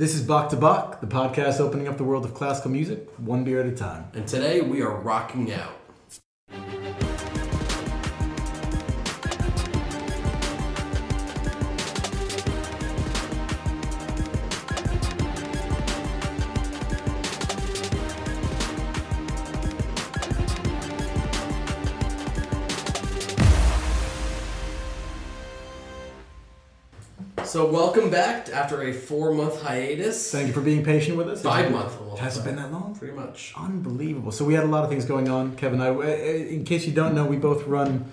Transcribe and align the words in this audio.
This 0.00 0.14
is 0.14 0.22
Bach 0.22 0.48
to 0.48 0.56
Bach, 0.56 1.02
the 1.02 1.06
podcast 1.06 1.60
opening 1.60 1.86
up 1.86 1.98
the 1.98 2.04
world 2.04 2.24
of 2.24 2.32
classical 2.32 2.70
music, 2.70 3.06
one 3.18 3.44
beer 3.44 3.60
at 3.60 3.66
a 3.66 3.76
time. 3.76 4.10
And 4.14 4.26
today 4.26 4.62
we 4.62 4.80
are 4.80 4.96
rocking 4.96 5.52
out. 5.52 5.79
Welcome 28.10 28.44
back 28.44 28.54
after 28.54 28.82
a 28.82 28.92
four-month 28.92 29.62
hiatus. 29.62 30.30
Thank 30.32 30.48
you 30.48 30.52
for 30.52 30.60
being 30.60 30.84
patient 30.84 31.16
with 31.16 31.28
us. 31.28 31.42
Five 31.42 31.70
month. 31.70 32.18
Has 32.18 32.36
it 32.36 32.44
been 32.44 32.56
that 32.56 32.72
long? 32.72 32.94
Pretty 32.94 33.14
much. 33.14 33.52
Unbelievable. 33.56 34.32
So 34.32 34.44
we 34.44 34.54
had 34.54 34.64
a 34.64 34.68
lot 34.68 34.84
of 34.84 34.90
things 34.90 35.04
going 35.04 35.28
on, 35.28 35.56
Kevin. 35.56 35.80
I, 35.80 35.88
uh, 35.88 36.00
in 36.02 36.64
case 36.64 36.86
you 36.86 36.92
don't 36.92 37.14
know, 37.14 37.24
we 37.24 37.36
both 37.36 37.66
run 37.66 38.10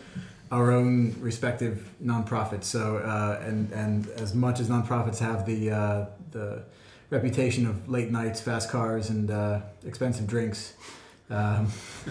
our 0.52 0.72
own 0.72 1.16
respective 1.20 1.90
nonprofits. 2.04 2.66
So 2.66 2.98
uh, 2.98 3.42
and 3.44 3.72
and 3.72 4.08
as 4.10 4.34
much 4.34 4.60
as 4.60 4.70
nonprofits 4.70 5.20
have 5.20 5.46
the 5.46 5.72
uh, 5.72 6.06
the 6.32 6.64
reputation 7.10 7.66
of 7.66 7.90
late 7.90 8.12
nights, 8.12 8.42
fast 8.42 8.70
cars, 8.70 9.10
and 9.10 9.32
uh, 9.32 9.62
expensive 9.86 10.28
drinks. 10.28 10.74
Um, 11.30 11.68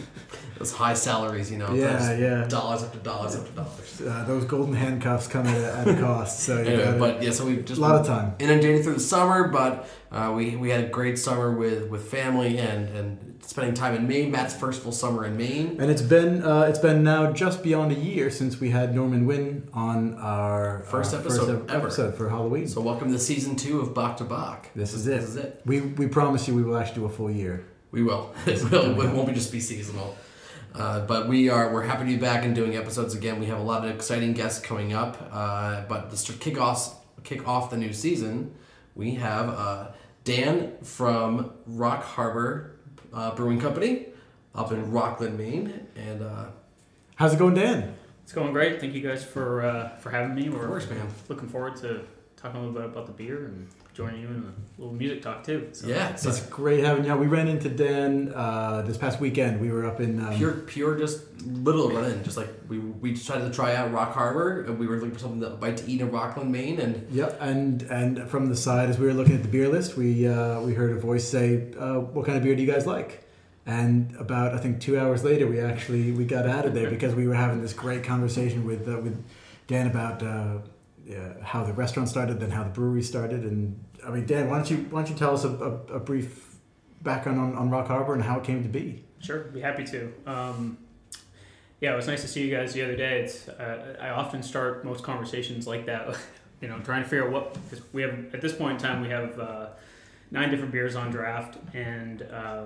Those 0.59 0.73
high 0.73 0.95
salaries, 0.95 1.51
you 1.51 1.59
know. 1.59 1.73
Yeah, 1.75 2.17
yeah. 2.17 2.47
Dollars 2.49 2.83
after 2.83 2.99
dollars 2.99 3.37
after 3.37 3.53
dollars. 3.53 4.01
uh, 4.01 4.25
those 4.27 4.45
golden 4.47 4.75
handcuffs 4.75 5.27
come 5.29 5.47
at 5.47 5.57
a, 5.57 5.77
at 5.79 5.89
a 5.89 6.01
cost. 6.01 6.41
So 6.41 6.57
Anyway, 6.59 6.83
gotta- 6.85 6.99
but 6.99 7.23
yeah, 7.23 7.31
so 7.31 7.45
we 7.47 7.57
just 7.59 7.79
a 7.79 7.83
lot 7.83 7.95
of 8.01 8.07
time. 8.07 8.35
inundated 8.39 8.83
through 8.85 8.95
the 8.95 9.01
summer, 9.01 9.49
but 9.49 9.87
uh, 10.11 10.33
we 10.35 10.57
we 10.57 10.71
had 10.71 10.85
a 10.85 10.89
great 10.89 11.19
summer 11.19 11.51
with 11.53 11.89
with 11.91 12.09
family 12.11 12.59
and 12.59 12.89
and 12.97 13.39
spending 13.43 13.75
time 13.75 13.95
in 13.95 14.09
Maine. 14.09 14.31
Matt's 14.31 14.55
first 14.55 14.83
full 14.83 14.93
summer 14.93 15.25
in 15.27 15.37
Maine. 15.37 15.77
And 15.79 15.91
it's 15.91 16.03
been 16.03 16.43
uh, 16.43 16.63
it's 16.63 16.79
been 16.79 17.03
now 17.03 17.33
just 17.33 17.63
beyond 17.63 17.93
a 17.93 17.97
year 17.99 18.31
since 18.31 18.59
we 18.61 18.71
had 18.71 18.95
Norman 18.95 19.27
Wynn 19.27 19.69
on 19.75 20.15
our 20.17 20.85
First 20.87 21.13
uh, 21.15 21.19
episode 21.19 21.63
ep- 21.65 21.71
ever. 21.71 21.87
episode 21.87 22.15
for 22.15 22.29
Halloween. 22.31 22.67
So 22.67 22.81
welcome 22.81 23.13
to 23.13 23.19
season 23.19 23.57
two 23.57 23.81
of 23.81 23.93
Bach 23.93 24.17
to 24.19 24.25
Bach. 24.25 24.69
this 24.75 24.95
is 24.95 25.07
it. 25.07 25.21
This 25.21 25.29
is 25.31 25.37
it. 25.37 25.61
We 25.67 25.81
we 25.81 26.07
promise 26.07 26.49
you 26.49 26.55
we 26.55 26.63
will 26.63 26.77
actually 26.79 27.01
do 27.01 27.05
a 27.07 27.11
full 27.11 27.31
year. 27.31 27.65
We 27.97 28.03
will. 28.03 28.35
It, 28.47 28.63
will. 28.71 29.01
it 29.01 29.15
won't 29.15 29.27
be 29.27 29.33
just 29.33 29.51
be 29.51 29.59
seasonal. 29.59 30.19
Uh, 30.75 31.07
but 31.07 31.29
we 31.29 31.49
are 31.49 31.73
we're 31.73 31.85
happy 31.85 32.01
to 32.01 32.11
be 32.11 32.19
back 32.19 32.45
and 32.45 32.55
doing 32.55 32.77
episodes 32.77 33.15
again. 33.15 33.41
We 33.41 33.47
have 33.47 33.59
a 33.59 33.63
lot 33.63 33.87
of 33.87 33.91
exciting 33.91 34.35
guests 34.35 34.61
coming 34.61 34.93
up. 34.93 35.17
Uh, 35.33 35.85
but 35.89 36.11
to 36.15 36.33
kick 36.35 36.61
off 36.61 36.95
kick 37.25 37.49
off 37.49 37.71
the 37.71 37.79
new 37.79 37.95
season, 37.95 38.55
we 38.95 39.13
have 39.13 39.49
uh, 39.49 39.87
Dan 40.25 40.77
from 40.83 41.53
Rock 41.67 42.05
Harbor 42.05 42.77
uh, 43.15 43.35
Brewing 43.35 43.61
Company 43.61 44.09
up 44.55 44.73
in 44.73 44.91
Rockland, 44.91 45.39
Maine, 45.39 45.87
and 45.97 46.21
uh, 46.21 46.45
How's 47.15 47.33
it 47.33 47.39
going, 47.39 47.55
Dan? 47.55 47.95
It's 48.25 48.35
going 48.35 48.53
great. 48.53 48.79
Thank 48.79 48.93
you 48.93 49.01
guys 49.01 49.25
for 49.25 49.63
uh, 49.63 49.97
for 49.97 50.11
having 50.11 50.35
me. 50.35 50.49
of 50.49 50.53
We're 50.53 50.67
course, 50.67 50.87
man. 50.91 51.09
looking 51.31 51.49
forward 51.49 51.77
to 51.77 52.05
talking 52.37 52.61
a 52.61 52.63
little 52.67 52.79
bit 52.79 52.85
about 52.85 53.07
the 53.07 53.13
beer 53.13 53.47
and 53.47 53.67
joining 53.97 54.21
you 54.21 54.29
in 54.29 54.35
a 54.35 54.81
little 54.81 54.95
music 54.95 55.23
talk 55.23 55.43
too. 55.43 55.71
So. 55.73 55.87
Yeah, 55.87 56.15
so 56.17 56.29
It's 56.29 56.41
great 56.47 56.85
having 56.85 57.07
you. 57.07 57.17
We 57.17 57.29
ran 57.29 57.49
into 57.49 57.71
Dan 57.71 58.31
uh, 58.35 58.83
this 58.83 58.99
past 58.99 59.21
weekend. 59.21 59.59
We 59.59 59.71
were 59.71 59.87
up 59.87 60.01
in 60.01 60.23
um, 60.23 60.37
pure 60.37 60.53
pure 60.53 60.99
just 60.99 61.25
little 61.43 61.89
run 61.91 62.11
in. 62.11 62.23
Just 62.23 62.37
like 62.37 62.49
we 62.69 62.79
we 62.79 63.13
decided 63.13 63.45
to 63.49 63.55
try 63.55 63.75
out 63.75 63.91
Rock 63.93 64.13
Harbor, 64.13 64.65
and 64.65 64.79
we 64.79 64.87
were 64.87 64.97
looking 64.97 65.13
for 65.13 65.19
something 65.19 65.41
to 65.41 65.51
bite 65.51 65.79
to 65.79 65.91
eat 65.91 66.03
in 66.03 66.11
Rockland, 66.11 66.53
Maine, 66.53 66.79
and 66.79 67.07
Yeah, 67.11 67.33
and 67.41 67.83
and 67.85 68.29
from 68.29 68.51
the 68.51 68.57
side 68.57 68.91
as 68.91 68.99
we 68.99 69.07
were 69.07 69.15
looking 69.15 69.35
at 69.35 69.43
the 69.43 69.49
beer 69.49 69.69
list, 69.69 69.97
we 69.97 70.29
uh, 70.29 70.61
we 70.61 70.75
heard 70.75 70.95
a 70.95 71.01
voice 71.01 71.27
say, 71.27 71.73
uh, 71.79 72.01
"What 72.01 72.27
kind 72.27 72.37
of 72.37 72.45
beer 72.45 72.55
do 72.55 72.63
you 72.63 72.71
guys 72.71 72.87
like?" 72.87 73.23
And 73.65 74.15
about 74.17 74.55
I 74.55 74.59
think 74.59 74.81
two 74.81 74.99
hours 74.99 75.25
later, 75.25 75.47
we 75.47 75.59
actually 75.59 76.13
we 76.13 76.27
got 76.27 76.47
out 76.47 76.67
of 76.67 76.75
there 76.75 76.91
because 76.97 77.15
we 77.15 77.27
were 77.27 77.35
having 77.35 77.63
this 77.63 77.73
great 77.73 78.05
conversation 78.05 78.67
with 78.67 78.87
uh, 78.87 78.99
with 78.99 79.25
Dan 79.69 79.87
about 79.87 80.23
uh, 81.11 81.43
how 81.45 81.65
the 81.65 81.73
restaurant 81.73 82.09
started, 82.09 82.41
then 82.41 82.51
how 82.51 82.65
the 82.65 82.71
brewery 82.71 83.03
started, 83.03 83.43
and 83.45 83.79
I 84.07 84.11
mean, 84.11 84.27
Dan, 84.27 84.49
why 84.51 84.57
don't 84.57 84.71
you 84.71 84.79
why 84.91 85.03
don't 85.03 85.11
you 85.11 85.17
tell 85.17 85.35
us 85.35 85.45
a, 85.45 85.49
a, 85.49 85.95
a 85.97 86.01
brief 86.01 86.57
background 87.03 87.41
on, 87.41 87.55
on 87.55 87.71
Rock 87.71 87.89
Harbor 87.89 88.15
and 88.15 88.23
how 88.23 88.39
it 88.39 88.45
came 88.45 88.63
to 88.63 88.69
be? 88.69 89.05
Sure, 89.21 89.41
be 89.45 89.61
happy 89.61 89.85
to. 89.85 90.13
Um, 90.27 90.79
yeah, 91.81 91.93
it 91.93 91.97
was 91.97 92.07
nice 92.07 92.23
to 92.23 92.29
see 92.29 92.47
you 92.47 92.55
guys 92.55 92.73
the 92.73 92.83
other 92.83 92.97
day. 92.97 93.21
It's 93.21 93.49
uh, 93.49 93.97
I 94.01 94.11
often 94.11 94.43
start 94.43 94.85
most 94.85 95.05
conversations 95.05 95.67
like 95.67 95.87
that, 95.87 96.17
you 96.61 96.69
know, 96.69 96.79
trying 96.81 97.03
to 97.03 97.09
figure 97.09 97.27
out 97.27 97.33
what 97.33 97.55
because 97.69 97.85
we 97.93 98.03
have 98.03 98.35
at 98.35 98.41
this 98.41 98.53
point 98.55 98.81
in 98.81 98.89
time 98.89 99.01
we 99.01 99.09
have 99.11 99.39
uh, 99.39 99.67
nine 100.31 100.51
different 100.51 100.73
beers 100.73 100.97
on 100.97 101.11
draft, 101.11 101.59
and 101.75 102.23
uh, 102.23 102.65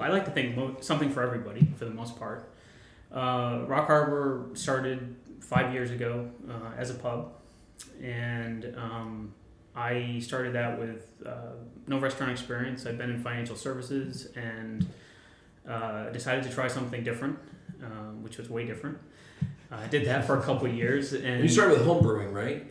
I 0.00 0.08
like 0.08 0.24
to 0.26 0.30
think 0.30 0.56
mo- 0.56 0.76
something 0.80 1.10
for 1.10 1.22
everybody 1.22 1.66
for 1.76 1.84
the 1.84 1.92
most 1.92 2.18
part. 2.18 2.50
Uh, 3.12 3.64
Rock 3.66 3.86
Harbor 3.86 4.50
started 4.54 5.14
five 5.40 5.72
years 5.72 5.90
ago 5.90 6.30
uh, 6.50 6.76
as 6.76 6.90
a 6.90 6.94
pub, 6.94 7.32
and 8.02 8.74
um, 8.76 9.34
I 9.74 10.18
started 10.20 10.54
that 10.54 10.78
with 10.78 11.06
uh, 11.26 11.52
no 11.86 11.98
restaurant 11.98 12.32
experience. 12.32 12.86
I'd 12.86 12.98
been 12.98 13.10
in 13.10 13.22
financial 13.22 13.56
services 13.56 14.28
and 14.36 14.86
uh, 15.68 16.10
decided 16.10 16.44
to 16.44 16.50
try 16.50 16.68
something 16.68 17.02
different, 17.02 17.38
um, 17.82 18.22
which 18.22 18.38
was 18.38 18.48
way 18.50 18.64
different. 18.66 18.98
Uh, 19.72 19.76
I 19.76 19.86
did 19.86 20.06
that 20.06 20.26
for 20.26 20.38
a 20.38 20.42
couple 20.42 20.66
of 20.66 20.74
years, 20.74 21.12
and 21.12 21.42
you 21.42 21.48
started 21.48 21.78
with 21.78 21.86
home 21.86 22.02
brewing, 22.02 22.32
right? 22.32 22.66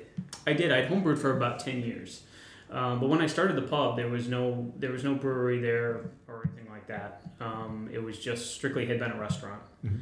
I 0.46 0.54
did. 0.54 0.72
I'd 0.72 0.90
homebrewed 0.90 1.18
for 1.18 1.36
about 1.36 1.60
ten 1.60 1.82
years, 1.82 2.24
um, 2.70 3.00
but 3.00 3.10
when 3.10 3.22
I 3.22 3.28
started 3.28 3.56
the 3.58 3.62
pub, 3.64 3.98
there 3.98 4.10
was 4.10 4.28
no 4.28 4.72
there 4.78 4.92
was 4.92 5.04
no 5.04 5.16
brewery 5.16 5.60
there 5.60 6.02
or 6.28 6.44
anything 6.46 6.72
like 6.72 6.88
that. 6.88 7.22
Um, 7.40 7.90
it 7.92 8.02
was 8.02 8.20
just 8.20 8.54
strictly 8.56 8.86
had 8.86 9.00
been 9.00 9.12
a 9.12 9.20
restaurant, 9.20 9.62
Mhm. 9.86 10.00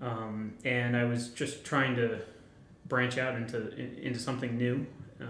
um, 0.00 0.52
and 0.64 0.96
I 0.96 1.04
was 1.04 1.28
just 1.30 1.64
trying 1.64 1.96
to 1.96 2.20
branch 2.88 3.18
out 3.18 3.34
into 3.36 3.74
into 4.04 4.18
something 4.18 4.56
new. 4.56 4.86
Uh, 5.20 5.24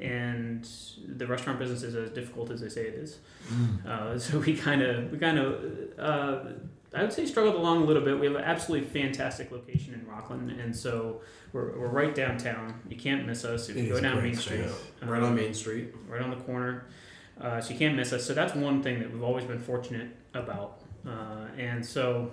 and 0.00 0.66
the 1.06 1.26
restaurant 1.26 1.58
business 1.58 1.82
is 1.82 1.94
as 1.94 2.10
difficult 2.10 2.50
as 2.50 2.60
they 2.60 2.68
say 2.68 2.82
it 2.86 2.94
is. 2.94 3.18
Uh, 3.86 4.18
so 4.24 4.38
we 4.38 4.54
kind 4.56 4.82
of 4.82 5.10
we 5.12 5.18
kind 5.18 5.38
of 5.38 5.64
uh, 5.98 6.38
I 6.94 7.02
would 7.02 7.12
say 7.12 7.26
struggled 7.26 7.54
along 7.56 7.82
a 7.82 7.84
little 7.84 8.02
bit. 8.02 8.18
We 8.18 8.26
have 8.26 8.36
an 8.36 8.42
absolutely 8.44 8.88
fantastic 8.88 9.50
location 9.52 9.94
in 9.94 10.06
Rockland, 10.06 10.50
and 10.50 10.74
so 10.74 11.20
we're, 11.52 11.78
we're 11.78 11.88
right 11.88 12.14
downtown. 12.14 12.80
You 12.88 12.96
can't 12.96 13.26
miss 13.26 13.44
us 13.44 13.68
if 13.68 13.76
It 13.76 13.84
you 13.84 13.92
go 13.92 14.00
down 14.00 14.22
Main 14.22 14.34
Street. 14.36 14.64
space. 14.68 14.74
Right 15.02 15.22
on 15.22 15.34
Main 15.34 15.52
Street. 15.54 15.94
right 16.08 16.22
on 16.22 16.30
the 16.30 16.36
corner. 16.36 16.86
Uh, 17.38 17.60
so 17.60 17.72
you 17.74 17.78
can't 17.78 17.96
miss 17.96 18.12
us. 18.14 18.24
So 18.24 18.32
that's 18.32 18.54
one 18.54 18.82
thing 18.82 19.00
that 19.00 19.12
we've 19.12 19.22
always 19.22 19.44
been 19.44 19.58
fortunate 19.60 20.08
about. 20.32 20.80
Uh, 21.06 21.46
and 21.58 21.84
so 21.84 22.30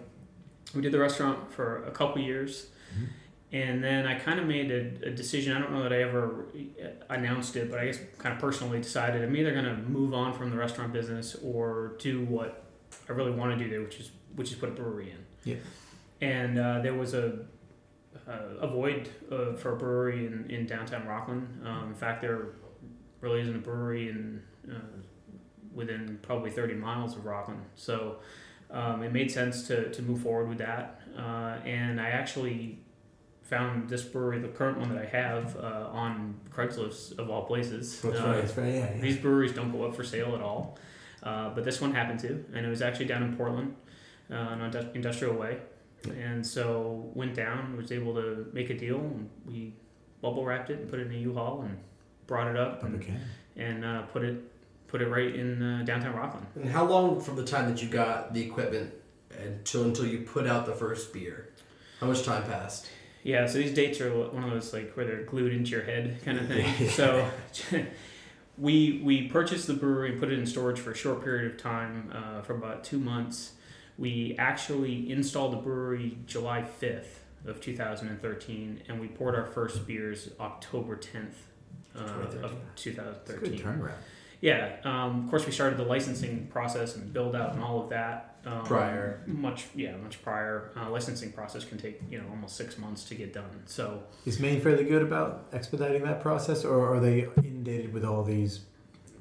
we 0.74 0.82
did 0.82 0.94
the 0.94 1.00
restaurant 1.00 1.52
for 1.52 1.84
a 1.86 1.92
couple 1.92 2.22
years. 2.22 2.68
Mhm. 2.98 3.08
And 3.54 3.84
then 3.84 4.08
I 4.08 4.16
kind 4.16 4.40
of 4.40 4.48
made 4.48 4.72
a, 4.72 5.10
a 5.10 5.12
decision. 5.12 5.56
I 5.56 5.60
don't 5.60 5.72
know 5.72 5.84
that 5.84 5.94
I 5.94 6.02
ever 6.02 6.48
uh, 6.84 6.88
announced 7.14 7.56
it, 7.56 7.70
but 7.70 7.80
I 7.80 7.86
guess 7.86 8.00
kind 8.18 8.34
of 8.34 8.42
personally 8.42 8.80
decided 8.82 9.24
I'm 9.24 9.36
either 9.36 9.54
going 9.54 9.66
to 9.66 9.78
move 9.78 10.16
on 10.16 10.34
from 10.34 10.50
the 10.50 10.58
restaurant 10.58 10.92
business 10.92 11.36
or 11.44 11.96
do 12.00 12.26
what 12.26 12.66
I 13.08 13.12
really 13.12 13.32
want 13.32 13.58
to 13.58 13.64
do 13.64 13.70
there, 13.70 13.82
which 13.82 14.00
is 14.00 14.12
which 14.36 14.52
is 14.52 14.58
put 14.58 14.70
a 14.70 14.72
brewery 14.72 15.12
in. 15.12 15.52
Yeah. 15.52 15.58
And 16.20 16.58
uh, 16.58 16.82
there 16.82 16.96
was 16.96 17.14
a 17.14 17.46
uh, 18.28 18.32
a 18.60 18.68
void 18.68 19.10
uh, 19.32 19.54
for 19.54 19.74
a 19.74 19.76
brewery 19.76 20.26
in, 20.26 20.50
in 20.50 20.66
downtown 20.66 21.06
Rockland. 21.06 21.62
Um, 21.64 21.90
in 21.90 21.96
fact, 21.96 22.22
there 22.22 22.48
really 23.22 23.42
isn't 23.42 23.56
a 23.56 23.60
brewery 23.60 24.10
in 24.10 24.42
uh, 24.68 24.80
within 25.74 26.20
probably 26.22 26.50
30 26.50 26.76
miles 26.76 27.16
of 27.16 27.26
Rockland. 27.26 27.62
So 27.76 28.18
um, 28.72 29.04
it 29.04 29.12
made 29.12 29.32
sense 29.32 29.68
to, 29.68 29.92
to 29.92 30.02
move 30.02 30.22
forward 30.22 30.50
with 30.50 30.60
that. 30.60 31.02
Uh, 31.18 31.58
and 31.66 32.00
I 32.00 32.10
actually 32.10 32.80
found 33.54 33.88
this 33.90 34.04
brewery, 34.04 34.40
the 34.40 34.48
current 34.48 34.78
one 34.80 34.90
that 34.94 35.02
I 35.02 35.06
have, 35.06 35.56
uh, 35.58 35.88
on 36.04 36.36
Craigslist 36.56 37.20
of 37.20 37.30
all 37.30 37.44
places. 37.46 38.02
That's 38.02 38.20
Uh, 38.20 38.26
right. 38.26 38.42
That's 38.42 38.58
right. 38.58 38.68
Yeah, 38.74 38.96
yeah. 38.96 39.02
these 39.02 39.18
breweries 39.18 39.54
don't 39.54 39.72
go 39.72 39.84
up 39.86 39.96
for 39.96 40.04
sale 40.04 40.34
at 40.36 40.42
all, 40.42 40.78
uh, 41.22 41.50
but 41.56 41.64
this 41.64 41.80
one 41.80 41.92
happened 41.94 42.20
to, 42.22 42.32
and 42.54 42.66
it 42.66 42.70
was 42.70 42.82
actually 42.82 43.06
down 43.06 43.22
in 43.24 43.36
Portland, 43.36 43.76
uh, 44.32 44.36
on 44.36 44.60
Indu- 44.60 44.96
Industrial 44.96 45.36
Way, 45.36 45.60
and 46.20 46.46
so 46.46 47.12
went 47.14 47.36
down, 47.36 47.78
was 47.78 47.92
able 47.92 48.14
to 48.16 48.48
make 48.54 48.70
a 48.72 48.78
deal, 48.86 49.00
and 49.00 49.30
we 49.46 49.74
bubble 50.22 50.44
wrapped 50.46 50.70
it 50.70 50.80
and 50.80 50.90
put 50.90 51.00
it 51.00 51.08
in 51.08 51.14
a 51.14 51.18
U-Haul 51.30 51.62
and 51.62 51.78
brought 52.28 52.48
it 52.48 52.58
up 52.58 52.84
and, 52.84 52.96
Okay. 52.96 53.18
and 53.58 53.84
uh, 53.86 54.02
put 54.14 54.24
it 54.24 54.38
put 54.88 55.02
it 55.02 55.08
right 55.10 55.34
in 55.36 55.50
uh, 55.64 55.82
downtown 55.84 56.16
Rockland. 56.16 56.46
And 56.56 56.70
how 56.70 56.86
long 56.86 57.20
from 57.20 57.36
the 57.36 57.44
time 57.44 57.66
that 57.70 57.82
you 57.82 57.90
got 57.90 58.32
the 58.34 58.42
equipment 58.46 58.94
until 59.46 59.84
until 59.86 60.06
you 60.06 60.20
put 60.22 60.46
out 60.48 60.66
the 60.66 60.76
first 60.84 61.12
beer? 61.14 61.50
How 62.00 62.08
much 62.08 62.22
time 62.24 62.44
passed? 62.44 62.88
Yeah, 63.24 63.48
so 63.48 63.58
these 63.58 63.74
dates 63.74 64.02
are 64.02 64.12
one 64.12 64.44
of 64.44 64.52
those 64.52 64.74
like 64.74 64.92
where 64.96 65.06
they're 65.06 65.24
glued 65.24 65.54
into 65.54 65.72
your 65.72 65.84
head 65.84 66.20
kind 66.26 66.38
of 66.38 66.48
thing. 66.48 66.66
So 66.90 67.28
we 68.58 69.02
we 69.04 69.28
purchased 69.28 69.68
the 69.68 69.74
brewery 69.74 70.12
and 70.12 70.20
put 70.20 70.30
it 70.32 70.38
in 70.38 70.46
storage 70.46 70.80
for 70.80 70.92
a 70.92 70.96
short 70.96 71.24
period 71.24 71.52
of 71.52 71.58
time, 71.58 72.12
uh, 72.14 72.42
for 72.42 72.54
about 72.56 72.84
two 72.84 73.00
months. 73.00 73.54
We 73.98 74.36
actually 74.38 75.12
installed 75.12 75.54
the 75.54 75.58
brewery 75.58 76.18
July 76.26 76.64
fifth 76.64 77.24
of 77.46 77.62
two 77.62 77.76
thousand 77.76 78.10
and 78.10 78.22
thirteen, 78.22 78.82
and 78.88 79.00
we 79.00 79.08
poured 79.08 79.36
our 79.36 79.46
first 79.46 79.88
beers 79.88 80.30
October 80.40 80.96
tenth 80.96 81.38
uh, 81.96 82.00
of 82.44 82.56
2013. 82.76 82.76
two 82.76 82.94
thousand 82.94 83.16
a 83.30 83.50
good 83.50 83.60
turnaround. 83.60 83.94
Yeah, 84.42 84.76
um, 84.84 85.24
of 85.24 85.30
course, 85.30 85.46
we 85.46 85.54
started 85.54 85.78
the 85.80 85.86
licensing 85.86 86.48
process 86.48 86.98
and 86.98 87.14
build 87.14 87.34
out 87.34 87.54
and 87.54 87.64
all 87.64 87.82
of 87.82 87.90
that 87.92 88.33
um, 88.46 88.64
Prior. 88.66 89.22
Much, 89.26 89.66
yeah, 89.76 89.96
much 89.98 90.22
prior. 90.22 90.72
Uh, 90.76 90.90
licensing 90.90 91.32
process 91.32 91.64
can 91.64 91.78
take 91.78 92.02
you 92.10 92.18
know 92.18 92.26
almost 92.30 92.56
six 92.56 92.78
months 92.78 93.04
to 93.06 93.16
get 93.16 93.34
done. 93.34 93.64
So 93.66 94.04
Is 94.26 94.40
Maine 94.40 94.60
fairly 94.62 94.84
good 94.84 95.02
about 95.02 95.48
expediting 95.54 96.04
that 96.04 96.22
process, 96.22 96.66
or 96.66 96.94
are 96.94 97.00
they 97.00 97.28
inundated 97.38 97.94
with 97.94 98.04
all 98.06 98.24
these 98.24 98.62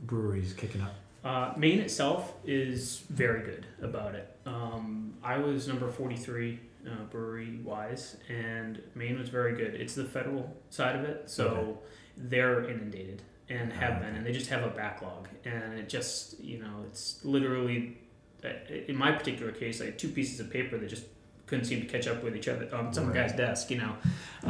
breweries 0.05 0.53
kicking 0.53 0.81
up? 0.83 0.95
uh, 1.25 1.53
Maine 1.57 1.79
itself 1.81 2.33
is 2.45 3.05
very 3.11 3.43
good 3.43 3.65
about 3.81 4.15
it. 4.17 4.29
Um, 4.45 5.15
I 5.23 5.39
was 5.39 5.69
number 5.69 5.89
forty 5.89 6.17
three. 6.17 6.59
Uh, 6.85 7.05
brewery 7.13 7.61
wise, 7.63 8.17
and 8.29 8.83
Maine 8.97 9.17
was 9.17 9.29
very 9.29 9.55
good. 9.55 9.77
It's 9.77 9.95
the 9.95 10.05
federal 10.05 10.53
side 10.69 10.97
of 10.97 11.05
it, 11.05 11.31
so 11.31 11.47
Okay. 11.47 11.79
they're 12.17 12.65
inundated 12.69 13.23
and 13.49 13.73
have 13.73 13.99
Ah, 13.99 14.01
been, 14.01 14.17
and 14.17 14.27
they 14.27 14.33
just 14.33 14.51
have 14.51 14.65
a 14.65 14.69
backlog. 14.71 15.29
And 15.45 15.79
it 15.79 15.89
just, 15.89 16.41
you 16.41 16.59
know, 16.59 16.83
it's 16.89 17.25
literally, 17.25 17.99
in 18.45 18.97
my 18.97 19.13
particular 19.13 19.53
case, 19.53 19.81
I 19.81 19.87
had 19.87 19.99
two 19.99 20.09
pieces 20.09 20.41
of 20.41 20.51
paper 20.51 20.79
that 20.79 20.89
just 20.89 21.05
couldn't 21.47 21.65
seem 21.67 21.81
to 21.81 21.87
catch 21.87 22.07
up 22.07 22.23
with 22.23 22.35
each 22.37 22.49
other 22.49 22.69
on 22.75 22.93
some 22.93 23.07
Right. 23.09 23.15
guy's 23.15 23.33
desk, 23.37 23.71
you 23.71 23.79
know. 23.79 23.95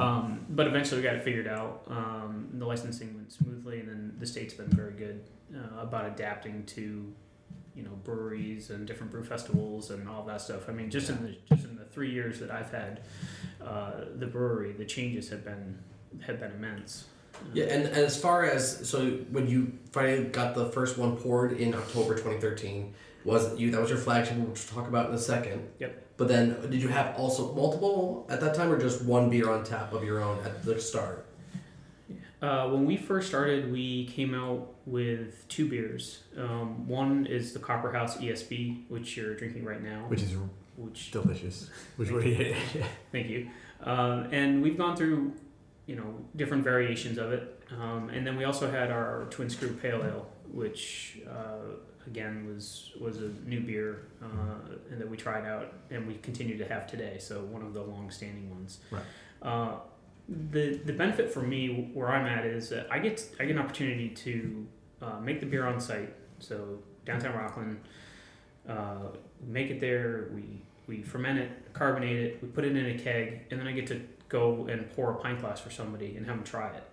Um, 0.00 0.46
but 0.50 0.66
eventually 0.66 1.00
we 1.00 1.04
got 1.04 1.16
it 1.16 1.22
figured 1.22 1.48
out. 1.48 1.82
Um, 1.88 2.48
the 2.54 2.64
licensing 2.64 3.14
went 3.14 3.32
smoothly, 3.32 3.80
and 3.80 3.88
then 3.88 4.14
the 4.18 4.26
state's 4.26 4.54
been 4.54 4.68
very 4.68 4.92
good 4.92 5.22
uh, 5.54 5.80
about 5.80 6.06
adapting 6.06 6.64
to, 6.66 7.12
you 7.74 7.82
know, 7.82 7.90
breweries 8.04 8.70
and 8.70 8.86
different 8.86 9.10
brew 9.10 9.24
festivals 9.24 9.90
and 9.90 10.08
all 10.08 10.22
that 10.24 10.40
stuff. 10.40 10.68
I 10.68 10.72
mean, 10.72 10.90
just 10.90 11.08
in 11.10 11.22
the 11.24 11.36
just 11.54 11.64
in 11.68 11.76
the 11.76 11.84
three 11.86 12.10
years 12.10 12.38
that 12.40 12.50
I've 12.50 12.70
had 12.70 13.00
uh, 13.60 14.04
the 14.16 14.26
brewery, 14.26 14.72
the 14.72 14.84
changes 14.84 15.28
have 15.30 15.44
been 15.44 15.78
have 16.20 16.38
been 16.38 16.52
immense. 16.52 17.06
Yeah, 17.52 17.64
and, 17.64 17.86
and 17.86 17.96
as 17.96 18.16
far 18.20 18.44
as 18.44 18.88
so 18.88 19.10
when 19.30 19.48
you 19.48 19.72
finally 19.90 20.24
got 20.24 20.54
the 20.54 20.66
first 20.66 20.98
one 20.98 21.16
poured 21.16 21.54
in 21.54 21.74
October 21.74 22.14
2013, 22.14 22.94
was 23.24 23.52
it 23.52 23.58
you 23.58 23.70
that 23.70 23.80
was 23.80 23.90
your 23.90 23.98
flagship, 23.98 24.36
which 24.36 24.46
we'll 24.46 24.82
talk 24.82 24.88
about 24.88 25.08
in 25.08 25.14
a 25.14 25.18
second. 25.18 25.68
Yep. 25.78 25.98
But 26.16 26.28
then, 26.28 26.60
did 26.70 26.82
you 26.82 26.88
have 26.88 27.16
also 27.16 27.52
multiple 27.54 28.26
at 28.28 28.40
that 28.40 28.54
time, 28.54 28.70
or 28.70 28.78
just 28.78 29.02
one 29.04 29.30
beer 29.30 29.50
on 29.50 29.64
tap 29.64 29.92
of 29.92 30.04
your 30.04 30.22
own 30.22 30.38
at 30.44 30.64
the 30.64 30.80
start? 30.80 31.26
Uh, 32.42 32.68
when 32.68 32.84
we 32.84 32.96
first 32.96 33.28
started, 33.28 33.70
we 33.72 34.06
came 34.06 34.34
out 34.34 34.74
with 34.84 35.46
two 35.48 35.68
beers. 35.68 36.24
Um, 36.36 36.88
one 36.88 37.24
is 37.26 37.52
the 37.52 37.60
Copper 37.60 37.92
House 37.92 38.16
ESB, 38.16 38.82
which 38.88 39.16
you're 39.16 39.34
drinking 39.34 39.64
right 39.64 39.80
now. 39.80 40.04
Which 40.08 40.22
is 40.22 40.36
Which, 40.76 41.12
delicious. 41.12 41.70
Which 41.96 42.10
we 42.10 42.56
thank 43.12 43.28
you. 43.28 43.48
Um, 43.84 44.28
and 44.32 44.60
we've 44.60 44.76
gone 44.76 44.96
through, 44.96 45.34
you 45.86 45.94
know, 45.94 46.16
different 46.34 46.64
variations 46.64 47.16
of 47.16 47.32
it. 47.32 47.62
Um, 47.80 48.10
and 48.10 48.26
then 48.26 48.36
we 48.36 48.44
also 48.44 48.68
had 48.70 48.90
our 48.90 49.26
Twin 49.30 49.48
Screw 49.48 49.72
Pale 49.74 50.04
Ale, 50.04 50.26
which 50.50 51.20
uh, 51.30 51.76
again 52.06 52.46
was 52.46 52.90
was 53.00 53.18
a 53.18 53.30
new 53.46 53.60
beer 53.60 54.06
uh, 54.22 54.76
and 54.90 55.00
that 55.00 55.08
we 55.08 55.16
tried 55.16 55.46
out 55.46 55.72
and 55.90 56.06
we 56.06 56.14
continue 56.14 56.58
to 56.58 56.66
have 56.66 56.86
today. 56.86 57.16
So 57.18 57.40
one 57.40 57.62
of 57.62 57.74
the 57.74 57.82
long-standing 57.82 58.50
ones. 58.50 58.80
Right. 58.90 59.02
Uh, 59.42 59.76
the 60.28 60.80
the 60.84 60.92
benefit 60.92 61.32
for 61.32 61.42
me 61.42 61.90
where 61.94 62.08
I'm 62.08 62.26
at 62.26 62.44
is 62.44 62.68
that 62.70 62.86
I 62.90 62.98
get 62.98 63.24
I 63.40 63.44
get 63.44 63.56
an 63.56 63.62
opportunity 63.62 64.08
to 64.10 64.66
uh, 65.00 65.20
make 65.20 65.40
the 65.40 65.46
beer 65.46 65.66
on 65.66 65.80
site. 65.80 66.14
So 66.38 66.78
downtown 67.04 67.36
Rockland, 67.36 67.80
uh, 68.68 69.08
make 69.46 69.70
it 69.70 69.80
there. 69.80 70.28
We 70.34 70.62
we 70.86 71.02
ferment 71.02 71.38
it, 71.38 71.72
carbonate 71.72 72.16
it, 72.16 72.42
we 72.42 72.48
put 72.48 72.64
it 72.64 72.76
in 72.76 72.86
a 72.86 72.98
keg, 72.98 73.46
and 73.50 73.60
then 73.60 73.66
I 73.66 73.72
get 73.72 73.86
to 73.88 74.00
go 74.28 74.66
and 74.66 74.90
pour 74.94 75.12
a 75.12 75.14
pint 75.16 75.40
glass 75.40 75.60
for 75.60 75.70
somebody 75.70 76.16
and 76.16 76.26
have 76.26 76.36
them 76.36 76.44
try 76.44 76.68
it. 76.68 76.84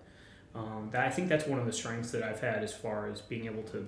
Um, 0.55 0.89
that 0.91 1.05
I 1.05 1.09
think 1.09 1.29
that's 1.29 1.45
one 1.45 1.59
of 1.59 1.65
the 1.65 1.71
strengths 1.71 2.11
that 2.11 2.23
I've 2.23 2.39
had 2.39 2.63
as 2.63 2.73
far 2.73 3.07
as 3.07 3.21
being 3.21 3.45
able 3.45 3.63
to 3.63 3.87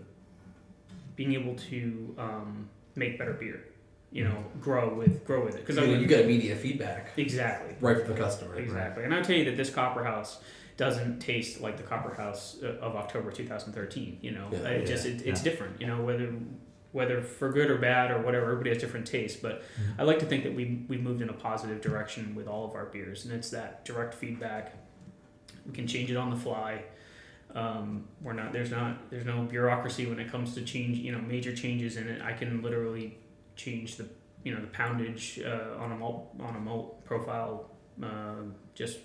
being 1.16 1.34
able 1.34 1.56
to 1.56 2.16
um, 2.18 2.70
make 2.96 3.18
better 3.18 3.34
beer. 3.34 3.64
You 4.14 4.26
know, 4.26 4.44
grow 4.60 4.94
with 4.94 5.24
grow 5.24 5.46
with 5.46 5.56
it 5.56 5.62
because 5.62 5.78
Because 5.78 5.90
you, 5.90 6.02
you 6.02 6.06
get 6.06 6.26
immediate 6.26 6.58
feedback 6.58 7.12
exactly 7.16 7.76
right 7.80 7.98
from 7.98 8.10
the 8.14 8.20
customer. 8.20 8.56
Exactly. 8.56 9.06
And 9.06 9.14
I'll 9.14 9.24
tell 9.24 9.38
you 9.38 9.46
that 9.46 9.56
this 9.56 9.70
Copper 9.70 10.04
House 10.04 10.42
doesn't 10.76 11.20
taste 11.20 11.62
like 11.62 11.78
the 11.78 11.84
Copper 11.84 12.14
House 12.14 12.58
uh, 12.62 12.68
of 12.82 12.98
October 12.98 13.32
2013. 13.32 14.18
You 14.22 14.32
know, 14.32 14.50
Yeah. 14.52 14.58
it 14.68 14.86
just 14.86 15.06
Yeah. 15.06 15.12
it, 15.14 15.22
it's 15.26 15.46
Yeah. 15.46 15.52
different. 15.52 15.80
You 15.80 15.88
know, 15.88 16.02
whether 16.02 16.30
whether 16.92 17.22
for 17.22 17.54
good 17.54 17.72
or 17.72 17.78
bad 17.78 18.12
or 18.12 18.22
whatever, 18.22 18.48
everybody 18.48 18.72
has 18.72 18.80
different 18.80 19.08
tastes. 19.08 19.40
But 19.40 19.62
Mhm. 19.62 20.00
I 20.00 20.04
like 20.04 20.20
to 20.20 20.26
think 20.26 20.44
that 20.44 20.54
we 20.56 20.84
we 20.90 20.98
moved 20.98 21.22
in 21.22 21.30
a 21.30 21.34
positive 21.34 21.80
direction 21.80 22.36
with 22.36 22.48
all 22.50 22.66
of 22.68 22.76
our 22.76 22.88
beers, 22.88 23.24
and 23.24 23.34
it's 23.34 23.50
that 23.52 23.86
direct 23.86 24.14
feedback. 24.14 24.74
We 25.66 25.72
can 25.74 25.88
change 25.88 26.12
it 26.12 26.18
on 26.18 26.32
the 26.32 26.36
fly. 26.36 26.84
Um, 27.56 28.06
we're 28.22 28.34
not 28.34 28.54
there's 28.54 28.72
not 28.72 29.10
there's 29.10 29.26
no 29.26 29.44
bureaucracy 29.44 30.06
when 30.06 30.20
it 30.20 30.32
comes 30.32 30.54
to 30.56 30.62
change 30.62 30.98
you 30.98 31.12
know 31.12 31.20
major 31.20 31.56
changes 31.56 31.98
in 31.98 32.08
it. 32.08 32.22
I 32.22 32.34
can 32.34 32.62
literally 32.62 33.18
change 33.56 33.98
the 33.98 34.08
you 34.44 34.54
know 34.54 34.62
the 34.62 34.68
poundage 34.68 35.40
uh, 35.46 35.82
on 35.82 35.92
a 35.92 35.96
malt 35.96 36.36
on 36.40 36.56
a 36.56 36.60
malt 36.60 37.04
profile 37.06 37.70
uh, 38.02 38.44
just 38.74 39.00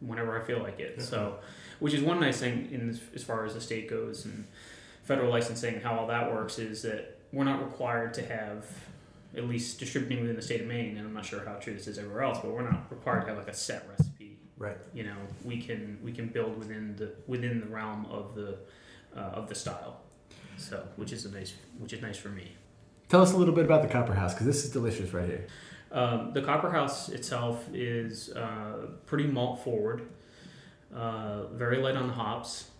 whenever 0.00 0.40
I 0.40 0.44
feel 0.44 0.62
like 0.62 0.78
it. 0.80 1.00
So, 1.00 1.38
which 1.78 1.94
is 1.94 2.02
one 2.02 2.20
nice 2.20 2.40
thing 2.40 2.68
in 2.72 2.88
this, 2.88 3.00
as 3.14 3.24
far 3.24 3.44
as 3.44 3.54
the 3.54 3.60
state 3.60 3.88
goes 3.88 4.24
and 4.24 4.46
federal 5.04 5.30
licensing, 5.30 5.80
how 5.80 5.98
all 5.98 6.06
that 6.08 6.30
works 6.32 6.58
is 6.58 6.82
that 6.82 7.18
we're 7.32 7.44
not 7.44 7.62
required 7.62 8.12
to 8.14 8.26
have 8.26 8.66
at 9.36 9.44
least 9.48 9.78
distributing 9.78 10.20
within 10.20 10.36
the 10.36 10.42
state 10.42 10.62
of 10.62 10.66
Maine, 10.66 10.96
and 10.96 11.06
I'm 11.06 11.14
not 11.14 11.24
sure 11.24 11.44
how 11.44 11.54
true 11.54 11.74
this 11.74 11.86
is 11.86 11.98
everywhere 11.98 12.22
else, 12.22 12.38
but 12.42 12.50
we're 12.50 12.68
not 12.68 12.90
required 12.90 13.22
to 13.22 13.28
have 13.28 13.38
like 13.38 13.48
a 13.48 13.54
set 13.54 13.86
recipe. 13.88 14.15
Right. 14.58 14.78
You 14.94 15.04
know, 15.04 15.16
we 15.44 15.60
can 15.60 15.98
we 16.02 16.12
can 16.12 16.28
build 16.28 16.58
within 16.58 16.96
the 16.96 17.10
within 17.26 17.60
the 17.60 17.66
realm 17.66 18.06
of 18.06 18.34
the 18.34 18.56
uh, 19.16 19.20
of 19.20 19.48
the 19.48 19.54
style. 19.54 20.00
So, 20.56 20.82
which 20.96 21.12
is 21.12 21.24
a 21.26 21.30
nice 21.30 21.52
which 21.78 21.92
is 21.92 22.00
nice 22.00 22.16
for 22.16 22.30
me. 22.30 22.52
Tell 23.08 23.20
us 23.22 23.32
a 23.32 23.36
little 23.36 23.54
bit 23.54 23.64
about 23.66 23.82
the 23.82 23.88
Copper 23.88 24.14
House 24.14 24.32
because 24.32 24.46
this 24.46 24.64
is 24.64 24.70
delicious 24.70 25.12
right 25.12 25.28
here. 25.28 25.46
Um, 25.92 26.32
the 26.32 26.42
Copper 26.42 26.70
House 26.70 27.08
itself 27.10 27.64
is 27.72 28.30
uh, 28.30 28.86
pretty 29.06 29.26
malt 29.26 29.62
forward, 29.62 30.08
uh, 30.94 31.46
very 31.48 31.78
light 31.82 31.96
on 31.96 32.08
the 32.08 32.14
hops. 32.14 32.70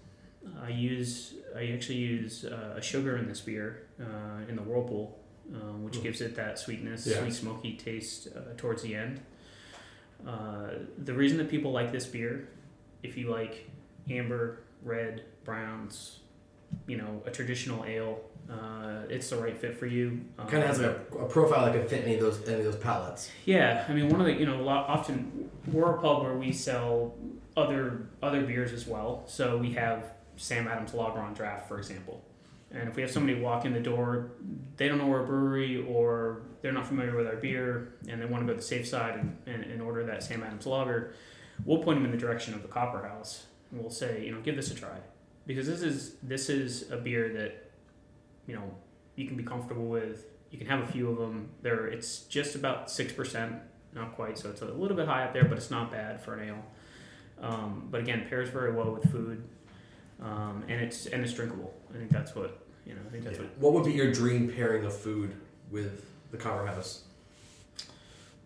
I 0.63 0.71
use 0.71 1.35
I 1.57 1.67
actually 1.75 1.99
use 1.99 2.45
uh, 2.45 2.75
a 2.77 2.83
sugar 2.83 3.17
in 3.19 3.29
this 3.29 3.41
beer 3.41 3.83
uh, 4.01 4.49
in 4.49 4.57
the 4.57 4.63
whirlpool, 4.63 5.19
um, 5.55 5.83
which 5.85 5.99
Mm. 5.99 6.03
gives 6.05 6.21
it 6.23 6.35
that 6.37 6.59
sweetness, 6.59 7.07
Yeah. 7.07 7.21
sweet 7.21 7.33
smoky 7.35 7.77
taste 7.77 8.29
uh, 8.35 8.55
towards 8.57 8.83
the 8.83 8.95
end. 8.95 9.21
Uh, 10.27 10.71
the 10.99 11.15
reason 11.15 11.39
that 11.39 11.49
people 11.49 11.71
like 11.73 11.93
this 11.93 12.07
beer, 12.07 12.49
if 13.03 13.17
you 13.17 13.31
like 13.31 13.71
amber, 14.11 14.61
red, 14.83 15.23
browns, 15.45 16.21
you 16.87 16.97
know, 16.97 17.23
a 17.27 17.31
traditional 17.31 17.85
ale, 17.85 18.21
uh, 18.51 19.03
it's 19.09 19.31
the 19.31 19.37
right 19.37 19.57
fit 19.57 19.79
for 19.79 19.87
you. 19.87 20.21
Um, 20.39 20.47
Kind 20.49 20.63
of 20.63 20.69
has 20.69 20.81
a, 20.81 21.01
a 21.19 21.27
profile 21.27 21.65
that 21.67 21.73
can 21.79 21.89
fit 21.89 22.05
any 22.05 22.15
of 22.15 22.21
those 22.21 22.47
any 22.49 22.59
of 22.59 22.65
those 22.65 22.77
palettes. 22.77 23.31
yeah, 23.45 23.85
I 23.89 23.93
mean, 23.93 24.09
one 24.09 24.21
of 24.21 24.27
the 24.27 24.35
you 24.35 24.47
know, 24.47 24.61
a 24.61 24.63
lot, 24.63 24.89
often 24.89 25.51
we're 25.67 25.91
a 25.97 26.01
pub 26.01 26.23
where 26.23 26.35
we 26.35 26.53
sell 26.53 27.15
other 27.57 28.09
other 28.23 28.43
beers 28.43 28.73
as 28.73 28.87
well. 28.87 29.25
So 29.27 29.57
we 29.57 29.73
have 29.73 30.13
Sam 30.37 30.69
Adams 30.69 30.95
Lager 30.95 31.21
on 31.21 31.35
draft, 31.35 31.69
for 31.69 31.79
example. 31.79 32.23
And 32.73 32.89
if 32.89 32.97
we 32.97 33.03
have 33.03 33.11
somebody 33.11 33.39
walk 33.39 33.65
in 33.65 33.73
the 33.73 33.81
door, 33.81 34.33
they 34.77 34.89
don't 34.89 34.99
know 34.99 35.07
we're 35.07 35.23
a 35.23 35.27
brewery 35.27 35.85
or 35.89 36.43
they're 36.67 36.73
not 36.73 36.89
familiar 36.89 37.15
with 37.15 37.29
our 37.29 37.37
beer 37.37 37.93
and 38.09 38.21
they 38.21 38.27
want 38.27 38.43
to 38.43 38.47
go 38.47 38.53
to 38.53 38.57
the 38.57 38.67
safe 38.67 38.89
side 38.89 39.15
and, 39.15 39.39
and, 39.47 39.63
and 39.63 39.81
order 39.81 40.05
that 40.05 40.21
Sam 40.21 40.43
Adams 40.43 40.67
Lager, 40.67 41.15
we'll 41.65 41.79
point 41.79 41.99
them 41.99 42.05
in 42.05 42.11
the 42.11 42.17
direction 42.17 42.55
of 42.55 42.63
the 42.63 42.67
Copper 42.67 43.07
House 43.07 43.47
and 43.71 43.81
we'll 43.81 43.89
say, 43.89 44.25
you 44.27 44.33
know, 44.33 44.41
give 44.41 44.57
this 44.57 44.73
a 44.73 44.75
try 44.75 44.99
because 45.47 45.69
this 45.69 45.81
is 45.81 46.17
this 46.25 46.51
is 46.51 46.91
a 46.91 46.97
beer 46.97 47.33
that 47.35 47.71
you 48.49 48.57
know 48.57 48.75
you 49.15 49.29
can 49.29 49.37
be 49.37 49.45
comfortable 49.45 49.87
with. 49.87 50.25
You 50.51 50.59
can 50.59 50.67
have 50.67 50.81
a 50.81 50.89
few 50.89 51.09
of 51.09 51.19
them. 51.19 51.51
There, 51.63 51.87
it's 51.87 52.23
just 52.23 52.57
about 52.57 52.91
six 52.91 53.13
percent, 53.13 53.55
not 53.95 54.17
quite. 54.17 54.37
So 54.37 54.51
it's 54.51 54.63
a 54.63 54.65
little 54.65 54.97
bit 54.97 55.07
high 55.07 55.23
up 55.23 55.35
there, 55.35 55.45
but 55.45 55.57
it's 55.57 55.71
not 55.71 55.93
bad 55.93 56.21
for 56.21 56.35
an 56.35 56.49
ale. 56.49 56.65
Um, 57.41 57.87
but 57.93 58.01
again, 58.01 58.27
pairs 58.29 58.49
very 58.49 58.73
well 58.73 58.91
with 58.91 59.09
food, 59.13 59.45
um, 60.21 60.65
and 60.67 60.81
it's 60.81 61.07
and 61.07 61.23
it's 61.23 61.33
drinkable. 61.33 61.73
I 61.95 61.99
think 61.99 62.11
that's 62.11 62.35
what 62.35 62.59
you 62.85 62.95
know. 62.95 63.03
I 63.07 63.11
think 63.13 63.23
that's 63.23 63.39
Yeah. 63.39 63.45
What 63.61 63.73
would 63.73 63.85
be 63.85 63.93
your 63.93 64.11
dream 64.11 64.53
pairing 64.53 64.85
of 64.85 64.97
food 64.97 65.33
with 65.71 66.16
the 66.37 66.43
Copper 66.43 66.67
House? 66.67 67.03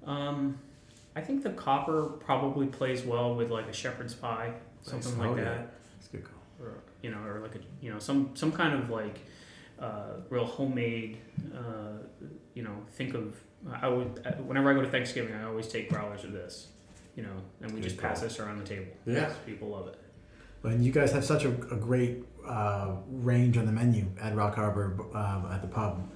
Um, 0.04 0.58
I 1.14 1.20
think 1.20 1.42
the 1.42 1.50
copper 1.50 2.04
probably 2.24 2.66
plays 2.66 3.02
well 3.02 3.34
with 3.34 3.50
like 3.50 3.66
a 3.68 3.72
shepherd's 3.72 4.14
pie, 4.14 4.52
something 4.82 5.10
Nice. 5.18 5.20
like 5.20 5.30
Oh, 5.30 5.36
yeah. 5.36 5.44
that. 5.44 5.74
It's 5.98 6.08
a 6.08 6.10
good 6.16 6.24
call. 6.24 6.34
or 6.66 6.74
you 7.02 7.10
know, 7.10 7.18
or 7.24 7.40
like 7.40 7.54
a 7.54 7.58
you 7.80 7.90
know 7.92 7.98
some 7.98 8.30
some 8.34 8.52
kind 8.52 8.74
of 8.74 8.90
like 8.90 9.18
uh, 9.78 10.14
real 10.30 10.44
homemade. 10.46 11.18
Uh, 11.54 11.98
you 12.54 12.62
know, 12.62 12.76
think 12.92 13.14
of 13.14 13.36
I 13.80 13.88
would 13.88 14.22
uh, 14.24 14.32
whenever 14.42 14.70
I 14.70 14.74
go 14.74 14.82
to 14.82 14.88
Thanksgiving, 14.88 15.34
I 15.34 15.44
always 15.44 15.68
take 15.68 15.90
growlers 15.90 16.24
of 16.24 16.32
this. 16.32 16.68
You 17.16 17.24
know, 17.24 17.32
and 17.60 17.72
we 17.72 17.80
Good 17.80 17.88
just 17.90 17.98
pass 17.98 18.20
this 18.20 18.38
around 18.38 18.58
the 18.58 18.64
table. 18.64 18.92
Yeah. 19.04 19.24
'cause 19.26 19.34
people 19.44 19.68
love 19.68 19.88
it. 19.88 19.98
And 20.62 20.84
you 20.84 20.92
guys 20.92 21.10
have 21.12 21.24
such 21.24 21.44
a, 21.44 21.48
a 21.48 21.76
great 21.76 22.24
uh, 22.46 22.92
range 23.10 23.56
on 23.58 23.66
the 23.66 23.72
menu 23.72 24.06
at 24.20 24.34
Rock 24.36 24.54
Harbor 24.54 24.96
um, 25.14 25.48
at 25.50 25.60
the 25.62 25.68
pub. 25.68 26.08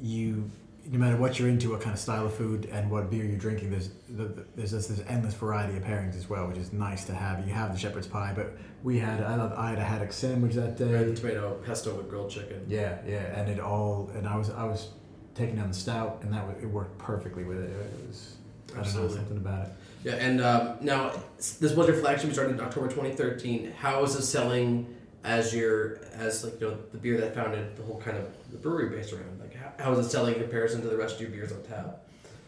You 0.00 0.50
no 0.90 0.98
matter 0.98 1.16
what 1.16 1.38
you're 1.38 1.48
into, 1.48 1.70
what 1.70 1.80
kind 1.80 1.92
of 1.94 2.00
style 2.00 2.24
of 2.26 2.34
food, 2.34 2.66
and 2.72 2.90
what 2.90 3.10
beer 3.10 3.24
you're 3.24 3.38
drinking, 3.38 3.70
there's 3.70 3.90
the, 4.08 4.24
the- 4.24 4.44
there's 4.56 4.70
just 4.70 4.88
this 4.88 5.02
endless 5.08 5.34
variety 5.34 5.76
of 5.76 5.82
pairings 5.84 6.16
as 6.16 6.28
well, 6.30 6.46
which 6.48 6.56
is 6.56 6.72
nice 6.72 7.04
to 7.04 7.14
have. 7.14 7.46
You 7.46 7.52
have 7.52 7.72
the 7.72 7.78
shepherd's 7.78 8.06
pie, 8.06 8.32
but 8.34 8.56
we 8.82 8.98
had 8.98 9.22
I, 9.22 9.52
I 9.56 9.70
had 9.70 9.78
a 9.78 9.84
haddock 9.84 10.12
sandwich 10.12 10.54
that 10.54 10.76
day. 10.78 10.92
Red 10.92 11.16
tomato 11.16 11.54
pesto 11.66 11.94
with 11.94 12.08
grilled 12.08 12.30
chicken. 12.30 12.64
Yeah, 12.68 12.98
yeah, 13.06 13.38
and 13.38 13.50
it 13.50 13.60
all 13.60 14.10
and 14.14 14.26
I 14.26 14.36
was 14.36 14.50
I 14.50 14.64
was 14.64 14.88
taking 15.34 15.56
down 15.56 15.68
the 15.68 15.74
stout, 15.74 16.20
and 16.22 16.32
that 16.32 16.46
was, 16.46 16.56
it 16.62 16.66
worked 16.66 16.98
perfectly 16.98 17.44
with 17.44 17.58
it. 17.58 17.70
It 17.70 18.06
was 18.08 18.36
I 18.70 18.74
don't 18.74 18.76
know 18.76 18.82
Absolutely. 18.82 19.16
something 19.16 19.36
about 19.38 19.66
it. 19.66 19.72
Yeah, 20.04 20.12
and 20.14 20.40
um, 20.40 20.76
now 20.80 21.12
this 21.38 21.74
was 21.74 21.86
your 21.88 21.96
flagship. 21.96 22.28
You 22.28 22.32
started 22.32 22.54
in 22.54 22.60
October 22.60 22.86
2013. 22.88 23.72
How 23.78 24.02
is 24.04 24.14
it 24.14 24.22
selling 24.22 24.94
as 25.24 25.52
your 25.54 25.98
as 26.14 26.44
like 26.44 26.60
you 26.60 26.68
know 26.68 26.78
the 26.92 26.98
beer 26.98 27.20
that 27.20 27.34
founded 27.34 27.76
the 27.76 27.82
whole 27.82 28.00
kind 28.00 28.16
of 28.16 28.26
the 28.52 28.56
brewery 28.58 28.88
based 28.96 29.12
around? 29.12 29.40
Like 29.40 29.47
how, 29.78 29.92
is 29.92 30.06
it 30.06 30.10
selling 30.10 30.34
in 30.34 30.40
comparison 30.40 30.80
to 30.82 30.88
the 30.88 30.96
rest 30.96 31.16
of 31.16 31.20
your 31.22 31.30
beers 31.30 31.52
on 31.52 31.62
tap? 31.62 32.04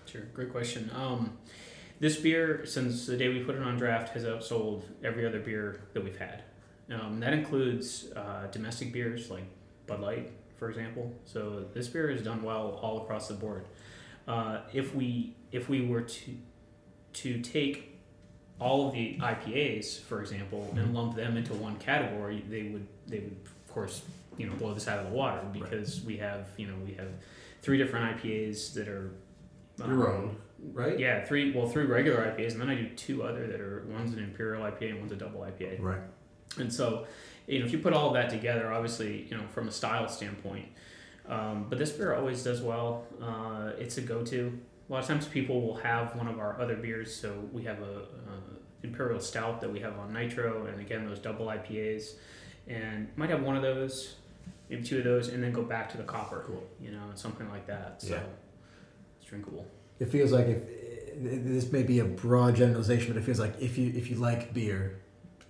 Sure, 0.07 0.23
great 0.35 0.51
question. 0.51 0.91
Um, 0.95 1.37
this 2.01 2.17
beer, 2.17 2.65
since 2.67 3.07
the 3.07 3.17
day 3.17 3.29
we 3.29 3.41
put 3.41 3.55
it 3.55 3.63
on 3.63 3.77
draft, 3.77 4.15
has 4.15 4.25
outsold 4.25 4.83
every 5.05 5.27
other 5.27 5.39
beer 5.39 5.81
that 5.93 6.03
we've 6.03 6.19
had. 6.19 6.43
Um, 6.91 7.21
that 7.21 7.33
includes 7.33 8.11
uh, 8.17 8.47
domestic 8.51 8.93
beers 8.93 9.31
like 9.31 9.45
Bud 9.87 10.01
Light, 10.01 10.33
for 10.57 10.69
example. 10.69 11.13
So 11.25 11.67
this 11.73 11.89
beer 11.89 12.11
has 12.11 12.23
done 12.23 12.43
well 12.43 12.81
all 12.83 13.03
across 13.03 13.29
the 13.29 13.35
board. 13.35 13.67
Uh, 14.27 14.61
if 14.73 14.95
we 14.95 15.37
if 15.53 15.69
we 15.69 15.87
were 15.87 16.03
to 16.03 16.37
to 17.13 17.41
take 17.41 17.99
all 18.59 18.89
of 18.89 18.93
the 18.93 19.17
IPAs, 19.19 20.01
for 20.01 20.21
example, 20.21 20.73
and 20.77 20.95
lump 20.95 21.17
them 21.17 21.37
into 21.37 21.55
one 21.55 21.77
category, 21.77 22.45
they 22.49 22.65
would 22.65 22.87
they 23.07 23.21
would 23.21 23.37
course 23.73 24.03
you 24.37 24.47
know 24.47 24.55
blow 24.55 24.75
this 24.75 24.89
out 24.89 24.99
of 24.99 25.07
the 25.07 25.12
water 25.12 25.41
because 25.53 26.03
we 26.03 26.17
have 26.17 26.49
you 26.57 26.67
know 26.67 26.75
we 26.85 26.95
have 26.95 27.09
three 27.62 27.79
different 27.79 28.17
IPAs 28.17 28.73
that 28.75 28.89
are 28.89 29.12
um, 29.83 29.91
Your 29.91 30.12
own, 30.12 30.37
right? 30.73 30.99
yeah, 30.99 31.25
three. 31.25 31.53
Well, 31.53 31.69
three 31.69 31.85
regular 31.85 32.19
IPAs, 32.19 32.53
and 32.53 32.61
then 32.61 32.69
I 32.69 32.75
do 32.75 32.89
two 32.91 33.23
other 33.23 33.47
that 33.47 33.61
are 33.61 33.85
one's 33.89 34.12
an 34.12 34.23
imperial 34.23 34.62
IPA 34.62 34.91
and 34.91 35.00
one's 35.00 35.12
a 35.12 35.17
double 35.17 35.41
IPA. 35.41 35.81
Right. 35.81 36.00
And 36.59 36.73
so, 36.73 37.07
you 37.47 37.61
know, 37.61 37.67
if 37.67 37.73
you 37.73 37.79
put 37.79 37.93
all 37.93 38.09
of 38.09 38.15
that 38.15 38.29
together, 38.29 38.73
obviously, 38.73 39.27
you 39.31 39.37
know, 39.37 39.45
from 39.55 39.69
a 39.69 39.73
style 39.73 40.09
standpoint, 40.09 40.67
um, 41.29 41.67
but 41.69 41.79
this 41.79 41.93
beer 41.93 42.15
always 42.15 42.43
does 42.43 42.61
well. 42.61 43.07
Uh, 43.23 43.71
it's 43.79 43.99
a 43.99 44.00
go-to. 44.00 44.59
A 44.89 44.93
lot 44.93 45.03
of 45.03 45.07
times, 45.07 45.27
people 45.27 45.61
will 45.61 45.77
have 45.77 46.17
one 46.17 46.27
of 46.27 46.41
our 46.41 46.61
other 46.61 46.75
beers. 46.75 47.15
So 47.15 47.49
we 47.53 47.62
have 47.62 47.81
a 47.81 47.99
uh, 48.00 48.41
imperial 48.83 49.21
stout 49.21 49.61
that 49.61 49.73
we 49.73 49.79
have 49.81 49.99
on 49.99 50.12
nitro, 50.12 50.67
and 50.67 50.81
again, 50.81 51.07
those 51.07 51.21
double 51.21 51.47
IPAs, 51.47 52.15
and 52.71 53.09
might 53.17 53.31
have 53.31 53.43
one 53.43 53.57
of 53.57 53.62
those, 53.62 54.15
maybe 54.69 54.83
two 54.83 54.99
of 54.99 55.05
those, 55.05 55.29
and 55.29 55.43
then 55.43 55.53
go 55.53 55.62
back 55.62 55.91
to 55.91 55.97
the 55.97 56.05
copper. 56.05 56.45
Cool. 56.47 56.62
You 56.81 56.93
know, 56.93 57.03
something 57.15 57.49
like 57.50 57.67
that. 57.67 58.00
So 58.00 58.15
Yeah. 58.15 58.23
it's 59.19 59.29
drinkable. 59.29 59.67
It 59.99 60.07
feels 60.09 60.33
like 60.33 60.47
if 60.47 60.62
this 61.23 61.71
may 61.73 61.83
be 61.83 61.99
a 61.99 62.05
broad 62.05 62.55
generalization, 62.57 63.12
but 63.12 63.21
it 63.21 63.25
feels 63.25 63.41
like 63.41 63.61
if 63.61 63.77
you 63.77 63.93
if 63.95 64.09
you 64.09 64.17
like 64.17 64.55
beer 64.55 65.00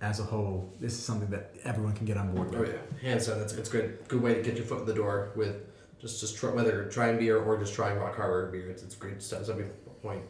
as 0.01 0.19
a 0.19 0.23
whole, 0.23 0.73
this 0.79 0.93
is 0.93 0.99
something 1.03 1.29
that 1.29 1.53
everyone 1.63 1.93
can 1.93 2.05
get 2.05 2.17
on 2.17 2.33
board 2.35 2.53
Oh 2.55 2.59
with. 2.61 2.69
yeah, 2.73 3.09
hands 3.09 3.27
down. 3.27 3.39
That's 3.39 3.53
it's 3.53 3.69
good. 3.69 3.99
Good 4.07 4.21
way 4.21 4.33
to 4.33 4.41
get 4.41 4.55
your 4.57 4.65
foot 4.65 4.79
in 4.81 4.85
the 4.85 4.93
door 4.95 5.31
with 5.35 5.55
just 5.99 6.19
just 6.19 6.35
try, 6.37 6.49
whether 6.51 6.85
trying 6.85 7.17
beer 7.19 7.37
or 7.37 7.57
just 7.59 7.75
trying 7.75 7.97
Rock 7.99 8.15
Harbor 8.17 8.49
beer. 8.51 8.69
It's, 8.71 8.81
it's 8.83 8.95
great 8.95 9.21
stuff. 9.21 9.45
So 9.45 9.53
I 9.53 9.57
mean, 9.57 9.69
point. 10.01 10.23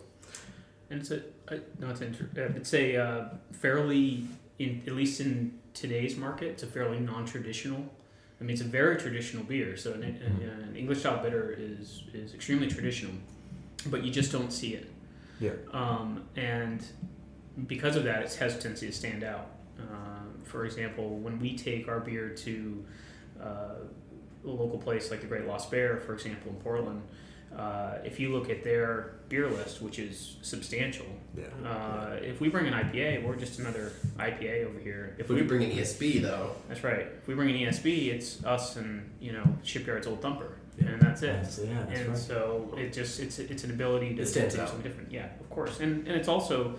And 0.89 0.99
it's 0.99 1.09
a, 1.11 1.23
a 1.47 1.55
no, 1.79 1.89
it's 1.89 2.01
inter- 2.01 2.29
uh, 2.37 2.53
it's 2.57 2.73
a 2.73 2.97
uh, 2.97 3.29
fairly 3.53 4.27
in 4.59 4.83
at 4.85 4.93
least 4.93 5.21
in 5.21 5.57
today's 5.73 6.17
market, 6.17 6.47
it's 6.49 6.63
a 6.63 6.67
fairly 6.67 6.99
non-traditional. 6.99 7.83
I 8.39 8.43
mean, 8.43 8.51
it's 8.53 8.61
a 8.61 8.65
very 8.65 8.97
traditional 8.97 9.43
beer. 9.43 9.77
So 9.77 9.93
an, 9.93 10.01
Mhm. 10.01 10.69
an 10.69 10.75
English 10.75 10.99
style 10.99 11.21
bitter 11.21 11.55
is 11.57 12.03
is 12.13 12.33
extremely 12.33 12.67
traditional, 12.67 13.13
but 13.87 14.03
you 14.03 14.11
just 14.11 14.31
don't 14.31 14.51
see 14.51 14.73
it. 14.75 14.89
Yeah. 15.39 15.51
Um, 15.71 16.23
and 16.35 16.83
because 17.67 17.95
of 17.95 18.03
that, 18.05 18.23
its 18.23 18.35
hesitancy 18.35 18.87
to 18.87 18.93
stand 18.93 19.23
out. 19.23 19.47
Um, 19.79 20.39
for 20.43 20.65
example, 20.65 21.17
when 21.19 21.39
we 21.39 21.55
take 21.57 21.87
our 21.87 21.99
beer 21.99 22.29
to 22.29 22.85
uh, 23.41 23.75
a 24.43 24.47
local 24.47 24.77
place 24.79 25.09
like 25.11 25.21
the 25.21 25.27
Great 25.27 25.45
Lost 25.45 25.69
Bear, 25.71 25.97
for 25.97 26.13
example, 26.13 26.51
in 26.51 26.57
Portland, 26.57 27.01
uh, 27.57 27.97
if 28.03 28.19
you 28.19 28.31
look 28.31 28.49
at 28.49 28.63
their 28.63 29.13
beer 29.29 29.47
list, 29.49 29.81
which 29.81 29.99
is 29.99 30.37
substantial, 30.41 31.05
Yeah. 31.37 31.45
uh, 31.69 32.17
if 32.21 32.39
we 32.41 32.49
bring 32.49 32.67
an 32.67 32.73
IPA, 32.73 33.23
we're 33.23 33.35
just 33.35 33.59
another 33.59 33.91
IPA 34.17 34.65
over 34.65 34.79
here. 34.79 35.15
If 35.17 35.25
If 35.29 35.29
we 35.35 35.41
bring 35.41 35.63
an 35.63 35.71
ESB 35.71 36.19
though, 36.21 36.55
that's 36.67 36.83
right. 36.83 37.07
If 37.21 37.27
we 37.27 37.33
bring 37.35 37.49
an 37.49 37.55
ESB, 37.57 38.09
it's 38.09 38.43
us 38.43 38.75
and 38.77 39.09
you 39.19 39.31
know 39.33 39.43
Shipyard's 39.63 40.07
Old 40.07 40.21
Thumper, 40.21 40.57
Yeah. 40.77 40.89
and 40.89 41.01
that's 41.01 41.21
it. 41.23 41.27
That's- 41.27 41.59
yeah, 41.63 41.83
that's 41.87 41.99
and 41.99 42.09
right. 42.09 42.17
so 42.17 42.73
it 42.77 42.93
just 42.93 43.19
it's 43.19 43.39
it's 43.39 43.63
an 43.63 43.71
ability 43.71 44.15
to 44.15 44.21
It 44.23 44.33
do 44.33 44.41
out. 44.61 44.69
something 44.69 44.81
different. 44.81 45.11
Yeah, 45.11 45.27
of 45.39 45.49
course, 45.49 45.79
and 45.79 46.07
and 46.07 46.15
it's 46.15 46.27
also, 46.27 46.75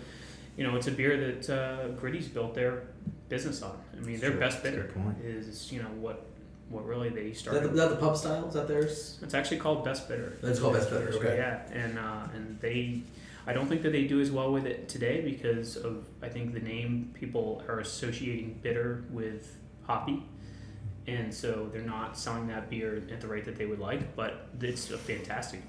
you 0.56 0.64
know, 0.64 0.76
it's 0.76 0.86
a 0.88 0.92
beer 0.92 1.16
that 1.32 1.50
uh, 1.50 1.88
Gritty's 2.00 2.28
built 2.28 2.54
their 2.54 2.82
business 3.28 3.62
on. 3.62 3.76
I 3.92 3.96
mean, 3.96 4.06
That's 4.12 4.20
their 4.20 4.30
true. 4.32 4.40
best 4.40 4.62
That's 4.62 4.74
bidder 4.76 4.88
point. 4.92 5.16
is 5.24 5.70
you 5.72 5.80
know 5.82 5.88
what 6.00 6.26
what 6.72 6.86
really 6.86 7.10
they 7.10 7.26
is 7.26 7.42
that, 7.42 7.50
the, 7.50 7.56
started. 7.58 7.70
is 7.72 7.76
that 7.78 7.90
the 7.90 7.96
pub 7.96 8.16
style? 8.16 8.48
Is 8.48 8.54
that 8.54 8.66
theirs? 8.66 9.18
It's 9.22 9.34
actually 9.34 9.58
called 9.58 9.84
Best 9.84 10.08
Bitter. 10.08 10.38
That's 10.42 10.58
called 10.58 10.74
Best 10.74 10.90
Bitter, 10.90 11.12
okay. 11.14 11.36
Yeah, 11.36 11.62
and 11.70 11.98
uh, 11.98 12.26
and 12.34 12.58
they, 12.60 13.02
I 13.46 13.52
don't 13.52 13.68
think 13.68 13.82
that 13.82 13.92
they 13.92 14.04
do 14.04 14.20
as 14.20 14.30
well 14.30 14.52
with 14.52 14.66
it 14.66 14.88
today 14.88 15.20
because 15.20 15.76
of 15.76 16.06
I 16.22 16.28
think 16.28 16.54
the 16.54 16.60
name 16.60 17.10
people 17.14 17.62
are 17.68 17.80
associating 17.80 18.58
bitter 18.62 19.04
with 19.10 19.56
hoppy, 19.84 20.24
and 21.06 21.32
so 21.32 21.68
they're 21.72 21.82
not 21.82 22.16
selling 22.18 22.48
that 22.48 22.70
beer 22.70 23.02
at 23.10 23.20
the 23.20 23.28
rate 23.28 23.44
that 23.44 23.56
they 23.56 23.66
would 23.66 23.80
like. 23.80 24.16
But 24.16 24.48
it's 24.60 24.90
a 24.90 24.98
fantastic, 24.98 25.62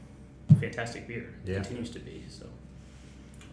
fantastic 0.59 1.07
beer. 1.07 1.33
Yeah. 1.45 1.55
continues 1.55 1.89
to 1.91 1.99
be 1.99 2.23
so. 2.29 2.47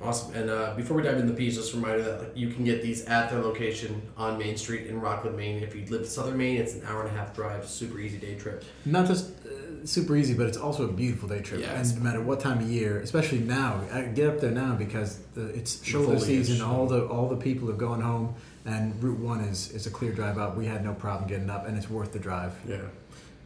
Awesome. 0.02 0.34
And 0.34 0.48
uh, 0.48 0.74
before 0.76 0.96
we 0.96 1.02
dive 1.02 1.18
into 1.18 1.30
the 1.30 1.36
piece, 1.36 1.56
just 1.56 1.74
a 1.74 1.76
reminder 1.76 2.02
that 2.04 2.20
like, 2.20 2.36
you 2.36 2.48
can 2.48 2.64
get 2.64 2.80
these 2.80 3.04
at 3.04 3.30
their 3.30 3.40
location 3.40 4.00
on 4.16 4.38
Main 4.38 4.56
Street 4.56 4.86
in 4.86 4.98
Rockland, 4.98 5.36
Maine. 5.36 5.62
If 5.62 5.74
you 5.74 5.84
live 5.86 6.02
in 6.02 6.06
Southern 6.06 6.38
Maine, 6.38 6.56
it's 6.56 6.74
an 6.74 6.82
hour 6.86 7.02
and 7.02 7.14
a 7.14 7.18
half 7.18 7.34
drive, 7.34 7.68
super 7.68 7.98
easy 7.98 8.16
day 8.16 8.34
trip. 8.34 8.64
Not 8.86 9.06
just 9.06 9.30
uh, 9.44 9.84
super 9.84 10.16
easy, 10.16 10.32
but 10.32 10.46
it's 10.46 10.56
also 10.56 10.88
a 10.88 10.92
beautiful 10.92 11.28
day 11.28 11.42
trip. 11.42 11.60
Yeah, 11.60 11.78
and 11.78 11.96
no 11.96 12.02
matter 12.02 12.22
what 12.22 12.40
time 12.40 12.60
of 12.60 12.70
year, 12.70 13.00
especially 13.00 13.40
now, 13.40 13.82
I 13.92 14.02
get 14.02 14.30
up 14.30 14.40
there 14.40 14.52
now 14.52 14.74
because 14.74 15.18
the, 15.34 15.48
it's 15.48 15.84
shoulder 15.84 16.18
foliage. 16.18 16.22
season. 16.22 16.62
All 16.62 16.86
the 16.86 17.06
all 17.06 17.28
the 17.28 17.36
people 17.36 17.68
have 17.68 17.78
gone 17.78 18.00
home, 18.00 18.34
and 18.64 19.02
Route 19.02 19.18
One 19.18 19.40
is 19.40 19.70
is 19.72 19.86
a 19.86 19.90
clear 19.90 20.12
drive 20.12 20.38
up. 20.38 20.56
We 20.56 20.64
had 20.64 20.82
no 20.82 20.94
problem 20.94 21.28
getting 21.28 21.50
up, 21.50 21.66
and 21.66 21.76
it's 21.76 21.90
worth 21.90 22.12
the 22.12 22.18
drive. 22.18 22.54
Yeah. 22.66 22.80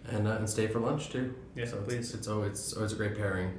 And, 0.07 0.29
uh, 0.29 0.33
and 0.33 0.49
stay 0.49 0.67
for 0.67 0.81
lunch 0.81 1.09
too. 1.09 1.35
Yes, 1.57 1.71
so 1.71 1.79
please. 1.79 1.97
It's, 1.97 2.15
it's, 2.15 2.29
always, 2.29 2.51
it's 2.51 2.73
always 2.75 2.93
a 2.93 2.97
great 2.97 3.17
pairing. 3.17 3.55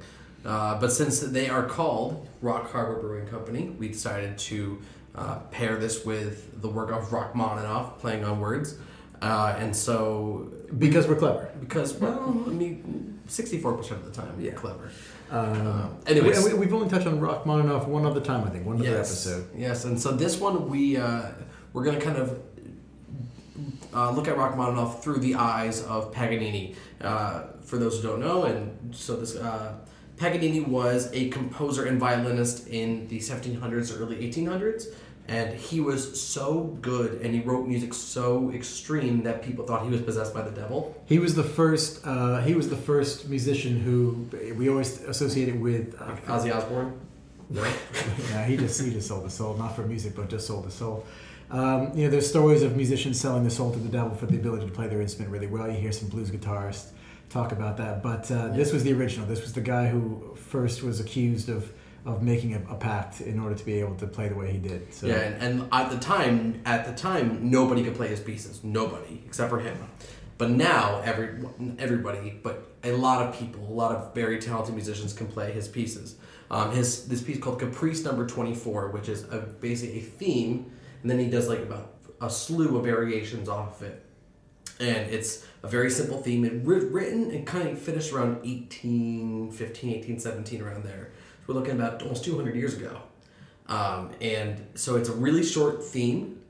Uh, 0.46 0.78
but 0.80 0.92
since 0.92 1.20
they 1.20 1.48
are 1.48 1.64
called 1.64 2.26
Rock 2.40 2.70
Harbor 2.70 3.00
Brewing 3.00 3.26
Company, 3.26 3.70
we 3.78 3.88
decided 3.88 4.38
to 4.38 4.80
uh, 5.16 5.40
pair 5.50 5.76
this 5.76 6.04
with 6.04 6.62
the 6.62 6.68
work 6.68 6.90
of 6.92 7.12
Rachmaninoff, 7.12 7.98
playing 7.98 8.24
on 8.24 8.38
words. 8.40 8.76
Uh, 9.20 9.56
and 9.58 9.74
so, 9.74 10.52
Because 10.78 11.08
we're 11.08 11.16
clever. 11.16 11.48
because, 11.60 11.94
well, 11.94 12.44
I 12.46 12.50
mean, 12.50 13.18
64% 13.28 13.90
of 13.92 14.04
the 14.04 14.12
time, 14.12 14.34
Yeah. 14.38 14.52
clever. 14.52 14.90
Um, 15.30 15.96
anyways. 16.06 16.44
we, 16.44 16.54
we've 16.54 16.72
only 16.72 16.88
touched 16.88 17.08
on 17.08 17.18
Rachmaninoff 17.18 17.88
one 17.88 18.06
other 18.06 18.20
time, 18.20 18.44
I 18.46 18.50
think, 18.50 18.64
one 18.64 18.76
other 18.76 18.84
yes, 18.84 19.26
episode. 19.26 19.48
Yes, 19.56 19.84
and 19.84 20.00
so 20.00 20.12
this 20.12 20.38
one 20.38 20.68
we 20.68 20.96
uh, 20.96 21.22
we're 21.72 21.82
gonna 21.82 22.00
kind 22.00 22.16
of 22.16 22.38
uh, 23.92 24.12
look 24.12 24.28
at 24.28 24.36
Rachmaninoff 24.36 25.02
through 25.02 25.18
the 25.18 25.34
eyes 25.34 25.82
of 25.82 26.12
Paganini. 26.12 26.76
Uh, 27.00 27.42
for 27.62 27.78
those 27.78 28.00
who 28.00 28.08
don't 28.08 28.20
know, 28.20 28.44
and 28.44 28.94
so 28.94 29.16
this 29.16 29.34
uh, 29.34 29.72
Paganini 30.16 30.60
was 30.60 31.10
a 31.12 31.28
composer 31.28 31.84
and 31.84 31.98
violinist 32.00 32.68
in 32.68 33.06
the 33.08 33.18
1700s 33.18 33.94
or 33.94 34.02
early 34.02 34.16
1800s. 34.16 34.86
And 35.28 35.58
he 35.58 35.80
was 35.80 36.20
so 36.22 36.78
good, 36.80 37.20
and 37.20 37.34
he 37.34 37.40
wrote 37.40 37.66
music 37.66 37.92
so 37.94 38.52
extreme 38.52 39.24
that 39.24 39.42
people 39.42 39.66
thought 39.66 39.82
he 39.82 39.90
was 39.90 40.00
possessed 40.00 40.32
by 40.32 40.42
the 40.42 40.52
devil. 40.52 40.94
He 41.06 41.18
was 41.18 41.34
the 41.34 41.42
first. 41.42 42.06
Uh, 42.06 42.40
he 42.42 42.54
was 42.54 42.68
the 42.68 42.76
first 42.76 43.28
musician 43.28 43.80
who 43.80 44.28
we 44.54 44.68
always 44.68 45.02
associated 45.02 45.60
with. 45.60 46.00
Uh, 46.00 46.06
Like 46.06 46.26
Ozzy 46.26 46.54
Osbourne. 46.54 47.00
yeah, 47.50 48.44
he 48.44 48.56
just 48.56 48.80
he 48.80 48.92
just 48.92 49.08
sold 49.08 49.24
his 49.24 49.34
soul, 49.34 49.54
not 49.54 49.74
for 49.74 49.82
music, 49.82 50.14
but 50.14 50.28
just 50.28 50.46
sold 50.46 50.64
his 50.66 50.74
soul. 50.74 51.04
Um, 51.50 51.90
you 51.96 52.04
know, 52.04 52.10
there's 52.10 52.28
stories 52.28 52.62
of 52.62 52.76
musicians 52.76 53.20
selling 53.20 53.42
their 53.42 53.50
soul 53.50 53.72
to 53.72 53.78
the 53.80 53.88
devil 53.88 54.16
for 54.16 54.26
the 54.26 54.36
ability 54.36 54.66
to 54.66 54.72
play 54.72 54.86
their 54.86 55.00
instrument 55.00 55.32
really 55.32 55.46
well. 55.48 55.66
You 55.68 55.74
hear 55.78 55.92
some 55.92 56.08
blues 56.08 56.30
guitarists 56.30 56.90
talk 57.36 57.52
about 57.52 57.76
that, 57.76 58.02
but 58.02 58.30
uh, 58.30 58.48
this 58.48 58.72
was 58.72 58.82
the 58.84 58.92
original. 58.92 59.26
This 59.26 59.42
was 59.42 59.52
the 59.52 59.60
guy 59.60 59.88
who 59.88 60.34
first 60.36 60.82
was 60.82 61.00
accused 61.00 61.48
of 61.48 61.72
of 62.04 62.22
making 62.22 62.54
a, 62.54 62.60
a 62.70 62.76
pact 62.76 63.20
in 63.20 63.40
order 63.40 63.56
to 63.56 63.64
be 63.64 63.80
able 63.80 63.96
to 63.96 64.06
play 64.06 64.28
the 64.28 64.34
way 64.36 64.52
he 64.52 64.58
did. 64.58 64.94
So 64.94 65.08
Yeah, 65.08 65.16
and, 65.16 65.42
and 65.42 65.68
at 65.72 65.90
the 65.90 65.98
time, 65.98 66.60
at 66.64 66.86
the 66.86 66.92
time, 66.92 67.50
nobody 67.50 67.82
could 67.82 67.96
play 67.96 68.06
his 68.06 68.20
pieces. 68.20 68.62
Nobody 68.62 69.22
except 69.26 69.50
for 69.50 69.58
him. 69.58 69.76
But 70.38 70.50
now, 70.50 71.00
every 71.04 71.28
everybody, 71.78 72.38
but 72.42 72.56
a 72.84 72.92
lot 72.92 73.26
of 73.26 73.38
people, 73.38 73.62
a 73.68 73.76
lot 73.82 73.90
of 73.96 74.14
very 74.14 74.38
talented 74.38 74.74
musicians 74.74 75.12
can 75.12 75.26
play 75.26 75.50
his 75.52 75.66
pieces. 75.66 76.16
Um, 76.50 76.70
his 76.70 77.08
this 77.08 77.22
piece 77.22 77.38
called 77.38 77.58
Caprice 77.58 78.04
Number 78.04 78.26
Twenty 78.26 78.54
Four, 78.54 78.90
which 78.90 79.08
is 79.08 79.24
a, 79.24 79.38
basically 79.38 79.98
a 79.98 80.02
theme, 80.02 80.70
and 81.02 81.10
then 81.10 81.18
he 81.18 81.28
does 81.28 81.48
like 81.48 81.60
about 81.60 81.94
a 82.20 82.30
slew 82.30 82.78
of 82.78 82.84
variations 82.84 83.48
off 83.48 83.80
of 83.80 83.88
it. 83.88 84.04
And 84.80 85.10
it's 85.10 85.44
a 85.62 85.68
very 85.68 85.90
simple 85.90 86.20
theme. 86.20 86.62
Writ- 86.64 86.90
written 86.90 87.30
and 87.30 87.46
kind 87.46 87.68
of 87.68 87.78
finished 87.78 88.12
around 88.12 88.36
1815, 88.44 89.50
1817, 89.50 90.62
around 90.62 90.84
there. 90.84 91.10
We're 91.46 91.54
looking 91.54 91.74
about 91.74 92.02
almost 92.02 92.24
200 92.24 92.54
years 92.54 92.74
ago. 92.74 93.00
Um, 93.68 94.10
and 94.20 94.66
so 94.74 94.96
it's 94.96 95.08
a 95.08 95.12
really 95.12 95.44
short 95.44 95.82
theme. 95.82 96.40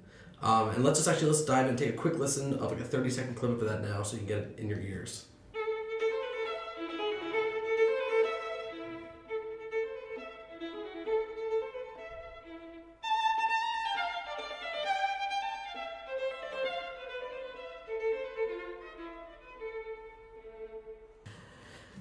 Um, 0.42 0.70
and 0.70 0.84
let's 0.84 0.98
just 0.98 1.08
actually 1.08 1.28
let's 1.28 1.44
dive 1.44 1.64
in 1.64 1.70
and 1.70 1.78
take 1.78 1.90
a 1.90 1.96
quick 1.96 2.18
listen 2.18 2.54
of 2.54 2.70
like 2.70 2.80
a 2.80 2.84
30 2.84 3.10
second 3.10 3.34
clip 3.36 3.50
of 3.52 3.68
that 3.68 3.82
now 3.82 4.02
so 4.02 4.14
you 4.14 4.18
can 4.18 4.28
get 4.28 4.38
it 4.38 4.58
in 4.58 4.68
your 4.68 4.80
ears. 4.80 5.26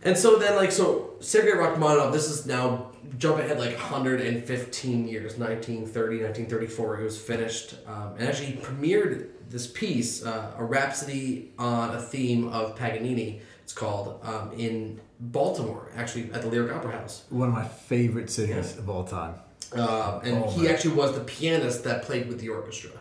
And 0.05 0.15
so 0.15 0.37
then, 0.37 0.55
like, 0.55 0.71
so 0.71 1.15
Sergei 1.19 1.51
Rachmaninoff, 1.53 2.13
this 2.13 2.29
is 2.29 2.45
now 2.45 2.91
jump 3.17 3.39
ahead 3.39 3.57
like 3.59 3.75
115 3.75 5.07
years, 5.07 5.37
1930, 5.37 6.17
1934, 6.23 6.99
it 6.99 7.03
was 7.03 7.19
finished. 7.19 7.75
Um, 7.87 8.13
and 8.19 8.27
actually, 8.27 8.47
he 8.47 8.53
premiered 8.57 9.29
this 9.49 9.67
piece, 9.67 10.23
uh, 10.23 10.51
a 10.57 10.63
rhapsody 10.63 11.51
on 11.57 11.95
a 11.95 12.01
theme 12.01 12.47
of 12.49 12.75
Paganini, 12.75 13.41
it's 13.63 13.73
called, 13.73 14.19
um, 14.23 14.51
in 14.57 14.99
Baltimore, 15.19 15.89
actually, 15.95 16.31
at 16.33 16.41
the 16.43 16.47
Lyric 16.49 16.71
Opera 16.71 16.91
House. 16.91 17.23
One 17.29 17.47
of 17.49 17.53
my 17.55 17.67
favorite 17.67 18.29
cities 18.29 18.77
of 18.77 18.89
all 18.89 19.03
time. 19.05 19.35
Uh, 19.75 20.19
and 20.23 20.43
Oh, 20.43 20.49
he 20.51 20.63
man. 20.63 20.73
actually 20.73 20.93
was 20.95 21.13
the 21.13 21.21
pianist 21.23 21.83
that 21.85 22.03
played 22.03 22.27
with 22.27 22.39
the 22.39 22.49
orchestra. 22.49 22.91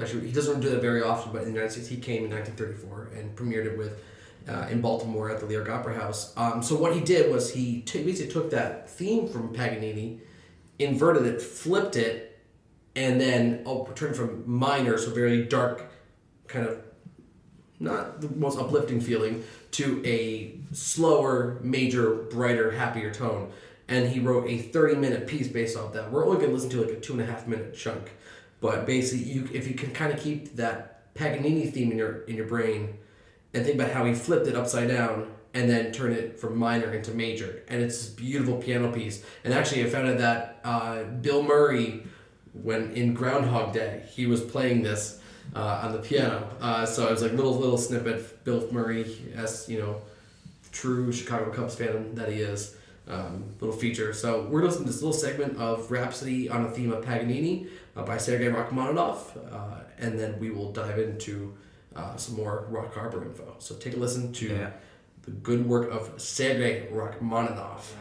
Actually, 0.00 0.26
he 0.26 0.32
doesn't 0.32 0.60
do 0.60 0.68
that 0.70 0.80
very 0.80 1.02
often, 1.02 1.32
but 1.32 1.42
in 1.42 1.48
the 1.48 1.52
United 1.54 1.72
States, 1.72 1.88
he 1.88 1.96
came 1.96 2.24
in 2.24 2.30
1934 2.30 3.10
and 3.16 3.36
premiered 3.36 3.66
it 3.66 3.76
with 3.78 4.02
uh, 4.48 4.66
in 4.70 4.80
Baltimore 4.80 5.30
at 5.30 5.40
the 5.40 5.46
Lyric 5.46 5.68
Opera 5.68 5.94
House. 5.94 6.32
Um, 6.36 6.62
so 6.62 6.76
what 6.76 6.94
he 6.94 7.00
did 7.00 7.30
was 7.30 7.52
he 7.52 7.82
t- 7.82 8.02
basically 8.02 8.32
took 8.32 8.50
that 8.50 8.88
theme 8.88 9.28
from 9.28 9.52
Paganini, 9.52 10.20
inverted 10.78 11.26
it, 11.26 11.42
flipped 11.42 11.96
it, 11.96 12.38
and 12.96 13.20
then 13.20 13.62
oh, 13.66 13.86
turned 13.94 14.16
from 14.16 14.42
minor, 14.46 14.98
so 14.98 15.12
very 15.12 15.44
dark, 15.44 15.90
kind 16.48 16.66
of 16.66 16.82
not 17.78 18.20
the 18.20 18.28
most 18.30 18.58
uplifting 18.58 19.00
feeling, 19.00 19.44
to 19.72 20.02
a 20.04 20.58
slower, 20.72 21.58
major, 21.62 22.14
brighter, 22.14 22.70
happier 22.72 23.12
tone. 23.12 23.52
And 23.88 24.08
he 24.08 24.20
wrote 24.20 24.48
a 24.48 24.58
30 24.58 24.96
minute 24.96 25.26
piece 25.26 25.48
based 25.48 25.76
off 25.76 25.92
that. 25.94 26.12
We're 26.12 26.24
only 26.24 26.36
going 26.36 26.50
to 26.50 26.54
listen 26.54 26.70
to 26.70 26.82
like 26.82 26.90
a 26.90 27.00
two 27.00 27.14
and 27.14 27.22
a 27.22 27.26
half 27.26 27.46
minute 27.46 27.74
chunk. 27.74 28.10
But 28.60 28.86
basically, 28.86 29.32
you 29.32 29.48
if 29.52 29.66
you 29.66 29.74
can 29.74 29.90
kind 29.90 30.12
of 30.12 30.20
keep 30.20 30.56
that 30.56 31.14
Paganini 31.14 31.70
theme 31.70 31.90
in 31.90 31.98
your 31.98 32.22
in 32.22 32.36
your 32.36 32.46
brain 32.46 32.98
and 33.52 33.64
think 33.64 33.76
about 33.76 33.90
how 33.90 34.04
he 34.04 34.14
flipped 34.14 34.46
it 34.46 34.56
upside 34.56 34.88
down 34.88 35.30
and 35.54 35.68
then 35.68 35.92
turn 35.92 36.12
it 36.12 36.38
from 36.38 36.56
minor 36.56 36.92
into 36.92 37.12
major. 37.12 37.62
And 37.68 37.82
it's 37.82 37.98
this 37.98 38.08
beautiful 38.10 38.56
piano 38.58 38.92
piece. 38.92 39.24
And 39.44 39.52
actually, 39.52 39.84
I 39.84 39.90
found 39.90 40.08
out 40.08 40.18
that 40.18 40.60
uh, 40.64 41.04
Bill 41.04 41.42
Murray, 41.42 42.04
when 42.52 42.92
in 42.92 43.14
Groundhog 43.14 43.72
Day, 43.72 44.04
he 44.12 44.26
was 44.26 44.40
playing 44.40 44.82
this 44.82 45.20
uh, 45.54 45.80
on 45.82 45.92
the 45.92 45.98
piano. 45.98 46.48
Uh, 46.60 46.86
so 46.86 47.08
it 47.08 47.10
was 47.10 47.22
like 47.22 47.32
little 47.32 47.56
little 47.56 47.78
snippet. 47.78 48.44
Bill 48.44 48.70
Murray, 48.70 49.32
as 49.34 49.68
you 49.68 49.78
know, 49.78 50.00
true 50.70 51.12
Chicago 51.12 51.50
Cubs 51.50 51.74
fan 51.74 52.14
that 52.14 52.30
he 52.30 52.40
is. 52.40 52.76
Um, 53.08 53.56
little 53.58 53.74
feature. 53.74 54.12
So 54.12 54.42
we're 54.44 54.62
listening 54.62 54.84
to 54.84 54.92
this 54.92 55.02
little 55.02 55.18
segment 55.18 55.56
of 55.58 55.90
Rhapsody 55.90 56.48
on 56.48 56.66
a 56.66 56.70
theme 56.70 56.92
of 56.92 57.04
Paganini 57.04 57.66
uh, 57.96 58.04
by 58.04 58.18
Sergei 58.18 58.46
Rachmaninoff, 58.46 59.36
uh, 59.52 59.80
and 59.98 60.16
then 60.16 60.38
we 60.38 60.50
will 60.50 60.70
dive 60.70 60.96
into 61.00 61.56
uh, 61.96 62.16
some 62.16 62.36
more 62.36 62.66
Rock 62.70 62.94
Harbor 62.94 63.22
info. 63.24 63.56
So 63.58 63.74
take 63.76 63.94
a 63.94 63.98
listen 63.98 64.32
to 64.34 64.46
Yeah. 64.48 64.70
the 65.22 65.30
good 65.32 65.66
work 65.66 65.90
of 65.90 66.20
Sergei 66.20 66.88
Rachmaninoff. 66.92 67.94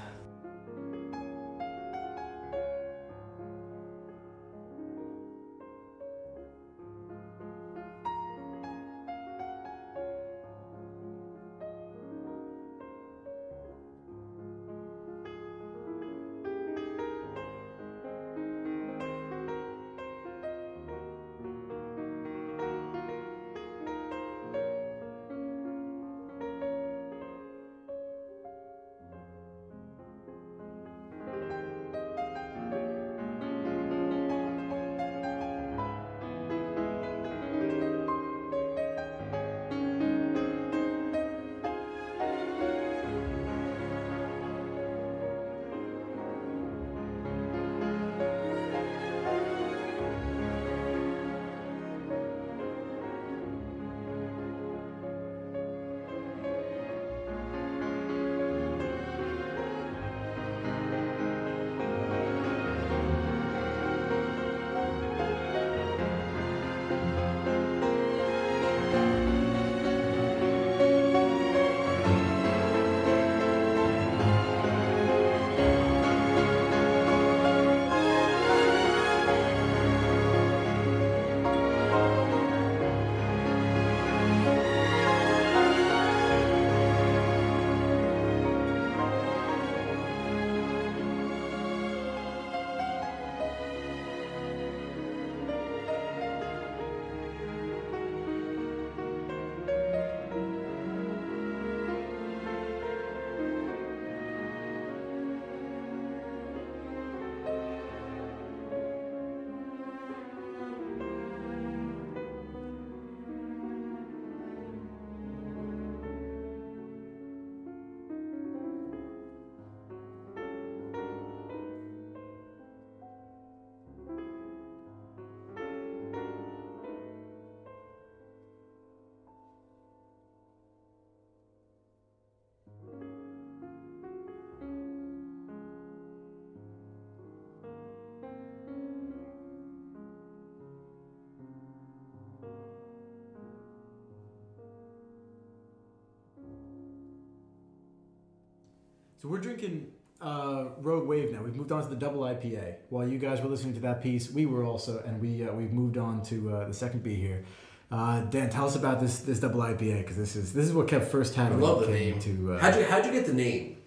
So 149.22 149.28
we're 149.28 149.40
drinking 149.40 149.92
uh, 150.22 150.66
Rogue 150.80 151.08
Wave 151.08 151.32
now. 151.32 151.42
We've 151.42 151.56
moved 151.56 151.72
on 151.72 151.84
to 151.84 151.90
the 151.90 151.96
double 151.96 152.22
IPA. 152.22 152.76
While 152.90 153.08
you 153.08 153.20
guys 153.20 153.42
were 153.42 153.50
listening 153.50 153.74
to 153.74 153.82
that 153.82 154.02
piece, 154.02 154.32
we 154.32 154.46
were 154.46 154.64
also, 154.64 155.04
and 155.06 155.20
we 155.22 155.48
uh, 155.48 155.52
we've 155.54 155.74
moved 155.74 155.98
on 155.98 156.24
to 156.24 156.54
uh, 156.54 156.68
the 156.68 156.74
second 156.74 157.04
beer 157.04 157.16
here. 157.16 157.46
Uh, 157.92 158.22
Dan, 158.22 158.50
tell 158.50 158.66
us 158.66 158.76
about 158.76 159.00
this 159.00 159.20
this 159.20 159.40
double 159.40 159.60
IPA 159.60 160.00
because 160.00 160.16
this 160.16 160.36
is 160.36 160.54
this 160.54 160.66
is 160.66 160.74
what 160.74 160.88
kept 160.88 161.06
first 161.06 161.36
had 161.36 161.52
I 161.52 161.56
love 161.56 161.82
the 161.82 161.92
name. 161.92 162.20
to. 162.20 162.54
Uh, 162.54 162.60
how'd 162.60 162.76
you 162.76 162.86
how'd 162.86 163.06
you 163.06 163.12
get 163.12 163.26
the 163.26 163.34
name? 163.34 163.78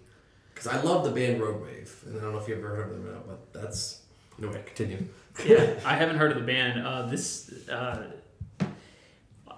Because 0.53 0.67
I 0.67 0.81
love 0.81 1.03
the 1.03 1.11
band 1.11 1.41
Rogue 1.41 1.63
Wave, 1.63 2.03
and 2.05 2.17
I 2.17 2.21
don't 2.21 2.33
know 2.33 2.39
if 2.39 2.47
you 2.47 2.55
ever 2.55 2.67
heard 2.67 2.91
of 2.91 2.97
them 2.97 3.07
or 3.07 3.13
not, 3.13 3.27
but 3.27 3.53
that's 3.53 4.01
anyway. 4.37 4.61
Continue. 4.65 5.07
yeah, 5.45 5.79
I 5.83 5.95
haven't 5.95 6.17
heard 6.17 6.31
of 6.31 6.37
the 6.37 6.45
band. 6.45 6.85
Uh, 6.85 7.07
this, 7.07 7.67
uh, 7.69 8.03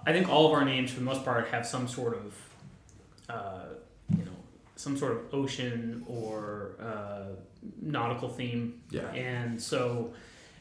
I 0.06 0.12
think 0.12 0.30
all 0.30 0.46
of 0.46 0.52
our 0.52 0.64
names, 0.64 0.90
for 0.90 1.00
the 1.00 1.04
most 1.04 1.22
part, 1.22 1.48
have 1.48 1.66
some 1.66 1.86
sort 1.86 2.16
of, 2.16 2.34
uh, 3.28 3.64
you 3.64 3.68
know, 3.68 3.84
some 4.76 4.96
sort 4.96 5.12
of 5.12 5.34
ocean 5.34 6.04
or 6.06 6.76
uh, 6.80 7.34
nautical 7.80 8.28
theme. 8.28 8.82
Yeah. 8.90 9.10
And 9.12 9.60
so, 9.60 10.12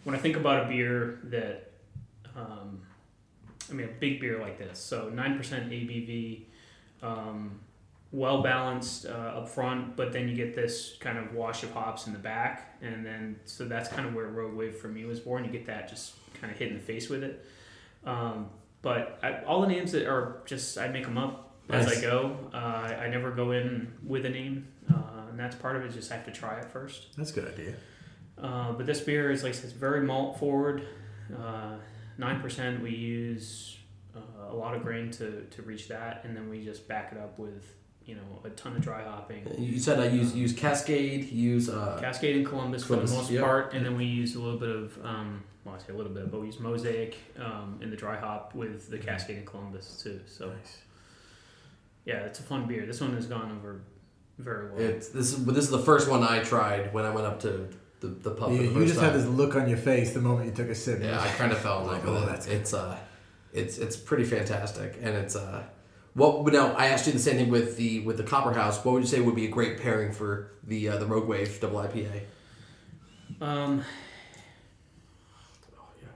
when 0.04 0.16
I 0.16 0.18
think 0.18 0.38
about 0.38 0.66
a 0.66 0.70
beer 0.70 1.20
that, 1.26 1.72
um, 2.36 2.82
I 3.70 3.74
mean, 3.74 3.88
a 3.88 3.92
big 3.92 4.20
beer 4.20 4.40
like 4.40 4.58
this, 4.58 4.80
so 4.80 5.10
nine 5.10 5.38
percent 5.38 5.70
ABV, 5.70 6.44
um, 7.04 7.60
well 8.12 8.42
balanced 8.42 9.06
uh, 9.06 9.10
up 9.10 9.50
front, 9.50 9.96
but 9.96 10.14
then 10.14 10.30
you 10.30 10.36
get 10.36 10.56
this 10.56 10.96
kind 11.00 11.18
of 11.18 11.34
wash 11.34 11.64
of 11.64 11.72
hops 11.72 12.08
in 12.08 12.14
the 12.14 12.20
back, 12.20 12.78
and 12.82 13.06
then 13.06 13.40
so 13.46 13.66
that's 13.66 13.90
kind 13.90 14.08
of 14.08 14.14
where 14.14 14.28
Rogue 14.28 14.56
Wave 14.56 14.78
for 14.78 14.88
me 14.88 15.06
was 15.06 15.20
born. 15.20 15.44
You 15.44 15.52
get 15.52 15.66
that 15.66 15.90
just 15.90 16.14
kind 16.40 16.52
of 16.52 16.58
hit 16.58 16.70
in 16.70 16.76
the 16.76 16.84
face 16.84 17.10
with 17.10 17.24
it. 17.24 17.46
Um, 18.06 18.50
but 18.82 19.20
I, 19.24 19.44
all 19.44 19.62
the 19.62 19.68
names 19.68 19.92
that 19.94 20.08
are 20.08 20.42
just 20.46 20.78
I 20.78 20.88
make 20.88 21.04
them 21.06 21.18
up 21.18 21.55
as 21.70 21.88
I 21.88 22.02
go. 22.02 22.38
Uh, 22.54 22.58
I, 22.58 23.06
I 23.06 23.08
never 23.10 23.32
go 23.32 23.52
in 23.52 23.92
with 24.04 24.26
a 24.26 24.30
name, 24.30 24.68
uh, 24.90 25.30
and 25.30 25.40
that's 25.40 25.56
part 25.56 25.76
of 25.76 25.84
it. 25.84 25.94
Just 25.94 26.12
I 26.12 26.16
have 26.16 26.26
to 26.26 26.32
try 26.32 26.60
it 26.60 26.66
first. 26.72 27.16
That's 27.18 27.32
a 27.32 27.34
good 27.34 27.54
idea. 27.54 27.76
Uh, 28.42 28.74
but 28.74 28.86
this 28.86 29.02
beer 29.02 29.32
is 29.32 29.44
like 29.44 29.54
I 29.54 29.56
said, 29.56 29.66
it's 29.66 29.74
very 29.74 30.02
malt 30.02 30.40
forward. 30.40 30.88
Nine 32.18 32.40
percent. 32.42 32.82
We 32.82 32.92
use 32.92 33.78
uh, 34.16 34.52
a 34.52 34.56
lot 34.56 34.74
of 34.74 34.84
grain 34.84 35.12
to, 35.12 35.42
to 35.42 35.62
reach 35.62 35.88
that, 35.90 36.22
and 36.24 36.36
then 36.36 36.50
we 36.50 36.64
just 36.64 36.88
back 36.88 37.12
it 37.12 37.18
up 37.18 37.38
with 37.38 37.76
you 38.06 38.16
know 38.16 38.42
a 38.46 38.50
ton 38.52 38.76
of 38.76 38.82
dry 38.82 39.04
hopping. 39.04 39.46
You 39.58 39.80
said 39.80 40.00
I 40.00 40.08
use 40.08 40.34
use 40.34 40.54
Cascade, 40.54 41.30
use 41.30 41.70
uh, 41.70 41.98
Cascade 42.00 42.38
and 42.38 42.46
Columbus 42.46 42.84
for 42.84 42.96
the 42.96 43.14
most 43.14 43.30
yep. 43.30 43.44
part, 43.44 43.74
and 43.74 43.86
then 43.86 43.98
we 43.98 44.06
use 44.06 44.36
a 44.36 44.40
little 44.40 44.60
bit 44.60 44.70
of 44.70 44.98
um, 45.04 45.44
well, 45.66 45.76
I 45.76 45.80
say 45.80 45.92
a 45.92 45.98
little 45.98 46.14
bit, 46.14 46.32
but 46.32 46.40
we 46.40 46.48
use 46.48 46.60
Mosaic 46.60 47.18
um, 47.38 47.80
in 47.82 47.90
the 47.90 47.98
dry 47.98 48.18
hop 48.18 48.56
with 48.56 48.90
the 48.90 48.98
Cascade 48.98 49.38
and 49.38 49.46
Columbus 49.46 50.02
too. 50.02 50.22
So 50.26 50.50
Nice. 50.50 50.78
Yeah, 52.06 52.18
it's 52.20 52.40
a 52.40 52.44
fun 52.44 52.68
beer. 52.68 52.86
This 52.86 53.02
one 53.02 53.14
has 53.16 53.26
gone 53.28 53.52
over 53.52 53.82
very 54.38 54.70
well. 54.72 54.80
it's 54.80 55.10
this 55.10 55.32
is 55.34 55.46
this 55.46 55.66
is 55.66 55.70
the 55.70 55.80
first 55.80 56.10
one 56.10 56.24
I 56.24 56.40
tried 56.44 56.94
when 56.94 57.06
I 57.06 57.10
went 57.12 57.26
up 57.28 57.40
to 57.42 57.70
the, 58.02 58.08
the 58.08 58.32
pub. 58.32 58.52
You, 58.52 58.58
for 58.58 58.64
the 58.64 58.70
you 58.70 58.74
first 58.76 58.88
just 58.88 59.00
time. 59.00 59.12
had 59.12 59.20
this 59.20 59.28
look 59.28 59.56
on 59.56 59.68
your 59.70 59.78
face 59.78 60.14
the 60.14 60.22
moment 60.22 60.48
you 60.48 60.56
took 60.56 60.70
a 60.70 60.76
sip. 60.76 61.02
Yeah, 61.02 61.20
I 61.20 61.28
kind 61.30 61.52
of 61.52 61.58
fell 61.60 61.82
in 61.82 61.88
love 61.88 62.04
Oh, 62.08 62.26
that's 62.26 62.46
it. 62.46 62.50
good. 62.50 62.62
It's 62.62 62.74
uh, 62.74 62.98
it's 63.54 63.78
it's 63.78 63.96
pretty 63.98 64.26
fantastic, 64.26 64.98
and 65.02 65.16
it's 65.16 65.36
uh, 65.36 65.64
what 66.14 66.44
well, 66.44 66.54
now 66.54 66.74
I 66.76 66.88
asked 66.88 67.08
you 67.08 67.14
the 67.14 67.20
same 67.20 67.38
thing 67.38 67.50
with 67.50 67.78
the 67.78 68.02
with 68.02 68.18
the 68.18 68.24
Copper 68.24 68.52
House. 68.54 68.84
What 68.84 68.94
would 68.94 69.04
you 69.04 69.08
say 69.08 69.22
would 69.22 69.36
be 69.36 69.46
a 69.46 69.50
great 69.50 69.80
pairing 69.82 70.12
for 70.12 70.52
the 70.64 70.90
uh, 70.90 70.98
the 70.98 71.06
Rogue 71.06 71.28
Wave 71.28 71.60
double 71.62 71.80
IPA? 71.80 72.22
Um, 73.42 73.84
Oh 75.78 75.88
yeah, 76.02 76.08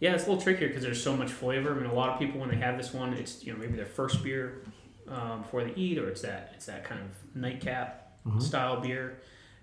Yeah, 0.00 0.14
it's 0.14 0.26
a 0.26 0.28
little 0.28 0.42
trickier 0.42 0.68
because 0.68 0.82
there's 0.82 1.02
so 1.02 1.16
much 1.16 1.30
flavor. 1.30 1.72
I 1.72 1.74
mean, 1.74 1.86
a 1.86 1.94
lot 1.94 2.10
of 2.10 2.18
people 2.18 2.40
when 2.40 2.50
they 2.50 2.56
have 2.56 2.76
this 2.76 2.92
one, 2.92 3.14
it's 3.14 3.44
you 3.44 3.52
know 3.52 3.58
maybe 3.58 3.74
their 3.76 3.86
first 3.86 4.22
beer 4.22 4.62
um, 5.12 5.42
before 5.42 5.64
they 5.64 5.74
eat, 5.74 5.98
or 5.98 6.08
it's 6.08 6.22
that 6.22 6.52
it's 6.54 6.66
that 6.66 6.84
kind 6.84 7.00
of 7.00 7.36
nightcap 7.36 8.04
Mhm. 8.26 8.42
style 8.42 8.80
beer. 8.80 9.20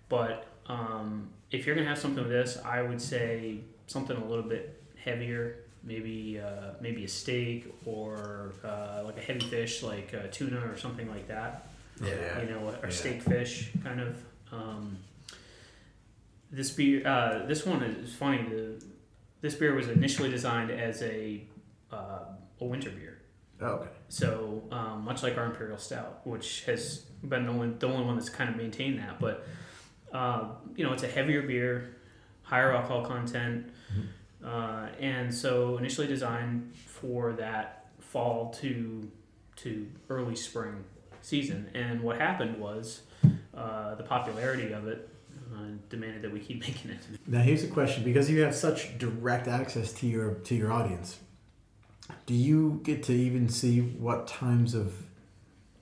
But 0.09 0.45
um, 0.67 1.29
if 1.51 1.65
you're 1.65 1.75
gonna 1.75 1.87
have 1.87 1.97
something 1.99 2.23
with 2.23 2.31
this, 2.31 2.57
I 2.63 2.81
would 2.81 3.01
say 3.01 3.59
something 3.87 4.15
a 4.17 4.25
little 4.25 4.43
bit 4.49 4.81
heavier, 5.03 5.57
maybe 5.83 6.39
uh, 6.39 6.71
maybe 6.81 7.03
a 7.03 7.07
steak 7.07 7.73
or 7.85 8.53
uh, 8.63 9.01
like 9.05 9.17
a 9.17 9.21
heavy 9.21 9.41
fish 9.41 9.83
like 9.83 10.13
uh, 10.13 10.27
tuna 10.31 10.59
or 10.67 10.77
something 10.77 11.07
like 11.09 11.27
that 11.27 11.67
Yeah. 12.01 12.41
you 12.41 12.49
know, 12.49 12.59
or 12.81 12.87
Yeah. 12.87 12.89
steak 12.89 13.21
fish 13.21 13.71
kind 13.83 13.99
of. 14.01 14.17
Um, 14.51 14.97
this 16.51 16.71
beer, 16.71 17.05
uh, 17.05 17.45
this 17.45 17.65
one 17.65 17.81
is 17.83 18.13
funny. 18.15 18.43
The, 18.43 18.81
this 19.41 19.55
beer 19.55 19.73
was 19.75 19.87
initially 19.89 20.29
designed 20.29 20.71
as 20.71 21.01
a 21.01 21.41
uh, 21.91 22.19
a 22.61 22.65
winter 22.65 22.89
beer. 22.89 23.14
Oh, 23.61 23.65
okay. 23.65 23.89
So 24.09 24.63
um, 24.71 25.05
much 25.05 25.23
like 25.23 25.37
our 25.37 25.45
imperial 25.45 25.77
stout, 25.77 26.25
which 26.25 26.63
has 26.65 27.05
been 27.23 27.45
the 27.45 27.51
only 27.51 27.69
the 27.69 27.87
only 27.87 28.05
one 28.05 28.15
that's 28.15 28.29
kind 28.29 28.49
of 28.49 28.55
maintained 28.55 28.99
that, 28.99 29.19
but 29.19 29.47
uh, 30.13 30.49
you 30.75 30.85
know, 30.85 30.93
it's 30.93 31.03
a 31.03 31.07
heavier 31.07 31.41
beer, 31.41 31.95
higher 32.43 32.73
alcohol 32.73 33.05
content, 33.05 33.69
uh, 34.43 34.87
and 34.99 35.33
so 35.33 35.77
initially 35.77 36.07
designed 36.07 36.75
for 36.75 37.33
that 37.33 37.87
fall 37.99 38.51
to 38.61 39.09
to 39.57 39.87
early 40.09 40.35
spring 40.35 40.83
season. 41.21 41.69
And 41.73 42.01
what 42.01 42.17
happened 42.17 42.59
was 42.59 43.01
uh, 43.55 43.95
the 43.95 44.03
popularity 44.03 44.73
of 44.73 44.87
it 44.87 45.09
uh, 45.53 45.59
demanded 45.89 46.21
that 46.21 46.31
we 46.31 46.39
keep 46.39 46.59
making 46.67 46.91
it. 46.91 46.99
Now 47.27 47.39
here's 47.39 47.63
a 47.63 47.67
question: 47.67 48.03
because 48.03 48.29
you 48.29 48.41
have 48.41 48.55
such 48.55 48.97
direct 48.97 49.47
access 49.47 49.93
to 49.93 50.07
your 50.07 50.35
to 50.35 50.55
your 50.55 50.71
audience, 50.71 51.19
do 52.25 52.33
you 52.33 52.81
get 52.83 53.03
to 53.03 53.13
even 53.13 53.49
see 53.49 53.81
what 53.81 54.27
times 54.27 54.73
of 54.73 54.93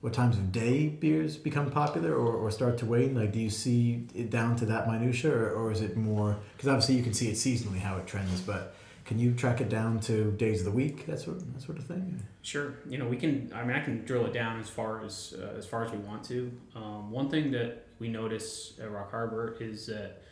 what 0.00 0.12
times 0.12 0.36
of 0.36 0.52
day 0.52 0.88
beers 0.88 1.38
become 1.38 1.70
popular 1.70 2.12
or, 2.14 2.34
or 2.34 2.50
start 2.50 2.76
to 2.76 2.84
wane? 2.84 3.14
Like, 3.14 3.32
do 3.32 3.40
you 3.40 3.48
see 3.48 4.06
it 4.14 4.28
down 4.28 4.54
to 4.56 4.66
that 4.66 4.86
minutia, 4.86 5.34
or, 5.34 5.50
or 5.52 5.72
is 5.72 5.80
it 5.80 5.96
more? 5.96 6.36
Because 6.56 6.68
obviously 6.68 6.96
you 6.96 7.02
can 7.02 7.14
see 7.14 7.28
it 7.28 7.36
seasonally 7.36 7.78
how 7.78 7.96
it 7.96 8.06
trends, 8.06 8.42
but 8.42 8.74
can 9.06 9.18
you 9.18 9.32
track 9.32 9.62
it 9.62 9.68
down 9.70 10.00
to 10.00 10.30
days 10.32 10.60
of 10.60 10.66
the 10.66 10.70
week, 10.72 11.06
that 11.06 11.20
sort 11.20 11.40
that 11.54 11.62
sort 11.62 11.78
of 11.78 11.86
thing? 11.86 12.22
Sure, 12.42 12.74
you 12.88 12.98
know 12.98 13.06
we 13.06 13.16
can. 13.16 13.50
I 13.54 13.64
mean, 13.64 13.76
I 13.76 13.80
can 13.80 14.04
drill 14.04 14.26
it 14.26 14.32
down 14.32 14.60
as 14.60 14.68
far 14.68 15.02
as 15.02 15.34
uh, 15.38 15.56
as 15.58 15.66
far 15.66 15.84
as 15.84 15.90
we 15.90 15.98
want 15.98 16.24
to. 16.24 16.52
Um, 16.74 17.10
one 17.10 17.30
thing 17.30 17.50
that 17.52 17.86
we 17.98 18.08
notice 18.08 18.74
at 18.80 18.90
Rock 18.90 19.10
Harbor 19.10 19.56
is 19.60 19.86
that 19.86 20.22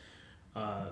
uh, 0.55 0.90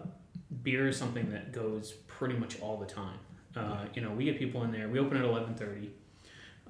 beer 0.62 0.88
is 0.88 0.96
something 0.96 1.30
that 1.32 1.52
goes 1.52 1.92
pretty 2.06 2.34
much 2.34 2.60
all 2.60 2.76
the 2.76 2.86
time. 2.86 3.18
Uh, 3.56 3.84
you 3.94 4.02
know, 4.02 4.10
we 4.10 4.24
get 4.24 4.38
people 4.38 4.62
in 4.64 4.70
there. 4.72 4.88
We 4.88 4.98
open 4.98 5.16
at 5.16 5.24
eleven 5.24 5.54
thirty, 5.54 5.90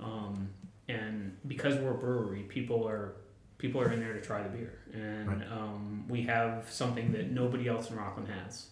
um, 0.00 0.48
and 0.88 1.36
because 1.46 1.74
we're 1.76 1.90
a 1.90 1.94
brewery, 1.98 2.42
people 2.42 2.86
are 2.88 3.12
people 3.58 3.80
are 3.80 3.92
in 3.92 4.00
there 4.00 4.14
to 4.14 4.20
try 4.20 4.42
the 4.42 4.48
beer, 4.48 4.78
and 4.94 5.28
Right. 5.28 5.52
um, 5.52 6.06
we 6.08 6.22
have 6.22 6.70
something 6.70 7.12
that 7.12 7.30
nobody 7.30 7.68
else 7.68 7.90
in 7.90 7.96
Rockland 7.96 8.28
has. 8.30 8.66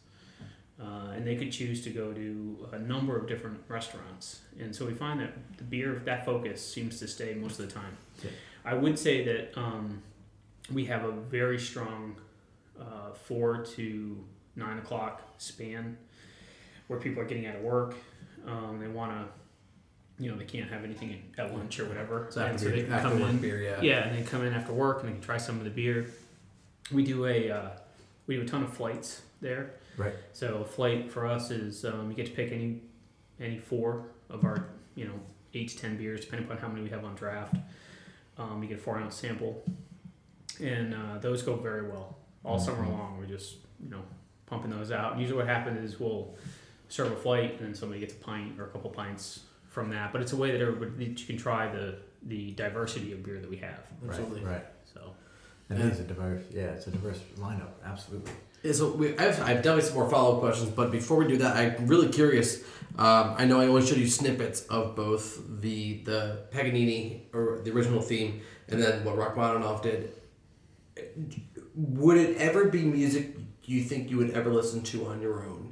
Uh, 0.80 1.10
and 1.16 1.26
they 1.26 1.34
could 1.34 1.50
choose 1.50 1.82
to 1.82 1.90
go 1.90 2.12
to 2.12 2.68
a 2.70 2.78
number 2.78 3.18
of 3.18 3.26
different 3.26 3.58
restaurants. 3.66 4.42
And 4.60 4.74
so 4.74 4.86
we 4.86 4.94
find 4.94 5.18
that 5.18 5.32
the 5.58 5.64
beer, 5.64 6.00
that 6.04 6.24
focus, 6.24 6.64
seems 6.64 7.00
to 7.00 7.08
stay 7.08 7.34
most 7.34 7.58
of 7.58 7.66
the 7.68 7.74
time. 7.74 7.96
Yeah. 8.22 8.30
I 8.64 8.74
would 8.74 8.96
say 8.96 9.24
that 9.24 9.58
um, 9.58 10.00
we 10.72 10.84
have 10.84 11.02
a 11.04 11.10
very 11.10 11.58
strong 11.58 12.14
uh, 12.80 13.12
four 13.12 13.64
to 13.76 14.24
nine 14.54 14.78
o'clock 14.78 15.20
span 15.38 15.96
where 16.88 16.98
people 16.98 17.22
are 17.22 17.26
getting 17.26 17.46
out 17.46 17.56
of 17.56 17.62
work. 17.62 17.94
Um, 18.46 18.78
they 18.80 18.88
want 18.88 19.12
to, 19.12 20.22
you 20.22 20.30
know, 20.30 20.36
they 20.36 20.44
can't 20.44 20.68
have 20.70 20.84
anything 20.84 21.22
at 21.38 21.54
lunch 21.54 21.78
or 21.78 21.86
whatever. 21.86 22.26
so 22.30 22.40
And 22.40 22.54
after, 22.54 22.64
so 22.70 22.74
they 22.74 22.82
can 22.82 23.00
come 23.00 23.22
in. 23.22 23.38
beer, 23.38 23.62
yeah. 23.62 23.80
Yeah, 23.80 24.08
and 24.08 24.18
they 24.18 24.28
come 24.28 24.44
in 24.44 24.52
after 24.52 24.72
work 24.72 25.00
and 25.00 25.08
they 25.08 25.12
can 25.12 25.22
try 25.22 25.36
some 25.36 25.58
of 25.58 25.64
the 25.64 25.70
beer. 25.70 26.06
We 26.90 27.04
do 27.04 27.26
a 27.26 27.50
uh, 27.50 27.68
we 28.26 28.36
do 28.36 28.42
a 28.42 28.46
ton 28.46 28.62
of 28.64 28.72
flights 28.72 29.22
there. 29.40 29.70
Right. 29.96 30.14
So 30.32 30.58
a 30.58 30.64
flight 30.64 31.10
for 31.12 31.26
us 31.26 31.50
is 31.50 31.84
um, 31.84 32.08
you 32.10 32.16
get 32.16 32.26
to 32.26 32.32
pick 32.32 32.50
any 32.52 32.80
any 33.40 33.58
four 33.58 34.06
of 34.30 34.44
our 34.44 34.64
you 34.94 35.04
know 35.06 35.20
eight 35.54 35.68
to 35.68 35.76
ten 35.78 35.96
beers, 35.98 36.22
depending 36.22 36.46
upon 36.48 36.58
how 36.58 36.68
many 36.68 36.82
we 36.82 36.88
have 36.90 37.04
on 37.04 37.14
draft. 37.14 37.54
Um, 38.38 38.62
you 38.62 38.68
get 38.68 38.78
a 38.78 38.80
four 38.80 38.96
ounce 38.98 39.16
sample, 39.16 39.62
and 40.62 40.94
uh, 40.94 41.18
those 41.20 41.42
go 41.42 41.56
very 41.56 41.88
well 41.88 42.16
all 42.44 42.58
summer 42.58 42.84
Mhm. 42.84 42.92
long. 42.92 43.18
We're 43.18 43.26
just 43.26 43.56
you 43.84 43.90
know 43.90 44.02
pumping 44.46 44.70
those 44.70 44.90
out. 44.90 45.12
And 45.12 45.20
usually 45.20 45.38
what 45.38 45.46
happens 45.46 45.92
is 45.92 46.00
we'll 46.00 46.34
serve 46.88 47.12
a 47.12 47.16
flight, 47.16 47.52
and 47.58 47.60
then 47.60 47.74
somebody 47.74 48.00
gets 48.00 48.14
a 48.14 48.16
pint 48.16 48.58
or 48.58 48.64
a 48.64 48.68
couple 48.68 48.90
pints 48.90 49.40
from 49.68 49.90
that. 49.90 50.12
But 50.12 50.22
it's 50.22 50.32
a 50.32 50.36
way 50.36 50.50
that 50.52 50.60
everybody 50.60 51.06
that 51.06 51.20
you 51.20 51.26
can 51.26 51.36
try 51.36 51.70
the 51.70 51.96
the 52.22 52.52
diversity 52.52 53.12
of 53.12 53.22
beer 53.22 53.38
that 53.38 53.48
we 53.48 53.56
have. 53.58 53.80
Absolutely. 54.06 54.40
Right. 54.40 54.54
Right. 54.54 54.66
So 54.92 55.14
And 55.70 55.78
it 55.78 55.92
is 55.92 56.00
a 56.00 56.04
diverse. 56.04 56.42
Yeah, 56.52 56.62
it's 56.64 56.86
a 56.86 56.90
diverse 56.90 57.20
lineup. 57.38 57.70
Absolutely. 57.84 58.32
Yeah, 58.62 58.72
So 58.72 58.90
we, 58.90 59.16
I, 59.16 59.22
have, 59.22 59.40
I 59.40 59.48
have 59.50 59.62
definitely 59.62 59.82
some 59.82 59.94
more 59.94 60.10
follow 60.10 60.34
up 60.34 60.40
questions, 60.40 60.70
but 60.70 60.90
before 60.90 61.16
we 61.16 61.28
do 61.28 61.36
that, 61.38 61.56
I'm 61.56 61.86
really 61.86 62.08
curious. 62.08 62.62
Um, 62.98 63.36
I 63.38 63.44
know 63.44 63.60
I 63.60 63.68
only 63.68 63.86
showed 63.86 63.98
you 63.98 64.08
snippets 64.08 64.62
of 64.66 64.96
both 64.96 65.40
the 65.60 66.02
the 66.04 66.40
Paganini 66.50 67.28
or 67.32 67.60
the 67.62 67.70
original 67.70 68.02
theme, 68.02 68.40
and 68.68 68.82
then 68.82 69.04
what 69.04 69.16
Rachmaninoff 69.16 69.82
did. 69.82 70.12
Would 71.76 72.16
it 72.16 72.36
ever 72.38 72.64
be 72.64 72.82
music 72.82 73.36
you 73.64 73.84
think 73.84 74.10
you 74.10 74.16
would 74.16 74.30
ever 74.30 74.50
listen 74.52 74.82
to 74.82 75.06
on 75.06 75.20
your 75.20 75.44
own? 75.44 75.67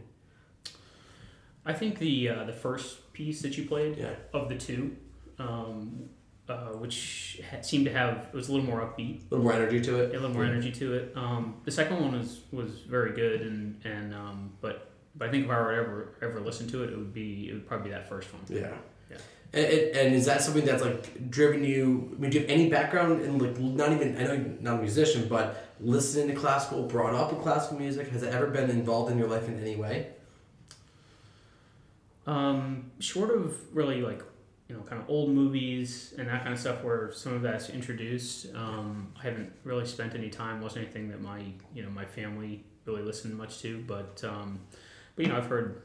I 1.67 1.73
think 1.73 1.99
the 1.99 2.29
uh, 2.29 2.45
the 2.45 2.53
first 2.53 3.13
piece 3.13 3.43
that 3.43 3.59
you 3.59 3.67
played 3.67 3.97
Yeah. 3.99 4.11
of 4.33 4.49
the 4.49 4.55
two, 4.57 4.97
um, 5.39 6.09
uh, 6.49 6.69
which 6.83 7.41
ha- 7.51 7.61
seemed 7.63 7.85
to 7.87 7.93
have 7.93 8.27
it 8.33 8.35
was 8.35 8.49
a 8.49 8.53
little 8.53 8.67
more 8.67 8.81
upbeat, 8.81 9.21
A 9.31 9.35
little 9.35 9.45
more 9.45 9.53
energy 9.53 9.81
to 9.81 10.01
it. 10.03 10.11
a 10.11 10.13
little 10.13 10.31
more 10.31 10.45
Yeah. 10.45 10.51
energy 10.53 10.71
to 10.73 10.95
it. 10.95 11.13
Um, 11.17 11.57
the 11.65 11.71
second 11.73 12.01
one 12.01 12.13
was 12.19 12.41
was 12.53 12.71
very 12.89 13.13
good, 13.13 13.41
and 13.43 13.81
and 13.85 14.15
um, 14.15 14.53
but 14.61 14.91
but 15.17 15.29
I 15.29 15.31
think 15.31 15.45
if 15.47 15.51
I 15.51 15.61
were 15.61 15.73
to 15.75 15.81
ever 15.81 16.09
ever 16.23 16.41
listen 16.41 16.69
to 16.69 16.85
it, 16.85 16.91
it 16.91 16.97
would 16.97 17.13
be 17.13 17.49
it 17.51 17.55
would 17.55 17.67
probably 17.67 17.89
be 17.91 17.95
that 17.95 18.09
first 18.09 18.33
one. 18.33 18.43
Yeah. 18.49 18.77
Yeah. 19.11 19.17
And, 19.53 19.65
and, 19.67 19.97
and 19.97 20.15
is 20.15 20.27
that 20.27 20.43
something 20.43 20.65
that's 20.65 20.83
like 20.83 21.31
driven 21.31 21.65
you? 21.65 22.13
I 22.17 22.21
mean, 22.21 22.31
do 22.31 22.39
you 22.39 22.43
have 22.43 22.51
any 22.51 22.69
background 22.69 23.23
in 23.23 23.39
like 23.39 23.59
not 23.59 23.93
even? 23.93 24.17
I 24.19 24.23
know 24.25 24.33
you're 24.35 24.61
not 24.61 24.79
a 24.79 24.83
musician, 24.83 25.27
but 25.29 25.65
listening 25.81 26.29
to 26.29 26.35
classical, 26.35 26.85
brought 26.87 27.15
up 27.15 27.33
with 27.33 27.43
classical 27.43 27.79
music, 27.79 28.09
has 28.11 28.23
it 28.23 28.33
ever 28.35 28.47
been 28.49 28.71
involved 28.71 29.11
in 29.13 29.19
your 29.19 29.29
life 29.29 29.49
in 29.49 29.59
any 29.61 29.77
way? 29.77 30.09
Um, 32.27 32.91
short 32.99 33.31
of 33.31 33.57
really 33.73 34.03
like 34.03 34.23
you 34.69 34.75
know, 34.75 34.83
kind 34.83 35.01
of 35.01 35.09
old 35.09 35.31
movies 35.31 36.13
and 36.19 36.29
that 36.29 36.43
kind 36.43 36.53
of 36.53 36.59
stuff 36.59 36.83
where 36.83 37.13
some 37.13 37.35
of 37.35 37.43
that's 37.43 37.71
introduced. 37.71 38.53
Um, 38.55 39.13
I 39.19 39.23
haven't 39.23 39.53
really 39.63 39.87
spent 39.87 40.15
any 40.15 40.29
time. 40.29 40.61
wasn't 40.61 40.85
anything 40.85 41.09
that 41.11 41.23
my 41.23 41.43
you 41.75 41.83
know 41.83 41.91
my 41.91 42.05
family 42.05 42.65
really 42.85 43.03
listened 43.03 43.37
much 43.37 43.61
to, 43.63 43.85
but 43.87 44.23
um, 44.25 44.61
but 45.15 45.25
you 45.25 45.31
know 45.31 45.39
I've 45.39 45.47
heard 45.47 45.83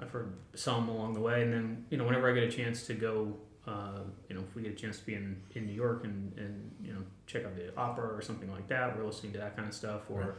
I've 0.00 0.10
heard 0.10 0.34
some 0.54 0.88
along 0.88 1.14
the 1.14 1.20
way, 1.20 1.42
and 1.42 1.52
then 1.52 1.84
you 1.90 1.98
know 1.98 2.04
whenever 2.04 2.28
I 2.28 2.34
get 2.34 2.44
a 2.44 2.50
chance 2.50 2.84
to 2.88 2.94
go, 2.94 3.36
uh, 3.66 4.00
you 4.28 4.34
know 4.34 4.42
if 4.42 4.56
we 4.56 4.62
get 4.62 4.72
a 4.72 4.76
chance 4.76 4.98
to 4.98 5.06
be 5.06 5.14
in, 5.14 5.40
in 5.54 5.66
New 5.66 5.74
York 5.74 6.02
and, 6.04 6.36
and 6.36 6.72
you 6.82 6.92
know 6.92 7.02
check 7.26 7.44
out 7.44 7.54
the 7.54 7.76
opera 7.76 8.08
or 8.08 8.22
something 8.22 8.50
like 8.50 8.66
that, 8.68 8.96
we're 8.96 9.04
listening 9.04 9.32
to 9.34 9.38
that 9.38 9.54
kind 9.54 9.68
of 9.68 9.74
stuff, 9.74 10.10
or 10.10 10.38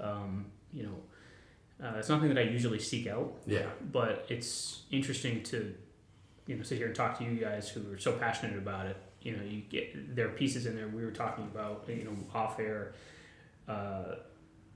um, 0.00 0.46
you 0.72 0.84
know 0.84 0.96
uh, 1.82 1.92
it's 1.98 2.08
nothing 2.08 2.28
that 2.28 2.38
I 2.38 2.42
usually 2.42 2.78
seek 2.78 3.06
out, 3.06 3.34
Yeah. 3.46 3.66
but 3.92 4.26
it's 4.28 4.82
interesting 4.90 5.42
to 5.44 5.74
you 6.46 6.56
know 6.56 6.62
sit 6.62 6.78
here 6.78 6.86
and 6.86 6.94
talk 6.96 7.18
to 7.18 7.24
you 7.24 7.36
guys 7.36 7.68
who 7.68 7.92
are 7.92 7.98
so 7.98 8.12
passionate 8.12 8.56
about 8.56 8.86
it. 8.86 8.96
You 9.22 9.36
know, 9.36 9.42
you 9.42 9.62
get 9.68 10.14
there 10.16 10.26
are 10.26 10.30
pieces 10.32 10.66
in 10.66 10.76
there 10.76 10.88
we 10.88 11.04
were 11.04 11.10
talking 11.10 11.44
about, 11.44 11.84
you 11.88 12.04
know, 12.04 12.16
off 12.34 12.60
air, 12.60 12.94
uh, 13.68 14.16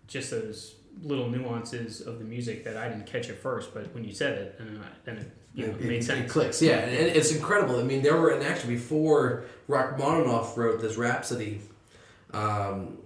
just 0.09 0.31
those 0.33 0.75
little 1.03 1.29
nuances 1.31 2.01
of 2.01 2.19
the 2.19 2.25
music 2.25 2.65
that 2.65 2.77
I 2.77 2.89
didn't 2.89 3.07
catch 3.07 3.31
at 3.31 3.39
first, 3.39 3.73
but 3.73 3.95
when 3.95 4.03
you 4.05 4.13
said 4.13 4.37
it, 4.39 4.57
and 4.59 4.81
then 5.05 5.19
it 5.19 5.31
you 5.55 5.67
know, 5.69 5.73
it, 5.75 5.81
made 5.83 5.99
it- 6.01 6.05
sense. 6.05 6.27
It 6.27 6.29
clicks, 6.29 6.61
yeah, 6.61 6.79
and 6.79 6.93
it's 7.17 7.31
incredible. 7.33 7.79
I 7.79 7.85
mean, 7.85 8.03
there 8.03 8.17
were, 8.21 8.31
and 8.31 8.43
actually 8.43 8.75
before 8.75 9.45
Rachmaninoff 9.69 10.57
wrote 10.57 10.81
this 10.81 10.97
Rhapsody, 10.97 11.61
um, 12.33 12.99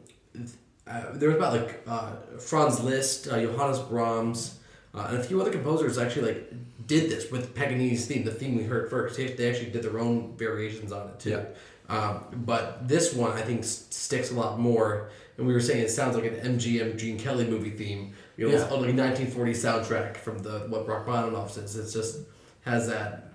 uh, 0.87 1.13
there 1.15 1.29
was 1.31 1.37
about 1.39 1.53
like 1.55 1.81
uh, 1.87 2.13
Franz 2.39 2.81
Liszt, 2.83 3.29
uh, 3.29 3.41
Johannes 3.41 3.79
Brahms, 3.81 4.59
uh, 4.95 5.07
and 5.09 5.19
a 5.19 5.25
few 5.25 5.41
other 5.41 5.51
composers 5.51 5.99
actually 5.99 6.33
like 6.33 6.53
did 6.87 7.11
this 7.11 7.31
with 7.31 7.55
Paganini's 7.55 8.07
theme, 8.07 8.25
the 8.25 8.31
theme 8.31 8.57
we 8.57 8.65
heard 8.65 8.91
first. 8.91 9.17
They, 9.17 9.29
they 9.29 9.49
actually 9.51 9.71
did 9.71 9.83
their 9.83 9.99
own 9.99 10.37
variations 10.37 10.93
on 10.93 11.09
it 11.09 11.19
too. 11.19 11.31
Yeah. 11.31 11.45
Um, 11.89 12.25
but 12.47 12.87
this 12.89 13.13
one 13.15 13.33
I 13.33 13.43
think 13.43 13.61
s- 13.61 13.87
sticks 13.91 14.31
a 14.31 14.35
lot 14.35 14.59
more. 14.59 15.11
And 15.37 15.47
we 15.49 15.53
were 15.53 15.61
saying 15.61 15.83
it 15.83 15.91
sounds 15.91 16.15
like 16.17 16.27
an 16.27 16.37
MGM 16.59 16.97
Gene 16.97 17.19
Kelly 17.19 17.45
movie 17.47 17.71
theme. 17.71 18.13
You 18.37 18.47
know, 18.47 18.53
Yeah. 18.55 18.63
it's 18.63 18.71
like 18.71 18.89
a 18.89 18.93
1940 18.93 19.53
soundtrack 19.53 20.17
from 20.19 20.39
the 20.39 20.61
what 20.69 20.87
Rachmaninoff 20.87 21.57
is. 21.59 21.75
It 21.77 21.91
just 21.93 22.19
has 22.63 22.87
that. 22.89 23.33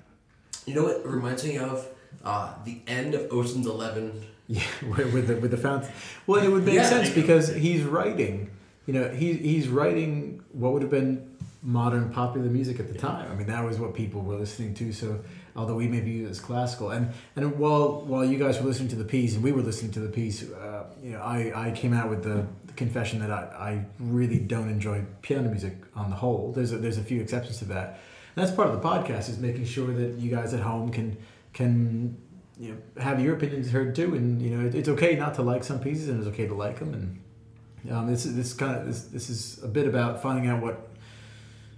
You 0.66 0.76
know 0.76 0.84
what 0.84 0.98
it 0.98 1.06
reminds 1.06 1.44
me 1.44 1.58
of? 1.58 1.86
Uh, 2.24 2.54
the 2.64 2.80
end 2.88 3.16
of 3.16 3.32
Ocean's 3.32 3.68
Eleven. 3.68 4.24
Yeah, 4.50 4.64
with 4.98 5.14
with 5.14 5.28
the 5.28 5.36
with 5.38 5.52
the 5.52 5.58
fountain. 5.58 5.92
Well, 6.28 6.44
it 6.44 6.50
would 6.52 6.66
make 6.66 6.76
Yeah. 6.76 6.90
sense 6.90 7.10
because 7.12 7.48
he's 7.56 7.84
writing. 7.84 8.50
You 8.88 8.94
know, 8.96 9.10
he 9.10 9.34
he's 9.34 9.68
writing 9.70 10.44
what 10.52 10.74
would 10.74 10.82
have 10.82 10.92
been 10.92 11.30
modern 11.62 12.10
popular 12.10 12.48
music 12.50 12.80
at 12.80 12.88
the 12.92 12.98
time. 12.98 13.32
I 13.32 13.36
mean, 13.36 13.48
that 13.48 13.64
was 13.64 13.78
what 13.78 13.94
people 13.94 14.22
were 14.22 14.38
listening 14.38 14.74
to. 14.76 14.92
So, 14.92 15.20
although 15.56 15.76
we 15.76 15.88
may 15.88 16.00
view 16.00 16.26
it 16.26 16.30
as 16.32 16.40
classical, 16.40 16.90
and 16.90 17.12
and 17.36 17.60
while 17.60 18.02
while 18.12 18.26
you 18.26 18.40
guys 18.40 18.60
were 18.60 18.66
listening 18.68 18.90
to 18.90 18.96
the 18.96 19.04
piece 19.04 19.36
and 19.36 19.44
we 19.44 19.52
were 19.52 19.62
listening 19.62 19.92
to 19.92 20.00
the 20.00 20.10
piece, 20.10 20.42
uh, 20.52 20.86
you 21.04 21.12
know, 21.12 21.22
I 21.22 21.68
I 21.68 21.72
came 21.72 21.94
out 21.94 22.10
with 22.10 22.24
the, 22.24 22.48
the 22.66 22.74
confession 22.74 23.20
that 23.20 23.30
I, 23.30 23.44
I 23.72 23.86
really 24.00 24.40
don't 24.40 24.70
enjoy 24.70 25.04
piano 25.22 25.50
music 25.50 25.76
on 25.96 26.10
the 26.10 26.16
whole. 26.16 26.52
There's 26.56 26.72
a, 26.72 26.78
there's 26.78 26.98
a 26.98 27.04
few 27.04 27.22
exceptions 27.22 27.60
to 27.60 27.66
that. 27.66 28.00
And 28.36 28.44
that's 28.48 28.56
part 28.56 28.70
of 28.70 28.82
the 28.82 28.88
podcast 28.88 29.30
is 29.30 29.38
making 29.38 29.66
sure 29.66 29.94
that 29.94 30.16
you 30.18 30.32
guys 30.32 30.56
at 30.56 30.62
home 30.62 30.90
can 30.92 31.18
can 31.54 32.18
you 32.60 32.74
know 32.74 33.02
have 33.02 33.22
your 33.22 33.36
opinions 33.36 33.72
heard 33.72 33.96
too, 33.96 34.14
and 34.16 34.42
you 34.42 34.56
know 34.56 34.68
it, 34.68 34.76
it's 34.76 34.90
okay 34.90 35.16
not 35.16 35.34
to 35.36 35.42
like 35.42 35.64
some 35.64 35.80
pieces, 35.80 36.10
and 36.10 36.20
it's 36.20 36.28
okay 36.28 36.46
to 36.48 36.54
like 36.54 36.80
them, 36.80 36.94
and 36.94 37.92
um, 37.92 38.08
this 38.08 38.26
is 38.26 38.36
this 38.36 38.54
kind 38.54 38.76
of 38.78 38.86
this 38.86 39.04
this 39.04 39.30
is 39.30 39.64
a 39.64 39.68
bit 39.68 39.88
about 39.88 40.22
finding 40.22 40.48
out 40.50 40.62
what 40.62 40.90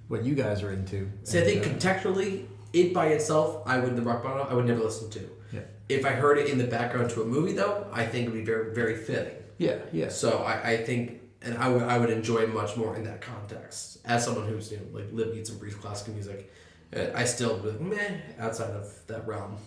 what 0.07 0.23
you 0.25 0.35
guys 0.35 0.63
are 0.63 0.71
into. 0.71 1.09
See, 1.23 1.39
I 1.39 1.43
think 1.43 1.65
uh, 1.65 1.69
contextually, 1.69 2.45
it 2.73 2.93
by 2.93 3.07
itself, 3.07 3.61
I 3.65 3.79
would 3.79 3.95
the 3.95 4.01
Rachmaninoff, 4.01 4.49
I 4.49 4.55
would 4.55 4.65
never 4.65 4.81
listen 4.81 5.09
to. 5.11 5.29
Yeah. 5.53 5.61
If 5.87 6.05
I 6.05 6.09
heard 6.09 6.37
it 6.37 6.47
in 6.47 6.57
the 6.57 6.67
background 6.67 7.11
to 7.11 7.21
a 7.21 7.25
movie, 7.25 7.53
though, 7.53 7.85
I 7.93 8.05
think 8.05 8.27
it 8.27 8.31
would 8.31 8.39
be 8.39 8.45
very 8.45 8.73
very 8.73 8.97
fitting. 8.97 9.35
yeah, 9.57 9.77
yeah, 9.93 10.09
So 10.09 10.39
I, 10.39 10.71
I 10.71 10.77
think, 10.83 11.21
and 11.43 11.57
I 11.57 11.69
would 11.69 11.83
I 11.83 11.99
would 11.99 12.09
enjoy 12.09 12.47
much 12.47 12.75
more 12.75 12.95
in 12.95 13.03
that 13.03 13.21
context. 13.21 13.99
As 14.03 14.25
someone 14.25 14.47
who's 14.47 14.71
you 14.71 14.77
know 14.77 14.99
like 14.99 15.09
live 15.11 15.37
eats 15.37 15.51
and 15.51 15.59
breathes 15.59 15.75
classical 15.75 16.15
music, 16.15 16.51
uh, 16.95 17.07
I 17.13 17.25
still 17.25 17.53
would 17.53 17.63
be 17.63 17.69
like, 17.69 17.81
meh 17.81 18.17
outside 18.39 18.71
of 18.71 18.91
that 19.07 19.27
realm. 19.27 19.57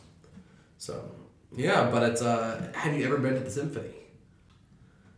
So 0.84 1.02
yeah, 1.56 1.90
but 1.90 2.02
it's 2.02 2.20
uh, 2.20 2.70
have 2.74 2.94
you 2.94 3.06
ever 3.06 3.16
been 3.16 3.32
to 3.34 3.40
the 3.40 3.50
symphony? 3.50 3.94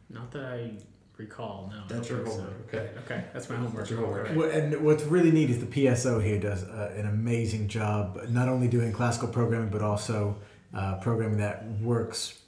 Not 0.09 0.31
that 0.31 0.45
I 0.45 0.71
recall. 1.17 1.73
No. 1.75 1.83
That's 1.89 2.09
your 2.09 2.25
think 2.25 2.37
so. 2.37 2.47
Okay, 2.69 2.91
Okay, 3.05 3.25
that's 3.33 3.51
my 3.51 3.57
homework. 3.57 3.79
that's 3.79 3.91
your 3.91 3.99
homework. 3.99 4.37
Well, 4.37 4.49
And 4.49 4.85
what's 4.85 5.03
really 5.03 5.33
neat 5.33 5.51
is 5.51 5.59
the 5.59 5.67
PSO 5.67 6.23
here 6.23 6.39
does 6.39 6.63
uh, 6.63 6.95
an 6.97 7.07
amazing 7.07 7.67
job, 7.67 8.21
not 8.29 8.49
only 8.49 8.69
doing 8.69 8.93
classical 8.93 9.27
programming, 9.27 9.71
but 9.71 9.83
also 9.83 10.37
uh, 10.73 10.99
programming 10.99 11.39
that 11.39 11.69
works 11.81 12.39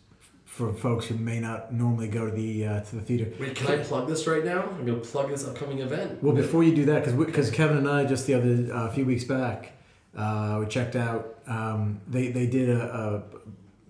for 0.45 0.73
folks 0.73 1.07
who 1.07 1.17
may 1.17 1.41
not 1.41 1.75
normally 1.75 2.07
go 2.07 2.27
to 2.27 2.31
the 2.31 2.67
uh, 2.67 2.81
to 2.83 2.97
the 2.97 3.03
theater. 3.03 3.33
Wait, 3.41 3.57
can 3.57 3.81
I 3.81 3.83
plug 3.83 4.07
this 4.07 4.29
right 4.29 4.45
now? 4.45 4.63
I'm 4.63 4.87
gonna 4.87 4.99
plug 4.99 5.29
this 5.29 5.45
upcoming 5.45 5.81
event. 5.81 6.23
Well, 6.23 6.37
before 6.37 6.63
you 6.63 6.73
do 6.73 6.85
that, 6.85 7.05
because 7.05 7.15
because 7.15 7.51
Kevin 7.51 7.79
and 7.79 7.89
I 7.89 8.05
just 8.05 8.29
the 8.29 8.35
other 8.35 8.73
uh, 8.73 8.91
few 8.93 9.05
weeks 9.05 9.25
back, 9.25 9.73
uh, 10.17 10.59
we 10.61 10.67
checked 10.67 10.97
out. 10.97 11.39
Um, 11.47 12.01
they 12.09 12.29
they 12.29 12.47
did 12.47 12.69
a, 12.71 12.83
a 12.83 13.39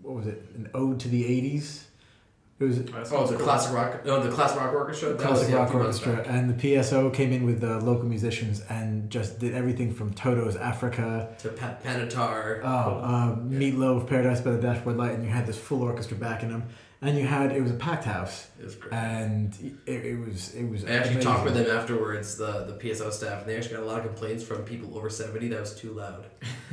what 0.03 0.17
was 0.17 0.27
it? 0.27 0.43
An 0.57 0.71
ode 0.75 1.01
to 1.01 1.09
the 1.09 1.25
'80s. 1.25 1.85
It 2.61 2.65
was 2.65 2.79
Oh, 3.13 3.25
the 3.25 3.37
classic 3.37 3.73
rock. 3.73 4.05
No, 4.05 4.21
the 4.21 4.33
classic 4.33 4.59
rock 4.59 4.73
orchestra. 4.75 5.11
That 5.11 5.19
was, 5.31 5.39
classic 5.39 5.51
yeah, 5.51 5.57
rock 5.59 5.75
orchestra, 5.75 6.25
and 6.27 6.51
the 6.51 6.55
PSO 6.75 7.15
came 7.15 7.33
in 7.33 7.47
with 7.47 7.63
uh, 7.63 7.79
local 7.79 8.07
musicians 8.07 8.63
and 8.69 9.09
just 9.11 9.39
did 9.39 9.55
everything 9.55 9.95
from 9.95 10.13
Toto's 10.13 10.57
Africa, 10.57 11.33
to 11.39 11.51
Pat 11.51 11.85
Benatar. 11.85 12.61
oh, 12.65 13.01
um, 13.05 13.51
Meatloaf, 13.51 14.09
Paradise 14.09 14.41
by 14.41 14.51
the 14.51 14.61
Dashboard 14.61 14.97
Light, 14.97 15.13
and 15.13 15.23
you 15.23 15.31
had 15.31 15.47
this 15.47 15.57
full 15.57 15.83
orchestra 15.83 16.17
backing 16.17 16.49
them, 16.49 16.65
and 17.01 17.17
you 17.17 17.27
had 17.27 17.53
it 17.53 17.63
was 17.63 17.71
a 17.71 17.75
packed 17.75 18.05
house, 18.05 18.49
it 18.59 18.65
was 18.65 18.75
great. 18.75 18.93
and 18.93 19.55
it, 19.87 19.93
it 20.07 20.19
was 20.19 20.55
it 20.55 20.65
was. 20.69 20.85
I 20.85 20.89
actually 20.91 21.13
amazing. 21.13 21.23
talked 21.23 21.45
with 21.45 21.55
them 21.55 21.71
afterwards, 21.77 22.37
the 22.37 22.65
the 22.65 22.73
PSO 22.81 23.13
staff, 23.13 23.43
and 23.43 23.49
they 23.51 23.57
actually 23.57 23.75
got 23.77 23.83
a 23.85 23.87
lot 23.87 23.99
of 24.01 24.07
complaints 24.07 24.43
from 24.43 24.63
people 24.65 24.97
over 24.99 25.09
seventy 25.09 25.49
that 25.49 25.61
was 25.61 25.75
too 25.75 25.93
loud. 25.93 26.27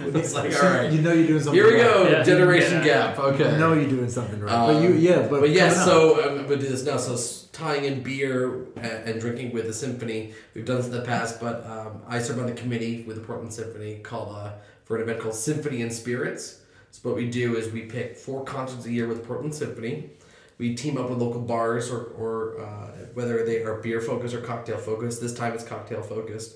it's 0.00 0.34
like, 0.34 0.52
So 0.52 0.66
all 0.66 0.72
right, 0.74 0.92
you 0.92 1.00
know 1.02 1.12
you're 1.12 1.26
doing 1.26 1.40
something. 1.42 1.54
here 1.54 1.66
we 1.72 1.80
right. 1.82 1.92
go, 1.94 2.08
Yeah. 2.08 2.22
generation 2.22 2.78
Yeah. 2.78 2.84
gap. 2.84 3.18
Okay. 3.18 3.52
You 3.52 3.58
know 3.58 3.72
you're 3.72 3.88
doing 3.88 4.08
something 4.10 4.40
right, 4.40 4.52
Um, 4.52 4.74
but 4.74 4.82
you 4.82 4.94
yeah, 4.94 5.26
but 5.28 5.40
But 5.40 5.50
yeah, 5.50 5.68
coming 5.68 5.78
up- 5.80 5.84
so 5.86 6.22
I'm 6.22 6.36
going 6.46 6.48
to 6.48 6.56
do 6.58 6.68
this 6.68 6.84
now. 6.84 6.96
So 6.96 7.14
s- 7.14 7.48
tying 7.52 7.84
in 7.84 8.02
beer 8.02 8.64
and, 8.76 9.08
and 9.08 9.20
drinking 9.20 9.52
with 9.52 9.66
the 9.66 9.72
symphony, 9.72 10.34
we've 10.54 10.64
done 10.64 10.76
this 10.78 10.86
in 10.86 10.92
the 10.92 11.02
past, 11.02 11.40
but 11.40 11.64
um, 11.66 12.02
I 12.08 12.18
serve 12.18 12.38
on 12.40 12.46
the 12.46 12.52
committee 12.52 13.04
with 13.06 13.16
the 13.16 13.22
Portland 13.22 13.52
Symphony 13.52 14.00
called 14.02 14.34
uh, 14.34 14.52
for 14.84 14.96
an 14.96 15.02
event 15.02 15.20
called 15.20 15.34
Symphony 15.34 15.80
and 15.82 15.92
Spirits. 15.92 16.60
So 16.94 17.08
what 17.08 17.16
we 17.16 17.28
do 17.28 17.56
is 17.56 17.72
we 17.72 17.82
pick 17.82 18.16
four 18.16 18.44
concerts 18.44 18.86
a 18.86 18.92
year 18.92 19.08
with 19.08 19.26
Portland 19.26 19.52
Symphony. 19.52 20.10
We 20.58 20.76
team 20.76 20.96
up 20.96 21.10
with 21.10 21.18
local 21.18 21.40
bars 21.40 21.90
or, 21.90 22.04
or 22.16 22.60
uh, 22.60 22.86
whether 23.14 23.44
they 23.44 23.64
are 23.64 23.80
beer 23.80 24.00
focused 24.00 24.32
or 24.32 24.40
cocktail 24.40 24.78
focused. 24.78 25.20
This 25.20 25.34
time 25.34 25.54
it's 25.54 25.64
cocktail 25.64 26.02
focused. 26.02 26.54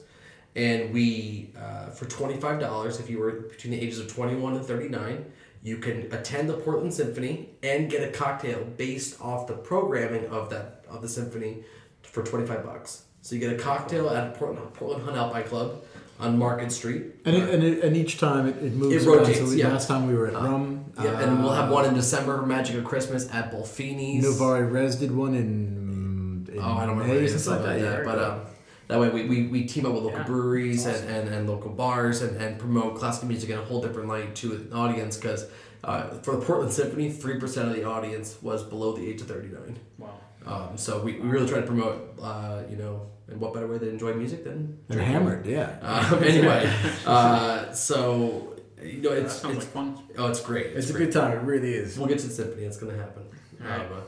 And 0.54 0.94
we, 0.94 1.50
uh, 1.58 1.86
for 1.86 2.04
$25, 2.04 3.00
if 3.00 3.10
you 3.10 3.18
were 3.18 3.32
between 3.32 3.72
the 3.72 3.80
ages 3.84 3.98
of 3.98 4.14
21 4.14 4.54
and 4.54 4.64
39, 4.64 5.24
you 5.64 5.78
can 5.78 6.02
attend 6.12 6.48
the 6.48 6.54
Portland 6.54 6.94
Symphony 6.94 7.48
and 7.64 7.90
get 7.90 8.08
a 8.08 8.12
cocktail 8.12 8.64
based 8.76 9.20
off 9.20 9.48
the 9.48 9.54
programming 9.54 10.28
of 10.28 10.50
that 10.50 10.84
of 10.88 11.02
the 11.02 11.08
symphony 11.08 11.64
for 12.02 12.22
25 12.22 12.64
bucks. 12.64 13.02
So 13.22 13.34
you 13.34 13.40
get 13.40 13.52
a 13.52 13.58
cocktail 13.58 14.08
at 14.08 14.34
Portland, 14.34 14.72
Portland 14.74 15.02
Hunt 15.02 15.16
Alpine 15.16 15.44
Club 15.44 15.82
on 16.20 16.38
Market 16.38 16.72
Street. 16.72 17.04
and 17.24 17.36
it, 17.36 17.48
and, 17.54 17.62
it, 17.62 17.84
and 17.84 17.96
each 17.96 18.18
time 18.18 18.46
it, 18.48 18.56
it 18.56 18.72
moves. 18.74 19.02
It 19.04 19.08
around. 19.08 19.18
rotates, 19.18 19.38
So 19.38 19.44
we, 19.46 19.56
yeah. 19.56 19.68
last 19.68 19.86
time 19.88 20.06
we 20.08 20.14
were 20.14 20.26
at 20.28 20.34
Uh, 20.34 20.40
Rum. 20.40 20.84
yeah, 21.02 21.20
and 21.20 21.42
we'll 21.42 21.52
have 21.52 21.70
uh, 21.70 21.74
one 21.74 21.84
in 21.84 21.94
December, 21.94 22.42
Magic 22.42 22.76
of 22.76 22.84
Christmas 22.84 23.32
at 23.32 23.52
Bolfini's. 23.52 24.24
Novare 24.24 24.70
Res 24.70 24.96
did 24.96 25.14
one 25.14 25.34
in, 25.34 26.48
in 26.52 26.58
Oh, 26.60 26.72
I 26.78 26.86
don't 26.86 26.96
May 26.98 27.02
remember 27.04 27.20
or 27.22 27.24
it, 27.24 27.38
something 27.38 27.64
like 27.66 27.78
that. 27.78 27.80
yeah, 27.80 27.98
Yeah, 27.98 28.04
but 28.04 28.18
um, 28.18 28.40
that 28.88 28.98
way 28.98 29.10
we, 29.10 29.24
we, 29.26 29.46
we 29.48 29.64
team 29.66 29.86
up 29.86 29.92
with 29.94 30.02
local 30.04 30.18
Yeah, 30.18 30.24
breweries 30.26 30.84
that's 30.84 31.00
and, 31.02 31.10
and, 31.10 31.28
and 31.28 31.48
local 31.48 31.70
bars 31.70 32.22
and, 32.22 32.36
and 32.42 32.58
promote 32.58 32.96
classical 32.96 33.28
music 33.28 33.50
in 33.50 33.58
a 33.58 33.64
whole 33.64 33.80
different 33.80 34.08
light 34.08 34.34
to 34.36 34.52
an 34.54 34.72
audience 34.72 35.16
because 35.16 35.46
uh, 35.84 36.08
for 36.22 36.34
the 36.36 36.44
Portland 36.44 36.72
Symphony, 36.72 37.12
3% 37.12 37.44
of 37.68 37.76
the 37.76 37.84
audience 37.84 38.36
was 38.42 38.64
below 38.64 38.92
the 38.96 39.06
age 39.08 39.20
of 39.20 39.28
39. 39.28 39.78
Wow. 39.98 40.08
Um, 40.46 40.76
so 40.76 41.00
we, 41.02 41.12
we 41.20 41.28
really 41.28 41.46
try 41.48 41.60
to 41.60 41.66
promote, 41.66 42.18
uh, 42.20 42.62
you 42.68 42.76
know, 42.76 43.06
and 43.28 43.40
what 43.40 43.52
better 43.54 43.66
way 43.66 43.78
to 43.78 43.88
enjoy 43.88 44.14
music 44.14 44.44
than 44.44 44.52
and 44.52 44.86
drinking? 44.88 45.12
hammered. 45.12 45.46
Yeah. 45.46 45.76
Um, 45.82 46.22
anyway, 46.24 46.72
uh, 47.06 47.72
so 47.72 48.54
you 48.82 49.02
know 49.02 49.12
it's, 49.12 49.36
it's 49.36 49.44
like 49.44 49.62
fun. 49.62 49.98
oh 50.16 50.26
it's 50.28 50.40
great. 50.40 50.66
It's, 50.68 50.88
a 50.90 50.92
great. 50.92 51.06
good 51.06 51.12
time. 51.12 51.32
It 51.32 51.42
really 51.42 51.72
is. 51.74 51.98
We'll 51.98 52.08
get 52.08 52.18
to 52.20 52.26
the 52.26 52.32
symphony. 52.32 52.64
It's 52.64 52.76
going 52.78 52.92
to 52.94 52.98
happen. 52.98 53.24
Alright. 53.62 53.86
Um, 53.90 53.98
uh, 53.98 54.00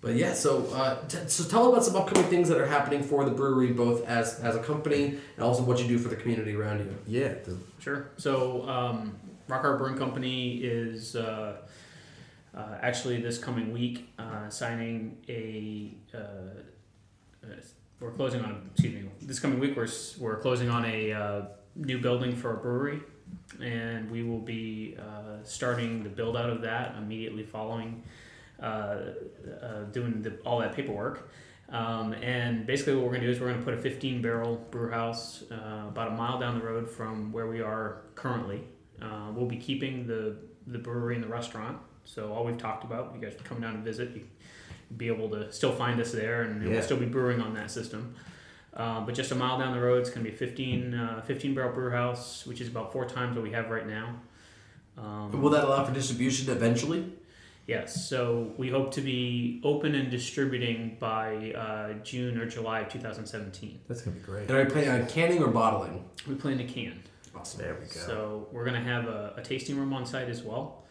but 0.00 0.14
yeah, 0.14 0.34
so 0.34 0.66
uh, 0.74 1.04
t- 1.08 1.18
so 1.26 1.44
tell 1.48 1.68
about 1.70 1.84
some 1.84 1.96
upcoming 1.96 2.28
things 2.30 2.48
that 2.48 2.60
are 2.60 2.66
happening 2.66 3.02
for 3.02 3.24
the 3.24 3.30
brewery, 3.30 3.72
both 3.72 4.06
as 4.06 4.38
as 4.40 4.54
a 4.54 4.62
company 4.62 5.18
and 5.36 5.44
also 5.44 5.62
what 5.62 5.80
you 5.80 5.88
do 5.88 5.98
for 5.98 6.08
the 6.08 6.16
community 6.16 6.54
around 6.54 6.78
you. 6.80 6.96
Yeah. 7.06 7.28
the- 7.44 7.56
Sure. 7.80 8.08
So, 8.16 8.68
um, 8.68 9.16
Rock 9.48 9.62
Harbor 9.62 9.78
Brewing 9.78 9.96
Company 9.98 10.56
is 10.56 11.14
uh, 11.16 11.56
uh, 12.54 12.78
actually 12.82 13.20
this 13.20 13.38
coming 13.38 13.72
week 13.72 14.08
uh, 14.18 14.48
signing 14.48 15.18
a. 15.28 15.94
We're 17.98 18.10
closing 18.10 18.42
on. 18.42 18.68
Excuse 18.72 18.94
me. 18.94 19.08
This 19.22 19.40
coming 19.40 19.58
week, 19.58 19.74
we're 19.74 19.88
we're 20.18 20.36
closing 20.36 20.68
on 20.68 20.84
a 20.84 21.12
uh, 21.12 21.42
new 21.74 21.98
building 21.98 22.36
for 22.36 22.52
a 22.52 22.56
brewery. 22.58 23.00
and 23.60 24.10
we 24.10 24.22
will 24.22 24.40
be 24.40 24.96
uh, 24.98 25.42
starting 25.42 26.02
the 26.02 26.08
build 26.08 26.36
out 26.36 26.50
of 26.50 26.60
that 26.62 26.94
immediately 26.96 27.42
following 27.42 28.02
uh, 28.62 28.66
uh, 29.62 29.82
doing 29.92 30.22
the, 30.22 30.36
all 30.44 30.58
that 30.58 30.74
paperwork. 30.74 31.30
Um, 31.70 32.12
and 32.14 32.66
basically, 32.66 32.94
what 32.94 33.04
we're 33.04 33.10
going 33.10 33.22
to 33.22 33.26
do 33.28 33.32
is 33.32 33.40
we're 33.40 33.48
going 33.48 33.58
to 33.58 33.64
put 33.64 33.74
a 33.74 33.78
15 33.78 34.22
barrel 34.22 34.56
brew 34.70 34.90
house 34.90 35.44
uh, 35.50 35.88
about 35.88 36.08
a 36.08 36.12
mile 36.12 36.38
down 36.38 36.58
the 36.58 36.64
road 36.64 36.88
from 36.88 37.32
where 37.32 37.46
we 37.46 37.60
are 37.60 38.02
currently. 38.14 38.62
Uh, 39.00 39.30
we'll 39.34 39.46
be 39.46 39.56
keeping 39.56 40.06
the, 40.06 40.36
the 40.66 40.78
brewery 40.78 41.14
and 41.14 41.24
the 41.24 41.28
restaurant. 41.28 41.78
So, 42.04 42.32
all 42.32 42.44
we've 42.44 42.58
talked 42.58 42.84
about, 42.84 43.12
you 43.14 43.20
guys 43.20 43.36
come 43.42 43.60
down 43.60 43.74
and 43.74 43.84
visit, 43.84 44.14
you 44.14 44.26
be 44.96 45.08
able 45.08 45.28
to 45.30 45.52
still 45.52 45.72
find 45.72 46.00
us 46.00 46.12
there, 46.12 46.42
and 46.42 46.62
Yeah. 46.62 46.68
we'll 46.70 46.82
still 46.82 46.96
be 46.96 47.06
brewing 47.06 47.40
on 47.40 47.54
that 47.54 47.70
system. 47.70 48.14
Uh, 48.74 49.00
but 49.00 49.14
just 49.14 49.30
a 49.32 49.34
mile 49.34 49.58
down 49.58 49.74
the 49.74 49.80
road, 49.80 50.00
it's 50.00 50.10
going 50.10 50.22
to 50.24 50.30
be 50.30 50.34
a 50.34 50.38
15, 50.38 50.94
uh, 50.94 51.22
15 51.26 51.54
barrel 51.54 51.72
brew 51.72 51.90
house, 51.90 52.46
which 52.46 52.60
is 52.60 52.68
about 52.68 52.92
four 52.92 53.06
times 53.06 53.34
what 53.34 53.42
we 53.42 53.52
have 53.52 53.70
right 53.70 53.86
now. 53.86 54.16
Um, 54.98 55.40
Will 55.40 55.50
that 55.50 55.64
allow 55.64 55.84
for 55.84 55.92
distribution 55.92 56.50
eventually? 56.50 57.12
Yes, 57.66 58.08
so 58.08 58.52
we 58.58 58.68
hope 58.70 58.92
to 58.92 59.00
be 59.00 59.60
open 59.64 59.94
and 59.94 60.08
distributing 60.10 60.96
by 61.00 61.52
uh, 61.52 61.94
June 62.04 62.38
or 62.38 62.46
July 62.46 62.80
of 62.80 62.88
2017. 62.90 63.80
That's 63.88 64.02
gonna 64.02 64.16
be 64.16 64.22
great. 64.22 64.42
And 64.42 64.50
are 64.52 64.62
you 64.62 64.68
planning 64.68 64.90
on 64.90 65.06
canning 65.08 65.42
or 65.42 65.48
bottling? 65.48 66.04
We 66.28 66.36
plan 66.36 66.58
to 66.58 66.64
can. 66.64 67.02
Awesome. 67.34 67.60
There 67.60 67.74
we 67.74 67.86
go. 67.86 67.92
So 67.92 68.48
we're 68.52 68.64
going 68.64 68.82
to 68.82 68.88
have 68.88 69.06
a, 69.08 69.34
a 69.36 69.42
tasting 69.42 69.76
room 69.78 69.92
on 69.92 70.06
site 70.06 70.28
as 70.28 70.42
well. 70.42 70.84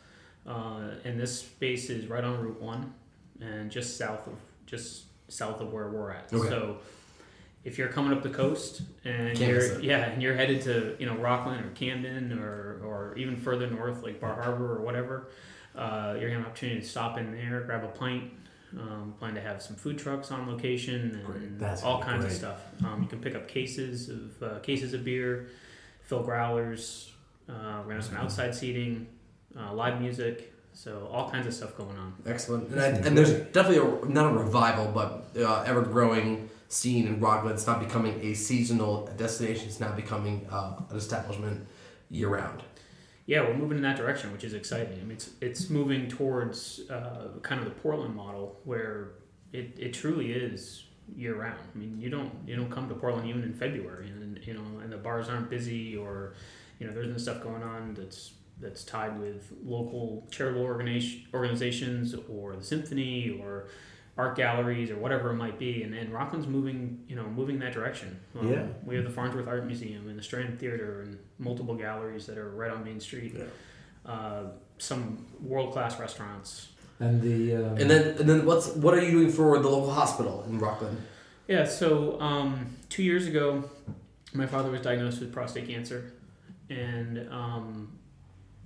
Uh, 0.46 0.92
and 1.04 1.20
this 1.20 1.40
space 1.40 1.90
is 1.90 2.08
right 2.08 2.24
on 2.24 2.40
Route 2.40 2.62
1 2.62 2.94
and 3.42 3.70
just 3.72 3.98
south 3.98 4.28
of 4.28 4.34
just 4.66 5.06
south 5.28 5.62
of 5.62 5.72
where 5.74 5.90
we're 5.90 6.12
at. 6.12 6.32
Okay. 6.34 6.48
So 6.50 6.78
if 7.64 7.78
you're 7.80 7.90
coming 7.90 8.16
up 8.16 8.24
the 8.24 8.30
coast 8.30 8.82
and 9.04 9.38
Can't 9.38 9.50
you're 9.50 9.80
yeah, 9.82 10.06
and 10.06 10.22
you're 10.22 10.36
headed 10.36 10.62
to, 10.64 10.96
you 11.00 11.06
know, 11.08 11.16
Rockland 11.16 11.66
or 11.66 11.70
Camden 11.70 12.38
or, 12.38 12.80
or 12.84 13.16
even 13.18 13.36
further 13.36 13.68
north 13.68 14.04
like 14.04 14.22
Bar 14.22 14.42
Harbor 14.42 14.78
or 14.78 14.82
whatever, 14.82 15.30
uh, 15.76 16.16
you're 16.20 16.30
going 16.30 16.32
to 16.32 16.38
have 16.38 16.40
an 16.42 16.46
opportunity 16.46 16.82
to 16.82 16.88
stop 16.88 17.18
in 17.18 17.32
there, 17.32 17.62
grab 17.62 17.84
a 17.84 17.88
pint. 17.88 18.32
Um, 18.78 19.14
plan 19.20 19.36
to 19.36 19.42
have 19.42 19.62
some 19.62 19.78
food 19.78 19.98
trucks 19.98 20.32
on 20.32 20.50
location 20.50 21.24
and 21.26 21.62
all 21.84 22.02
gonna 22.02 22.12
kinds 22.12 22.26
of 22.26 22.32
stuff. 22.34 22.62
Um, 22.84 23.04
you 23.04 23.08
can 23.08 23.20
pick 23.22 23.34
up 23.34 23.48
cases 23.48 24.10
of 24.10 24.44
uh, 24.44 24.60
cases 24.60 24.94
of 24.94 25.06
beer, 25.06 25.48
fill 26.02 26.24
growlers. 26.24 27.14
Uh, 27.48 27.54
we're 27.54 27.84
gonna 27.84 27.96
have 27.96 28.04
some 28.04 28.18
outside 28.18 28.54
seating, 28.54 29.08
uh, 29.58 29.74
live 29.74 30.02
music, 30.02 30.52
so 30.76 31.10
all 31.12 31.30
kinds 31.30 31.48
of 31.48 31.54
stuff 31.54 31.76
going 31.78 31.98
on. 31.98 32.14
Excellent. 32.26 32.70
And, 32.70 32.80
I, 32.80 32.88
and 32.88 33.18
there's 33.18 33.32
definitely 33.32 33.78
a, 33.78 34.06
not 34.12 34.32
a 34.32 34.38
revival, 34.38 34.92
but 34.94 35.42
uh, 35.42 35.64
ever 35.66 35.82
growing 35.82 36.50
scene 36.68 37.08
in 37.08 37.20
Rockland. 37.20 37.56
It's 37.56 37.66
not 37.66 37.80
becoming 37.80 38.20
a 38.22 38.34
seasonal 38.34 39.10
destination. 39.18 39.68
It's 39.70 39.80
now 39.80 39.94
becoming 39.94 40.46
uh, 40.52 40.74
an 40.90 40.98
establishment 40.98 41.66
year 42.10 42.28
round. 42.28 42.62
Yeah, 43.26 43.42
we're 43.42 43.56
moving 43.56 43.78
in 43.78 43.84
that 43.84 43.98
direction, 43.98 44.32
which 44.32 44.44
is 44.44 44.54
exciting. 44.54 45.00
I 45.00 45.04
mean, 45.04 45.14
it's 45.14 45.30
it's 45.42 45.70
moving 45.70 46.08
towards 46.08 46.82
uh, 46.92 47.30
kind 47.42 47.60
of 47.60 47.66
the 47.66 47.74
Portland 47.74 48.16
model, 48.16 48.60
where 48.66 49.14
it, 49.52 49.74
it 49.80 49.94
truly 49.94 50.34
is 50.34 50.84
year 51.16 51.36
round. 51.36 51.60
I 51.74 51.78
mean, 51.78 52.00
you 52.00 52.10
don't 52.10 52.32
you 52.46 52.56
don't 52.56 52.70
come 52.70 52.88
to 52.90 52.96
Portland 52.96 53.28
even 53.28 53.44
in 53.44 53.54
February, 53.54 54.10
and 54.10 54.40
you 54.46 54.54
know, 54.54 54.80
and 54.84 54.92
the 54.92 54.98
bars 54.98 55.30
aren't 55.30 55.50
busy, 55.50 55.98
or 55.98 56.34
you 56.80 56.86
know, 56.86 56.94
there's 56.94 57.08
no 57.08 57.18
stuff 57.18 57.42
going 57.42 57.64
on 57.64 57.96
that's 57.96 58.34
that's 58.60 58.84
tied 58.84 59.20
with 59.20 59.52
local 59.64 60.28
charitable 60.32 60.64
organization, 60.64 61.28
organizations 61.34 62.16
or 62.30 62.56
the 62.56 62.64
symphony 62.64 63.40
or 63.42 63.68
art 64.18 64.36
galleries 64.38 64.90
or 64.90 64.96
whatever 64.98 65.32
it 65.32 65.36
might 65.36 65.60
be. 65.60 65.84
And, 65.84 65.94
and 65.94 66.14
Rockland's 66.14 66.48
moving, 66.48 67.04
you 67.08 67.16
know, 67.16 67.26
moving 67.28 67.56
in 67.56 67.62
that 67.62 67.74
direction. 67.74 68.20
Um, 68.40 68.52
Yeah. 68.52 68.68
We 68.86 68.96
have 68.96 69.04
the 69.04 69.10
Farnsworth 69.10 69.48
Art 69.48 69.66
Museum 69.66 70.08
and 70.08 70.18
the 70.18 70.24
Strand 70.24 70.60
Theater 70.60 71.02
and 71.02 71.20
multiple 71.38 71.76
galleries 71.76 72.26
that 72.28 72.38
are 72.38 72.50
right 72.52 72.72
on 72.72 72.84
Main 72.84 73.00
Street. 73.00 73.36
Yeah. 73.38 73.44
Uh, 74.06 74.44
some 74.78 75.26
world 75.42 75.74
class 75.74 76.00
restaurants. 76.00 76.70
And 77.00 77.22
the 77.22 77.56
um, 77.56 77.78
And 77.78 77.90
then, 77.90 78.18
and 78.20 78.30
then, 78.30 78.46
what's 78.46 78.70
what 78.70 78.94
are 78.94 79.02
you 79.02 79.12
doing 79.12 79.30
for 79.32 79.60
the 79.60 79.68
local 79.68 79.92
hospital 79.92 80.46
in 80.48 80.60
Rockland? 80.60 80.98
Yeah, 81.48 81.66
so 81.66 82.20
um, 82.22 82.68
two 82.88 83.04
years 83.04 83.28
ago, 83.28 83.70
my 84.34 84.46
father 84.46 84.72
was 84.72 84.82
diagnosed 84.82 85.20
with 85.20 85.34
prostate 85.34 85.68
cancer, 85.68 86.14
and 86.70 87.28
um, 87.30 87.95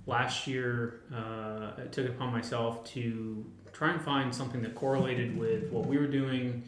last 0.06 0.46
year 0.46 1.00
uh, 1.14 1.72
I 1.78 1.86
took 1.90 2.06
it 2.06 2.10
upon 2.10 2.32
myself 2.32 2.84
to 2.92 3.44
try 3.72 3.92
and 3.92 4.02
find 4.02 4.34
something 4.34 4.62
that 4.62 4.74
correlated 4.74 5.38
with 5.38 5.70
what 5.70 5.86
we 5.86 5.96
were 5.98 6.06
doing 6.06 6.64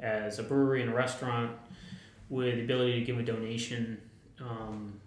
as 0.00 0.38
a 0.38 0.42
brewery 0.42 0.82
and 0.82 0.90
a 0.90 0.94
restaurant, 0.94 1.52
with 2.28 2.56
the 2.56 2.62
ability 2.62 2.98
to 3.00 3.04
give 3.04 3.18
a 3.18 3.22
donation. 3.22 4.00
Um, 4.40 5.00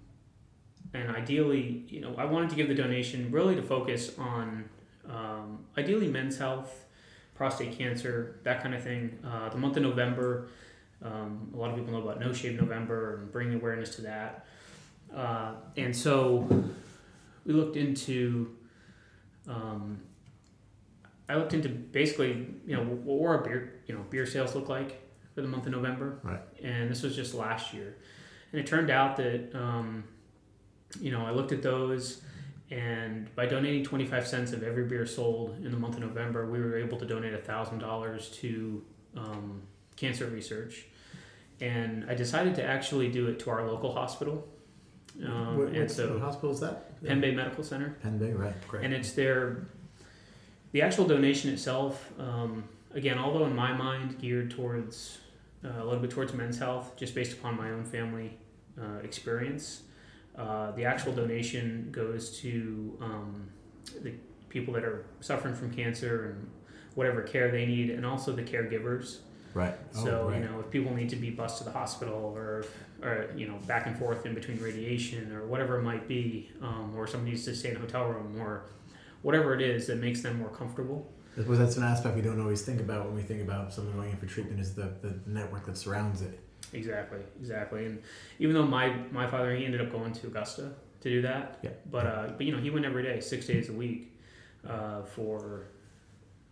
and 0.94 1.10
ideally, 1.16 1.84
you 1.90 2.00
know, 2.00 2.16
I 2.18 2.26
wanted 2.26 2.50
to 2.52 2.56
give 2.56 2.68
the 2.68 2.76
donation 2.76 3.32
really 3.32 3.56
to 3.56 3.62
focus 3.62 4.18
on 4.18 4.70
um, 5.10 5.66
ideally 5.78 6.08
men's 6.08 6.38
health, 6.38 6.86
prostate 7.36 7.78
cancer, 7.78 8.38
that 8.44 8.62
kind 8.64 8.74
of 8.74 8.84
thing. 8.84 9.20
Uh, 9.26 9.50
the 9.50 9.58
month 9.58 9.76
of 9.76 9.84
November, 9.84 10.48
um, 11.04 11.52
a 11.54 11.58
lot 11.58 11.70
of 11.72 11.76
people 11.76 11.92
know 11.92 12.02
about 12.02 12.20
No 12.20 12.32
Shave 12.32 12.60
November 12.60 13.18
and 13.18 13.32
bringing 13.32 13.56
awareness 13.56 13.96
to 13.96 14.02
that. 14.04 14.46
Uh, 15.14 15.54
and 15.78 15.96
so 15.96 16.48
we 17.46 17.54
looked 17.54 17.78
into, 17.78 18.56
um, 19.48 20.02
I 21.30 21.36
looked 21.36 21.54
into 21.54 21.70
basically, 21.70 22.48
you 22.66 22.76
know, 22.76 22.84
what 22.84 23.20
were 23.20 23.36
our 23.36 23.44
beer, 23.44 23.82
you 23.88 23.96
know, 23.96 24.02
beer 24.10 24.26
sales 24.26 24.56
look 24.56 24.70
like 24.70 25.02
for 25.34 25.42
the 25.42 25.48
month 25.48 25.66
of 25.66 25.72
November. 25.72 26.20
Right. 26.24 26.42
And 26.64 26.90
this 26.90 27.04
was 27.04 27.16
just 27.16 27.34
last 27.34 27.74
year. 27.74 27.98
And 28.52 28.60
it 28.60 28.68
turned 28.68 28.90
out 28.90 29.18
that, 29.18 29.54
um, 29.54 30.04
you 31.00 31.12
know, 31.12 31.26
I 31.26 31.32
looked 31.32 31.52
at 31.52 31.62
those 31.62 32.22
and 32.72 33.34
by 33.36 33.46
donating 33.46 33.84
25 33.84 34.28
cents 34.28 34.52
of 34.52 34.64
every 34.64 34.86
beer 34.86 35.06
sold 35.06 35.58
in 35.64 35.72
the 35.72 35.78
month 35.78 35.96
of 35.96 36.02
November, 36.02 36.50
we 36.50 36.60
were 36.60 36.78
able 36.78 36.98
to 36.98 37.06
donate 37.06 37.34
$1,000 37.46 38.34
to 38.36 38.84
um, 39.16 39.62
cancer 39.96 40.26
research. 40.26 40.86
And 41.62 42.10
I 42.10 42.16
decided 42.16 42.56
to 42.56 42.64
actually 42.64 43.10
do 43.10 43.28
it 43.28 43.40
to 43.40 43.50
our 43.52 43.68
local 43.68 43.94
hospital. 43.94 44.48
Um, 45.24 45.58
what, 45.58 45.68
and 45.70 45.90
so 45.90 46.14
what 46.14 46.22
hospital 46.22 46.52
is 46.52 46.60
that? 46.60 47.04
Penn 47.04 47.22
Bay 47.22 47.32
Medical 47.34 47.64
Center. 47.64 47.96
Penn 48.02 48.18
Bay, 48.18 48.34
right? 48.34 48.54
Great. 48.68 48.84
And 48.84 48.94
it's 48.94 49.14
their, 49.14 49.68
the 50.72 50.82
actual 50.82 51.06
donation 51.06 51.52
itself, 51.52 52.12
um, 52.20 52.64
again, 52.94 53.18
although 53.18 53.46
in 53.46 53.56
my 53.56 53.74
mind 53.74 54.20
geared 54.20 54.52
towards, 54.52 55.20
uh, 55.64 55.82
a 55.82 55.84
little 55.84 56.00
bit 56.00 56.10
towards 56.10 56.34
men's 56.34 56.60
health, 56.60 56.96
just 56.98 57.16
based 57.16 57.34
upon 57.34 57.56
my 57.56 57.72
own 57.72 57.86
family 57.86 58.38
uh, 58.80 58.98
experience, 59.04 59.84
uh, 60.38 60.72
the 60.72 60.84
actual 60.84 61.14
donation 61.14 61.88
goes 61.92 62.38
to 62.40 62.98
um, 63.02 63.48
the 64.02 64.14
people 64.50 64.74
that 64.74 64.84
are 64.84 65.06
suffering 65.22 65.56
from 65.56 65.72
cancer 65.72 66.32
and 66.32 66.50
whatever 66.96 67.22
care 67.22 67.52
they 67.52 67.66
need, 67.66 67.90
and 67.90 68.06
also 68.06 68.34
the 68.34 68.44
caregivers. 68.44 69.20
Right. 69.56 69.74
So 69.92 70.22
oh, 70.26 70.30
right. 70.30 70.40
you 70.40 70.48
know, 70.48 70.60
if 70.60 70.70
people 70.70 70.94
need 70.94 71.10
to 71.10 71.16
be 71.16 71.32
bused 71.32 71.58
to 71.58 71.64
the 71.64 71.72
hospital, 71.72 72.32
or 72.36 72.66
or 73.02 73.32
you 73.36 73.48
know, 73.48 73.56
back 73.66 73.88
and 73.88 73.98
forth 73.98 74.28
in 74.28 74.36
between 74.36 74.60
radiation, 74.62 75.32
or 75.32 75.48
whatever 75.48 75.80
it 75.80 75.84
might 75.84 76.08
be, 76.08 76.52
um, 76.62 76.94
or 76.96 77.08
somebody 77.08 77.32
needs 77.32 77.46
to 77.46 77.56
stay 77.56 77.72
in 77.72 77.78
a 77.78 77.80
hotel 77.80 78.06
room, 78.06 78.40
or 78.40 78.66
whatever 79.24 79.56
it 79.56 79.62
is 79.62 79.88
that 79.88 79.98
makes 79.98 80.22
them 80.22 80.38
more 80.38 80.50
comfortable. 80.50 81.12
Suppose 81.36 81.58
that's 81.58 81.76
an 81.78 81.84
aspect 81.84 82.16
we 82.16 82.22
don't 82.22 82.40
always 82.40 82.62
think 82.62 82.80
about 82.80 83.08
when 83.08 83.16
we 83.16 83.22
think 83.22 83.42
about 83.42 83.74
someone 83.74 83.96
going 83.96 84.12
in 84.12 84.18
for 84.18 84.26
treatment 84.26 84.60
is 84.62 84.74
the, 84.74 84.94
the 85.02 85.20
network 85.26 85.66
that 85.66 85.76
surrounds 85.78 86.22
it. 86.22 86.40
Exactly, 86.72 87.20
exactly. 87.40 87.86
And 87.86 88.02
even 88.40 88.54
though 88.56 88.66
my 88.66 88.96
my 89.12 89.28
father 89.28 89.56
he 89.56 89.66
ended 89.66 89.82
up 89.82 89.92
going 89.92 90.14
to 90.14 90.28
Augusta 90.28 90.72
to 91.02 91.10
do 91.10 91.22
that, 91.24 91.60
Yeah. 91.62 91.72
but 91.92 92.06
uh, 92.06 92.28
but 92.38 92.46
you 92.46 92.52
know 92.52 92.60
he 92.60 92.70
went 92.70 92.86
every 92.86 93.04
day, 93.04 93.20
six 93.20 93.46
days 93.48 93.70
a 93.70 93.74
week, 93.74 94.14
uh, 94.68 95.04
for 95.04 95.68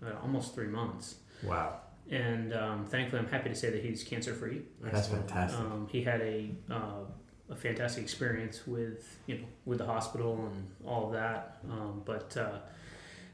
uh, 0.06 0.12
almost 0.22 0.54
three 0.54 0.68
months. 0.68 1.16
Wow. 1.44 1.80
And 2.12 2.54
um, 2.54 2.86
thankfully, 2.86 3.22
I'm 3.22 3.30
happy 3.30 3.50
to 3.50 3.56
say 3.56 3.70
that 3.70 3.84
he's 3.84 4.04
cancer 4.04 4.34
free. 4.34 4.62
That's 4.82 5.08
fantastic. 5.08 5.60
Um, 5.60 5.88
he 5.92 6.04
had 6.04 6.22
a 6.22 6.52
uh, 6.70 7.06
a 7.50 7.56
fantastic 7.56 8.04
experience 8.04 8.68
with 8.68 9.20
you 9.26 9.38
know 9.38 9.46
with 9.66 9.78
the 9.80 9.86
hospital 9.86 10.50
and 10.52 10.68
all 10.86 11.08
of 11.08 11.14
that. 11.14 11.60
Um, 11.70 12.02
but 12.06 12.36
uh, 12.38 12.60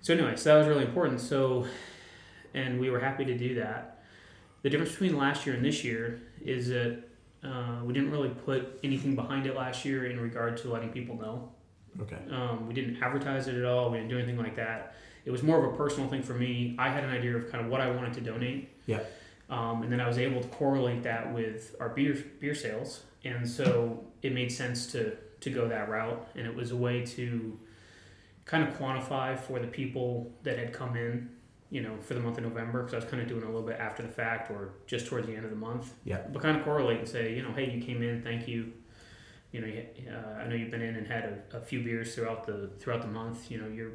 so 0.01 0.13
anyway, 0.13 0.35
so 0.35 0.49
that 0.53 0.59
was 0.59 0.67
really 0.67 0.85
important. 0.85 1.19
So 1.19 1.65
and 2.53 2.79
we 2.79 2.89
were 2.89 2.99
happy 2.99 3.25
to 3.25 3.37
do 3.37 3.55
that. 3.55 4.03
The 4.61 4.69
difference 4.69 4.91
between 4.91 5.17
last 5.17 5.45
year 5.45 5.55
and 5.55 5.63
this 5.63 5.83
year 5.83 6.21
is 6.43 6.67
that 6.69 7.03
uh, 7.43 7.79
we 7.83 7.93
didn't 7.93 8.11
really 8.11 8.29
put 8.29 8.79
anything 8.83 9.15
behind 9.15 9.45
it 9.45 9.55
last 9.55 9.85
year 9.85 10.07
in 10.07 10.19
regard 10.19 10.57
to 10.57 10.69
letting 10.69 10.89
people 10.89 11.15
know. 11.15 11.51
okay. 12.01 12.17
Um, 12.29 12.67
we 12.67 12.73
didn't 12.73 13.01
advertise 13.01 13.47
it 13.47 13.55
at 13.55 13.65
all. 13.65 13.89
We 13.89 13.97
didn't 13.97 14.09
do 14.09 14.17
anything 14.17 14.37
like 14.37 14.55
that. 14.57 14.95
It 15.25 15.31
was 15.31 15.43
more 15.43 15.63
of 15.63 15.73
a 15.73 15.77
personal 15.77 16.09
thing 16.09 16.23
for 16.23 16.33
me. 16.33 16.75
I 16.79 16.89
had 16.89 17.03
an 17.03 17.09
idea 17.09 17.35
of 17.37 17.51
kind 17.51 17.63
of 17.63 17.71
what 17.71 17.81
I 17.81 17.91
wanted 17.91 18.13
to 18.13 18.21
donate. 18.21 18.69
Yeah. 18.85 19.01
Um, 19.49 19.83
and 19.83 19.91
then 19.91 19.99
I 19.99 20.07
was 20.07 20.17
able 20.17 20.41
to 20.41 20.47
correlate 20.49 21.03
that 21.03 21.33
with 21.33 21.75
our 21.79 21.89
beer 21.89 22.23
beer 22.39 22.55
sales, 22.55 23.03
and 23.23 23.47
so 23.47 24.03
it 24.21 24.33
made 24.33 24.51
sense 24.51 24.87
to 24.93 25.15
to 25.41 25.49
go 25.49 25.67
that 25.67 25.89
route. 25.89 26.27
And 26.35 26.45
it 26.45 26.55
was 26.55 26.71
a 26.71 26.75
way 26.75 27.05
to 27.05 27.59
kind 28.45 28.67
of 28.67 28.77
quantify 28.77 29.39
for 29.39 29.59
the 29.59 29.67
people 29.67 30.31
that 30.43 30.57
had 30.57 30.73
come 30.73 30.95
in, 30.97 31.29
you 31.69 31.81
know, 31.81 31.97
for 32.01 32.13
the 32.13 32.19
month 32.19 32.37
of 32.37 32.43
November, 32.43 32.79
because 32.81 32.93
I 32.93 32.97
was 32.97 33.05
kind 33.05 33.21
of 33.21 33.27
doing 33.29 33.43
a 33.43 33.45
little 33.45 33.67
bit 33.67 33.79
after 33.79 34.01
the 34.03 34.09
fact 34.09 34.51
or 34.51 34.73
just 34.87 35.07
towards 35.07 35.27
the 35.27 35.35
end 35.35 35.45
of 35.45 35.51
the 35.51 35.57
month. 35.57 35.93
Yeah. 36.03 36.21
But 36.31 36.41
kind 36.41 36.57
of 36.57 36.63
correlate 36.63 36.99
and 36.99 37.07
say, 37.07 37.35
you 37.35 37.43
know, 37.43 37.51
hey, 37.53 37.69
you 37.69 37.81
came 37.81 38.01
in, 38.01 38.21
thank 38.23 38.47
you. 38.47 38.73
you 39.51 39.61
know, 39.61 39.67
uh, 40.11 40.41
I 40.41 40.47
know 40.47 40.55
you've 40.55 40.71
been 40.71 40.81
in 40.81 40.95
and 40.95 41.07
had 41.07 41.41
a, 41.51 41.57
a 41.57 41.61
few 41.61 41.81
beers 41.83 42.13
throughout 42.15 42.45
the 42.45 42.69
throughout 42.79 43.01
the 43.01 43.07
month. 43.07 43.49
You 43.49 43.59
know, 43.61 43.67
you're 43.67 43.93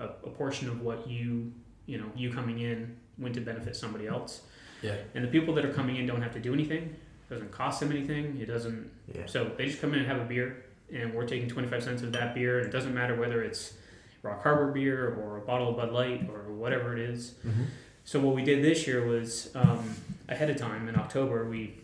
a, 0.00 0.04
a 0.04 0.30
portion 0.30 0.68
of 0.68 0.80
what 0.80 1.08
you 1.08 1.52
you 1.86 1.98
know 1.98 2.06
you 2.16 2.32
coming 2.32 2.58
in 2.60 2.96
went 3.18 3.34
to 3.34 3.40
benefit 3.40 3.76
somebody 3.76 4.06
else. 4.06 4.42
Yeah. 4.82 4.96
And 5.14 5.22
the 5.22 5.28
people 5.28 5.54
that 5.54 5.64
are 5.64 5.72
coming 5.72 5.96
in 5.96 6.06
don't 6.06 6.22
have 6.22 6.32
to 6.32 6.40
do 6.40 6.54
anything. 6.54 6.96
It 7.28 7.34
doesn't 7.34 7.50
cost 7.52 7.80
them 7.80 7.90
anything. 7.92 8.38
It 8.40 8.46
doesn't. 8.46 8.90
Yeah. 9.14 9.26
So 9.26 9.50
they 9.56 9.66
just 9.66 9.80
come 9.80 9.92
in 9.92 10.00
and 10.00 10.08
have 10.08 10.20
a 10.20 10.24
beer, 10.24 10.64
and 10.92 11.14
we're 11.14 11.26
taking 11.26 11.48
twenty 11.48 11.68
five 11.68 11.82
cents 11.84 12.02
of 12.02 12.12
that 12.12 12.34
beer, 12.34 12.58
and 12.58 12.66
it 12.66 12.72
doesn't 12.72 12.94
matter 12.94 13.14
whether 13.14 13.42
it's 13.42 13.74
Rock 14.22 14.42
Harbor 14.42 14.72
beer 14.72 15.14
or 15.14 15.38
a 15.38 15.40
bottle 15.42 15.68
of 15.70 15.76
Bud 15.76 15.92
Light 15.92 16.28
or 16.32 16.52
whatever 16.52 16.96
it 16.96 17.00
is. 17.10 17.34
Mhm. 17.46 17.66
So 18.04 18.18
what 18.20 18.34
we 18.34 18.42
did 18.42 18.64
this 18.64 18.86
year 18.86 19.06
was 19.06 19.50
um, 19.54 19.94
ahead 20.28 20.50
of 20.50 20.56
time 20.56 20.88
in 20.88 20.96
October 20.96 21.48
we 21.48 21.74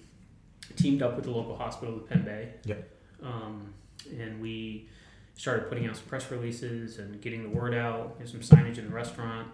teamed 0.77 1.03
up 1.03 1.15
with 1.17 1.25
the 1.25 1.31
local 1.31 1.57
hospital, 1.57 1.95
the 1.95 2.01
Penn 2.03 2.25
Bay. 2.25 2.49
Yep. 2.65 2.91
Um, 3.23 3.73
and 4.19 4.41
we 4.41 4.89
started 5.37 5.69
putting 5.69 5.87
out 5.87 5.97
some 5.97 6.07
press 6.07 6.31
releases 6.31 6.99
and 6.99 7.21
getting 7.21 7.43
the 7.43 7.49
word 7.49 7.75
out. 7.75 8.19
There's 8.19 8.31
some 8.33 8.41
signage 8.41 8.79
in 8.79 8.87
the 8.87 8.95
restaurant. 8.95 9.49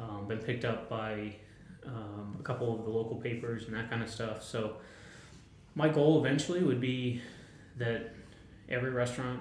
Um, 0.00 0.26
been 0.28 0.38
picked 0.38 0.64
up 0.64 0.88
by 0.88 1.34
um, 1.84 2.36
a 2.38 2.42
couple 2.42 2.78
of 2.78 2.84
the 2.84 2.90
local 2.90 3.16
papers 3.16 3.64
and 3.66 3.74
that 3.74 3.90
kind 3.90 4.02
of 4.02 4.08
stuff. 4.08 4.42
So 4.44 4.76
my 5.74 5.88
goal 5.88 6.24
eventually 6.24 6.62
would 6.62 6.80
be 6.80 7.20
that 7.78 8.14
every 8.68 8.90
restaurant 8.90 9.40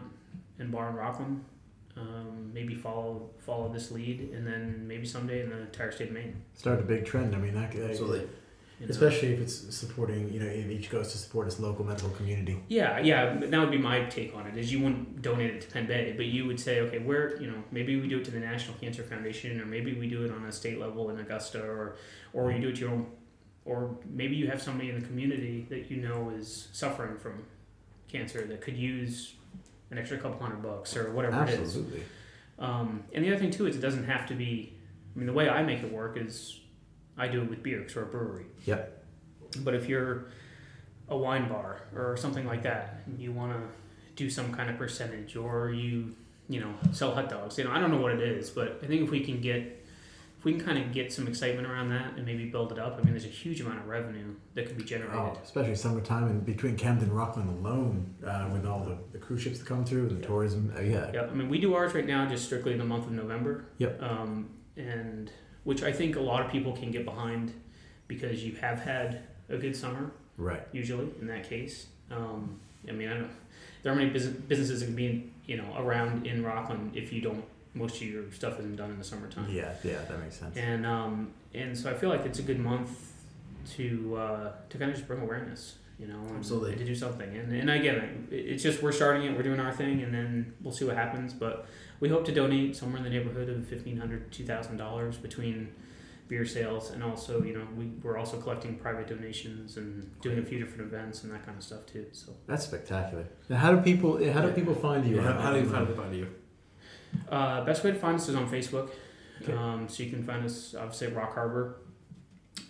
and 0.59 0.71
bar 0.71 0.89
in 0.89 0.95
Rockland 0.95 1.43
um, 1.95 2.51
maybe 2.53 2.75
follow 2.75 3.29
follow 3.39 3.69
this 3.73 3.89
lead, 3.91 4.29
and 4.33 4.45
then 4.45 4.87
maybe 4.87 5.05
someday 5.05 5.41
in 5.41 5.49
the 5.49 5.61
entire 5.61 5.91
state 5.91 6.09
of 6.09 6.13
Maine. 6.13 6.35
Start 6.53 6.79
a 6.79 6.83
big 6.83 7.05
trend. 7.05 7.35
I 7.35 7.39
mean, 7.39 7.55
that, 7.55 7.71
that- 7.71 7.89
Absolutely. 7.89 8.27
You 8.79 8.85
know? 8.85 8.91
especially 8.91 9.33
if 9.33 9.39
it's 9.39 9.75
supporting, 9.75 10.31
you 10.31 10.39
know, 10.39 10.45
if 10.45 10.69
each 10.69 10.89
goes 10.89 11.11
to 11.11 11.17
support 11.17 11.47
its 11.47 11.59
local 11.59 11.83
medical 11.83 12.09
community. 12.11 12.61
Yeah, 12.67 12.99
yeah, 12.99 13.35
that 13.35 13.59
would 13.59 13.71
be 13.71 13.77
my 13.77 14.05
take 14.05 14.35
on 14.35 14.45
it. 14.45 14.57
Is 14.57 14.71
you 14.71 14.81
wouldn't 14.81 15.21
donate 15.21 15.49
it 15.49 15.61
to 15.61 15.67
Penn 15.67 15.87
Bay, 15.87 16.13
but 16.15 16.27
you 16.27 16.45
would 16.45 16.59
say, 16.59 16.81
okay, 16.81 16.99
where 16.99 17.41
you 17.41 17.49
know 17.49 17.63
maybe 17.71 17.99
we 17.99 18.07
do 18.07 18.19
it 18.19 18.25
to 18.25 18.31
the 18.31 18.39
National 18.39 18.77
Cancer 18.77 19.03
Foundation, 19.03 19.59
or 19.59 19.65
maybe 19.65 19.93
we 19.93 20.07
do 20.07 20.23
it 20.25 20.31
on 20.31 20.45
a 20.45 20.51
state 20.51 20.79
level 20.79 21.09
in 21.09 21.19
Augusta, 21.19 21.61
or 21.61 21.95
or 22.33 22.51
you 22.51 22.59
do 22.59 22.69
it 22.69 22.75
to 22.75 22.81
your 22.81 22.89
own, 22.91 23.07
or 23.65 23.97
maybe 24.05 24.35
you 24.35 24.47
have 24.47 24.61
somebody 24.61 24.89
in 24.89 24.99
the 24.99 25.05
community 25.05 25.65
that 25.69 25.89
you 25.89 25.97
know 25.97 26.31
is 26.37 26.67
suffering 26.71 27.17
from 27.17 27.43
cancer 28.07 28.45
that 28.45 28.61
could 28.61 28.77
use 28.77 29.33
an 29.91 29.97
extra 29.97 30.17
couple 30.17 30.39
hundred 30.39 30.61
bucks 30.61 30.95
or 30.95 31.11
whatever 31.11 31.43
it 31.43 31.49
is. 31.49 31.59
Absolutely. 31.59 32.03
Um, 32.59 33.03
and 33.13 33.23
the 33.23 33.29
other 33.29 33.39
thing 33.39 33.51
too 33.51 33.67
is 33.67 33.75
it 33.75 33.81
doesn't 33.81 34.05
have 34.05 34.27
to 34.27 34.35
be. 34.35 34.73
I 35.15 35.19
mean, 35.19 35.27
the 35.27 35.33
way 35.33 35.49
I 35.49 35.63
make 35.63 35.81
it 35.81 35.91
work 35.91 36.15
is 36.15 36.59
I 37.17 37.27
do 37.27 37.41
it 37.41 37.49
with 37.49 37.63
beer 37.63 37.79
because 37.79 37.95
we're 37.95 38.03
a 38.03 38.05
brewery. 38.05 38.45
Yep. 38.65 39.03
But 39.59 39.73
if 39.73 39.87
you're 39.87 40.27
a 41.09 41.17
wine 41.17 41.47
bar 41.47 41.81
or 41.95 42.17
something 42.17 42.45
like 42.45 42.63
that, 42.63 43.01
and 43.05 43.19
you 43.19 43.31
want 43.31 43.53
to 43.53 43.61
do 44.15 44.29
some 44.29 44.53
kind 44.53 44.69
of 44.69 44.77
percentage, 44.77 45.35
or 45.35 45.71
you 45.71 46.15
you 46.49 46.59
know 46.59 46.73
sell 46.91 47.13
hot 47.13 47.29
dogs. 47.29 47.57
You 47.57 47.63
know, 47.63 47.71
I 47.71 47.79
don't 47.79 47.91
know 47.91 48.01
what 48.01 48.11
it 48.11 48.21
is, 48.21 48.49
but 48.49 48.79
I 48.83 48.87
think 48.87 49.03
if 49.03 49.09
we 49.09 49.21
can 49.21 49.41
get 49.41 49.85
if 50.37 50.45
we 50.45 50.53
can 50.53 50.63
kind 50.63 50.77
of 50.77 50.93
get 50.93 51.11
some 51.11 51.27
excitement 51.27 51.67
around 51.67 51.89
that 51.89 52.13
and 52.15 52.25
maybe 52.25 52.45
build 52.45 52.71
it 52.71 52.77
up. 52.77 52.99
I 52.99 53.03
mean, 53.03 53.11
there's 53.11 53.25
a 53.25 53.29
huge 53.29 53.59
amount 53.59 53.79
of 53.79 53.87
revenue 53.87 54.35
that 54.53 54.67
could 54.67 54.77
be 54.77 54.83
generated. 54.83 55.17
Oh, 55.17 55.37
especially 55.43 55.73
summertime 55.73 56.27
and 56.27 56.45
between 56.45 56.77
Camden 56.77 57.05
and 57.05 57.17
Rockland 57.17 57.49
alone, 57.49 58.13
uh, 58.23 58.47
with 58.53 58.65
all 58.65 58.83
the, 58.83 58.97
the 59.13 59.17
cruise 59.17 59.41
ships 59.41 59.57
that 59.57 59.65
come 59.65 59.83
through 59.83 60.09
and 60.09 60.21
the 60.21 60.25
tourism. 60.25 60.71
Uh, 60.77 60.81
yeah. 60.81 61.11
Yep. 61.11 61.31
I 61.31 61.33
mean, 61.33 61.49
we 61.49 61.57
do 61.57 61.73
ours 61.73 61.95
right 61.95 62.05
now 62.05 62.27
just 62.27 62.45
strictly 62.45 62.71
in 62.73 62.77
the 62.77 62.85
month 62.85 63.07
of 63.07 63.13
November. 63.13 63.65
Yep. 63.79 63.99
Um, 63.99 64.49
and 64.75 65.31
which 65.67 65.83
I 65.83 65.91
think 65.91 66.15
a 66.15 66.21
lot 66.21 66.39
of 66.45 66.49
people 66.49 66.71
can 66.71 66.91
get 66.91 67.03
behind 67.03 67.51
because 68.07 68.41
you 68.41 68.53
have 68.55 68.79
had 68.79 69.23
a 69.49 69.57
good 69.57 69.75
summer 69.75 70.11
Right. 70.37 70.63
usually 70.71 71.09
in 71.19 71.27
that 71.27 71.43
case. 71.49 71.87
Um, 72.09 72.57
I 72.87 72.93
mean, 72.93 73.09
I 73.09 73.15
don't. 73.15 73.31
There 73.83 73.91
are 73.91 73.95
many 73.95 74.09
business, 74.11 74.33
businesses 74.47 74.79
that 74.79 74.85
can 74.85 74.95
be 74.95 75.29
you 75.45 75.57
know 75.57 75.69
around 75.77 76.25
in 76.25 76.41
Rockland 76.41 76.95
if 76.95 77.11
you 77.11 77.19
don't. 77.21 77.43
Most 77.73 77.95
of 77.97 78.03
your 78.03 78.31
stuff 78.31 78.57
isn't 78.59 78.77
done 78.77 78.91
in 78.91 78.97
the 78.97 79.03
summertime. 79.03 79.49
Yeah. 79.49 79.73
Yeah. 79.83 80.01
That 80.07 80.19
makes 80.23 80.37
sense. 80.39 80.55
And 80.55 80.85
um, 80.85 81.31
and 81.53 81.77
so 81.77 81.91
I 81.91 81.95
feel 81.95 82.09
like 82.09 82.25
it's 82.25 82.39
a 82.39 82.43
good 82.43 82.59
month 82.59 82.91
to 83.75 84.15
uh, 84.15 84.51
to 84.69 84.77
kind 84.77 84.89
of 84.91 84.95
just 84.95 85.05
bring 85.07 85.21
awareness, 85.21 85.75
you 85.99 86.07
know, 86.07 86.19
and, 86.19 86.37
Absolutely. 86.37 86.71
and 86.71 86.79
to 86.79 86.85
do 86.85 86.95
something. 86.95 87.29
And 87.35 87.51
and 87.53 87.69
again, 87.69 88.27
it- 88.31 88.35
it's 88.35 88.63
just 88.63 88.81
we're 88.83 88.91
starting 88.91 89.23
it, 89.27 89.35
we're 89.35 89.43
doing 89.43 89.59
our 89.59 89.71
thing, 89.71 90.03
and 90.03 90.13
then 90.13 90.53
we'll 90.61 90.73
see 90.73 90.85
what 90.85 90.95
happens. 90.95 91.33
But 91.33 91.65
we 91.99 92.09
hope 92.09 92.25
to 92.25 92.31
donate 92.31 92.75
somewhere 92.75 92.97
in 92.97 93.03
the 93.03 93.09
neighborhood 93.09 93.49
of 93.49 93.67
fifteen 93.67 93.97
hundred 93.97 94.31
to 94.31 94.37
two 94.37 94.45
thousand 94.45 94.77
dollars 94.77 95.17
between 95.17 95.73
beer 96.29 96.45
sales 96.45 96.91
and 96.91 97.01
also 97.01 97.41
you 97.41 97.53
know 97.53 97.65
we, 97.77 97.85
we're 98.03 98.17
also 98.17 98.37
collecting 98.41 98.75
private 98.75 99.07
donations 99.07 99.77
and 99.77 100.11
doing 100.21 100.39
a 100.39 100.41
few 100.41 100.59
different 100.59 100.81
events 100.81 101.23
and 101.23 101.31
that 101.31 101.45
kind 101.45 101.57
of 101.57 101.63
stuff 101.63 101.85
too 101.85 102.05
so 102.11 102.33
That's 102.47 102.65
spectacular. 102.65 103.25
Now, 103.47 103.55
how 103.55 103.71
do 103.73 103.81
people? 103.81 104.11
How 104.33 104.41
do 104.41 104.51
people 104.51 104.75
find 104.75 105.05
you? 105.09 105.21
How, 105.21 105.31
how 105.39 105.53
do 105.53 105.59
you 105.59 105.69
find, 105.69 105.87
find 105.95 106.13
you? 106.13 106.27
Uh, 107.29 107.63
best 107.63 107.81
way 107.83 107.91
to 107.91 107.97
find 107.97 108.15
us 108.19 108.27
is 108.27 108.35
on 108.35 108.49
Facebook. 108.49 108.89
Okay. 109.41 109.53
Um, 109.53 109.87
so 109.87 110.03
you 110.03 110.09
can 110.09 110.23
find 110.25 110.43
us, 110.45 110.75
obviously, 110.77 111.07
at 111.07 111.15
Rock 111.15 111.33
Harbor. 111.33 111.77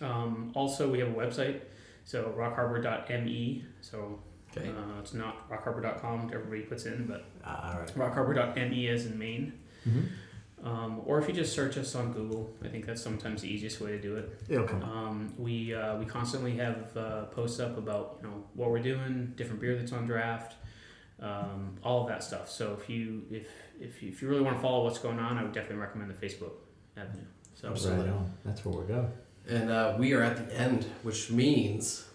Um, 0.00 0.52
also, 0.54 0.88
we 0.90 1.00
have 1.00 1.08
a 1.08 1.12
website, 1.12 1.60
so 2.08 2.32
rockharbor.me. 2.36 3.64
So 3.82 4.18
Okay. 4.56 4.70
uh, 4.70 4.98
it's 5.00 5.12
not 5.12 5.48
rockharbor.com, 5.50 6.28
that 6.28 6.34
everybody 6.34 6.62
puts 6.62 6.86
in, 6.86 7.04
but 7.06 7.26
Ah, 7.44 7.74
all 7.74 7.80
right. 7.80 7.94
rockharbor.me 7.94 8.88
as 8.88 9.04
in 9.04 9.18
Maine. 9.18 9.52
Mm-hmm. 9.86 10.66
Um, 10.66 11.02
or 11.04 11.18
if 11.20 11.28
you 11.28 11.34
just 11.34 11.52
search 11.54 11.76
us 11.76 11.94
on 11.94 12.12
Google, 12.14 12.50
I 12.64 12.68
think 12.68 12.86
that's 12.86 13.02
sometimes 13.02 13.42
the 13.42 13.48
easiest 13.48 13.78
way 13.80 13.90
to 13.92 14.00
do 14.00 14.16
it. 14.16 14.40
It'll 14.48 14.66
come. 14.66 14.82
Um, 14.82 15.34
we 15.38 15.74
uh, 15.74 15.96
we 15.98 16.06
constantly 16.06 16.56
have 16.56 16.96
uh, 16.96 17.24
posts 17.26 17.60
up 17.60 17.76
about 17.78 18.18
you 18.22 18.28
know 18.28 18.42
what 18.54 18.70
we're 18.70 18.82
doing, 18.82 19.34
different 19.36 19.60
beer 19.60 19.76
that's 19.76 19.92
on 19.92 20.06
draft, 20.06 20.54
um, 21.20 21.76
all 21.84 22.02
of 22.02 22.08
that 22.08 22.24
stuff. 22.24 22.50
So 22.50 22.76
if 22.80 22.88
you 22.90 23.22
if 23.30 23.48
if 23.78 24.02
you, 24.02 24.08
if 24.08 24.20
you 24.22 24.28
really 24.28 24.42
want 24.42 24.56
to 24.56 24.62
follow 24.62 24.82
what's 24.82 24.98
going 24.98 25.18
on, 25.20 25.36
I 25.38 25.42
would 25.44 25.52
definitely 25.52 25.76
recommend 25.76 26.10
the 26.10 26.26
Facebook 26.26 26.54
avenue. 26.96 27.26
So 27.54 27.68
Absolutely. 27.68 28.06
Right 28.06 28.14
on. 28.16 28.32
That's 28.44 28.64
where 28.64 28.74
we'll 28.74 28.86
go. 28.86 29.08
And 29.48 29.70
uh, 29.70 29.94
we 29.98 30.12
are 30.12 30.22
at 30.22 30.36
the 30.48 30.54
end, 30.54 30.86
which 31.02 31.30
means 31.30 32.06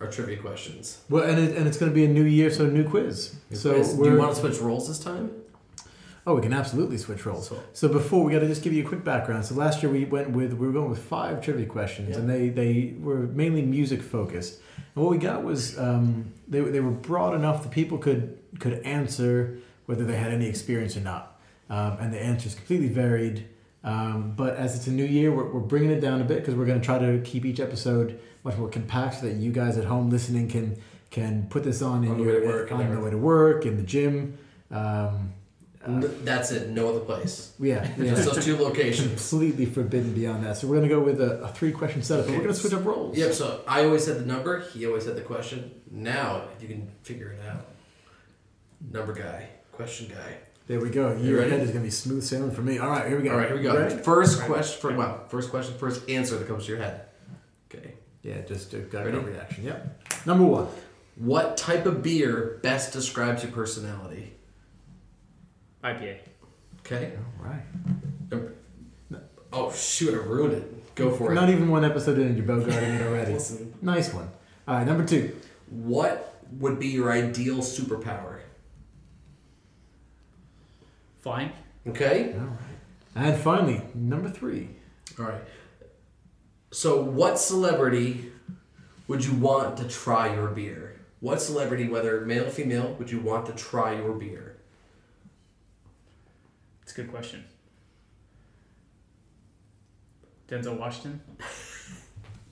our 0.00 0.10
trivia 0.10 0.36
questions. 0.36 1.00
Well, 1.08 1.24
and 1.24 1.38
it, 1.38 1.56
and 1.56 1.66
it's 1.66 1.78
going 1.78 1.90
to 1.90 1.94
be 1.94 2.04
a 2.04 2.08
new 2.08 2.24
year, 2.24 2.50
so 2.50 2.66
a 2.66 2.68
new 2.68 2.88
quiz. 2.88 3.34
so 3.52 3.74
Quiz. 3.74 3.94
do 3.94 4.10
you 4.10 4.16
want 4.18 4.34
to 4.34 4.40
switch 4.40 4.58
roles 4.60 4.88
this 4.88 4.98
time? 4.98 5.30
oh, 6.26 6.34
we 6.34 6.40
can 6.42 6.52
absolutely 6.52 6.96
switch 6.98 7.26
roles. 7.26 7.48
So, 7.48 7.62
So 7.72 7.88
before 7.88 8.24
we 8.24 8.32
got 8.32 8.40
to 8.40 8.46
just 8.46 8.62
give 8.62 8.72
you 8.72 8.84
a 8.84 8.88
quick 8.88 9.04
background. 9.04 9.44
So 9.44 9.54
last 9.54 9.82
year 9.82 9.92
we 9.92 10.04
went 10.04 10.30
with 10.30 10.52
we 10.54 10.66
were 10.66 10.72
going 10.72 10.88
with 10.90 11.02
five 11.02 11.42
trivia 11.42 11.66
questions, 11.66 12.10
Yeah. 12.10 12.18
and 12.18 12.30
they 12.30 12.48
they 12.48 12.94
were 12.98 13.26
mainly 13.26 13.62
music 13.62 14.02
focused. 14.02 14.60
And 14.94 15.04
what 15.04 15.10
we 15.10 15.18
got 15.18 15.44
was 15.44 15.78
um, 15.78 16.32
they 16.48 16.60
they 16.60 16.80
were 16.80 16.90
broad 16.90 17.34
enough 17.34 17.62
that 17.62 17.72
people 17.72 17.98
could 17.98 18.38
could 18.58 18.80
answer 18.84 19.58
whether 19.86 20.04
they 20.04 20.16
had 20.16 20.32
any 20.32 20.46
experience 20.46 20.96
or 20.96 21.00
not, 21.00 21.38
um, 21.68 21.98
and 22.00 22.12
the 22.12 22.20
answers 22.22 22.54
completely 22.54 22.88
varied. 22.88 23.46
Um, 23.84 24.32
but 24.34 24.56
as 24.56 24.74
it's 24.74 24.86
a 24.86 24.90
new 24.90 25.04
year, 25.04 25.30
we're, 25.30 25.52
we're 25.52 25.60
bringing 25.60 25.90
it 25.90 26.00
down 26.00 26.20
a 26.22 26.24
bit 26.24 26.38
because 26.38 26.54
we're 26.54 26.64
going 26.64 26.80
to 26.80 26.84
try 26.84 26.98
to 26.98 27.20
keep 27.22 27.44
each 27.44 27.60
episode 27.60 28.18
much 28.42 28.56
more 28.56 28.68
compact 28.68 29.20
so 29.20 29.26
that 29.26 29.34
you 29.34 29.52
guys 29.52 29.76
at 29.76 29.84
home 29.84 30.10
listening 30.10 30.48
can 30.48 30.76
can 31.10 31.46
put 31.48 31.62
this 31.62 31.80
on 31.80 32.02
in 32.02 32.10
On 32.10 32.18
the 32.18 32.24
your 32.24 32.34
way 32.34 32.40
to 32.40 32.46
work 32.46 32.72
on 32.72 32.94
the 32.94 33.00
way 33.00 33.10
to 33.10 33.18
work 33.18 33.66
in 33.66 33.76
the 33.76 33.82
gym. 33.82 34.36
Um, 34.70 35.32
uh, 35.86 36.00
that's 36.22 36.50
it. 36.50 36.70
No 36.70 36.88
other 36.88 37.00
place. 37.00 37.52
yeah, 37.60 37.86
yeah. 37.98 38.14
Just 38.14 38.34
those 38.34 38.44
two 38.44 38.56
locations. 38.56 39.08
completely 39.08 39.66
forbidden 39.66 40.14
beyond 40.14 40.44
that. 40.44 40.56
So 40.56 40.66
we're 40.66 40.76
going 40.76 40.88
to 40.88 40.94
go 40.94 41.02
with 41.02 41.20
a, 41.20 41.42
a 41.42 41.48
three 41.48 41.72
question 41.72 42.02
setup, 42.02 42.26
and 42.26 42.36
we're 42.36 42.42
going 42.42 42.54
to 42.54 42.58
switch 42.58 42.72
up 42.72 42.84
roles. 42.84 43.16
Yep. 43.18 43.32
So 43.34 43.62
I 43.68 43.84
always 43.84 44.04
said 44.04 44.18
the 44.18 44.24
number. 44.26 44.60
He 44.60 44.86
always 44.86 45.04
said 45.04 45.14
the 45.14 45.20
question. 45.20 45.70
Now 45.90 46.44
you 46.60 46.68
can 46.68 46.90
figure 47.02 47.32
it 47.32 47.40
out. 47.46 47.66
Number 48.90 49.12
guy, 49.12 49.50
question 49.72 50.08
guy. 50.08 50.38
There 50.66 50.80
we 50.80 50.88
go. 50.90 51.12
You 51.14 51.24
Year 51.24 51.38
ready? 51.40 51.50
ahead 51.50 51.60
is 51.62 51.70
going 51.70 51.82
to 51.82 51.86
be 51.86 51.90
smooth 51.90 52.22
sailing 52.24 52.50
for 52.50 52.62
me. 52.62 52.78
All 52.78 52.88
right, 52.88 53.06
here 53.06 53.18
we 53.18 53.24
go. 53.24 53.32
All 53.32 53.36
right, 53.38 53.48
here 53.48 53.56
we 53.56 53.62
go. 53.62 53.76
Ready? 53.76 53.96
First 53.96 54.38
Right. 54.40 54.48
question. 54.48 54.80
For, 54.80 54.92
wow. 54.96 55.20
First 55.28 55.50
question. 55.50 55.74
First 55.76 56.08
answer 56.08 56.38
that 56.38 56.48
comes 56.48 56.64
to 56.64 56.72
your 56.72 56.80
head. 56.80 57.02
Okay. 57.72 57.94
Yeah, 58.22 58.40
just 58.42 58.72
a 58.72 58.78
got 58.78 59.06
a 59.06 59.20
reaction. 59.20 59.64
Yep. 59.64 60.26
Number 60.26 60.44
one. 60.44 60.68
What 61.16 61.56
type 61.58 61.84
of 61.86 62.02
beer 62.02 62.58
best 62.62 62.92
describes 62.92 63.42
your 63.42 63.52
personality? 63.52 64.32
IPA. 65.84 66.16
Okay. 66.80 67.12
All 67.40 67.46
right. 67.46 68.42
Oh 69.52 69.70
shoot! 69.72 70.14
I 70.14 70.16
ruined 70.16 70.54
it. 70.54 70.94
Go 70.96 71.10
for 71.12 71.32
Not 71.32 71.44
it. 71.44 71.46
Not 71.46 71.50
even 71.50 71.70
one 71.70 71.84
episode 71.84 72.18
in, 72.18 72.36
you're 72.36 72.46
bogarting 72.46 73.00
it 73.00 73.02
already. 73.06 73.32
Nice 73.82 74.12
one. 74.12 74.28
All 74.66 74.76
right, 74.76 74.86
number 74.86 75.04
two. 75.04 75.36
What 75.68 76.40
would 76.58 76.80
be 76.80 76.88
your 76.88 77.12
ideal 77.12 77.58
superpower? 77.58 78.33
Flying. 81.24 81.52
Okay. 81.88 82.34
All 82.34 82.40
right. 82.40 82.58
And 83.14 83.40
finally, 83.40 83.80
number 83.94 84.28
three. 84.28 84.68
All 85.18 85.24
right. 85.24 85.40
So, 86.70 87.00
what 87.02 87.38
celebrity 87.38 88.30
would 89.08 89.24
you 89.24 89.32
want 89.32 89.78
to 89.78 89.88
try 89.88 90.34
your 90.34 90.48
beer? 90.48 91.00
What 91.20 91.40
celebrity, 91.40 91.88
whether 91.88 92.20
male 92.26 92.44
or 92.44 92.50
female, 92.50 92.94
would 92.98 93.10
you 93.10 93.20
want 93.20 93.46
to 93.46 93.52
try 93.54 93.94
your 93.94 94.12
beer? 94.12 94.58
It's 96.82 96.92
a 96.92 96.96
good 96.96 97.10
question. 97.10 97.46
Denzel 100.46 100.78
Washington. 100.78 101.22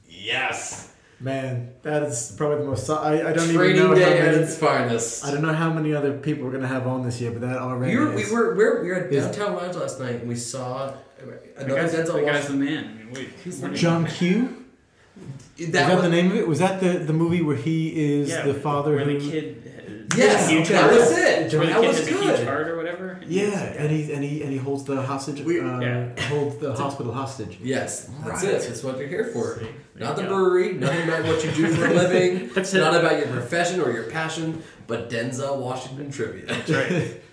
Yes. 0.09 0.95
Man, 1.23 1.71
that 1.83 2.03
is 2.03 2.35
probably 2.37 2.59
the 2.59 2.65
most. 2.65 2.91
I, 2.91 3.29
I 3.29 3.33
don't 3.33 3.49
Training 3.49 3.77
even 3.77 3.91
know 3.91 3.95
day 3.95 4.03
how 4.03 4.11
at 4.11 4.33
many. 4.33 4.43
its 4.43 4.57
finest. 4.59 5.25
I 5.25 5.31
don't 5.31 5.43
know 5.43 5.53
how 5.53 5.73
many 5.73 5.95
other 5.95 6.19
people 6.19 6.45
we're 6.45 6.51
gonna 6.53 6.67
have 6.67 6.87
on 6.89 7.05
this 7.05 7.21
year, 7.21 7.31
but 7.31 7.43
that 7.43 7.59
already. 7.59 7.97
We 7.97 8.05
were, 8.05 8.13
we 8.15 8.33
were, 8.33 8.55
we 8.57 8.65
were, 8.65 8.83
we 8.83 8.89
were 8.89 8.95
at 8.97 9.13
Is- 9.13 9.25
downtown 9.37 9.57
lounge 9.57 9.77
last 9.77 10.01
night 10.01 10.17
and 10.17 10.29
we 10.29 10.35
saw 10.35 10.93
The 11.19 11.65
another 11.65 11.81
guy's, 11.81 11.95
Denzel 11.95 12.15
the 12.15 12.23
guy's 12.23 12.49
the 12.49 12.55
man. 12.55 12.85
I 12.85 13.05
mean, 13.05 13.13
wait, 13.15 13.31
He's 13.45 13.61
what 13.61 13.69
the 13.69 13.69
are 13.69 13.71
you- 13.77 13.79
John 13.79 14.07
Q. 14.07 14.59
That, 15.59 15.67
was 15.69 15.71
that 15.73 15.95
was, 15.95 16.03
the 16.03 16.09
name 16.11 16.31
of 16.33 16.37
it? 16.39 16.49
Was 16.49 16.59
that 16.59 16.81
the, 16.81 16.99
the 16.99 17.13
movie 17.13 17.43
where 17.43 17.55
he 17.55 18.15
is 18.21 18.31
yeah, 18.31 18.43
the 18.45 18.55
father 18.55 18.97
where 18.97 19.05
who? 19.05 19.21
the 19.21 19.31
kid. 19.31 19.62
Has 20.13 20.19
Yes, 20.19 20.47
a 20.49 20.51
huge 20.53 20.65
okay, 20.71 20.75
that 20.75 20.91
was 20.93 21.11
it. 21.13 21.53
Where 21.59 21.67
the 21.67 21.73
That 21.73 21.81
kid 21.81 21.89
was 21.89 21.99
has 21.99 22.09
a 22.09 22.13
good. 22.13 22.47
heart 22.49 22.69
or 22.69 22.77
whatever. 22.77 23.09
and 23.23 23.31
Yeah, 23.31 23.43
he's 23.45 23.55
like, 23.55 23.81
and 23.81 23.91
he 23.91 24.13
and 24.13 24.25
he 24.25 24.43
and 24.43 24.53
he 24.53 24.59
holds 24.59 24.85
the 24.85 25.01
hostage. 25.03 25.41
We- 25.43 25.61
uh, 25.61 25.81
Yeah. 25.81 26.21
holds 26.29 26.57
the 26.59 26.75
hospital 26.85 27.13
hostage. 27.13 27.59
Yes, 27.63 28.09
that's 28.25 28.45
Right. 28.45 28.55
it. 28.55 28.63
That's 28.69 28.83
what 28.83 28.99
you're 28.99 29.09
here 29.09 29.25
for. 29.33 29.59
See, 29.59 29.67
there 29.97 30.09
Not 30.09 30.17
you 30.17 30.23
the 30.25 30.29
go. 30.29 30.35
brewery, 30.37 30.73
nothing 30.75 31.09
about 31.09 31.25
what 31.25 31.45
you 31.45 31.51
do 31.53 31.67
for 31.75 31.87
a 31.87 31.95
living. 32.03 32.51
That's 32.55 32.73
not 32.73 32.95
it. 32.95 33.01
about 33.05 33.19
your 33.19 33.29
profession 33.29 33.81
or 33.81 33.91
your 33.93 34.05
passion, 34.05 34.63
but 34.87 35.11
Denzel 35.11 35.57
Washington 35.59 36.11
trivia. 36.11 36.47
That's 36.47 36.71
right. 36.71 37.21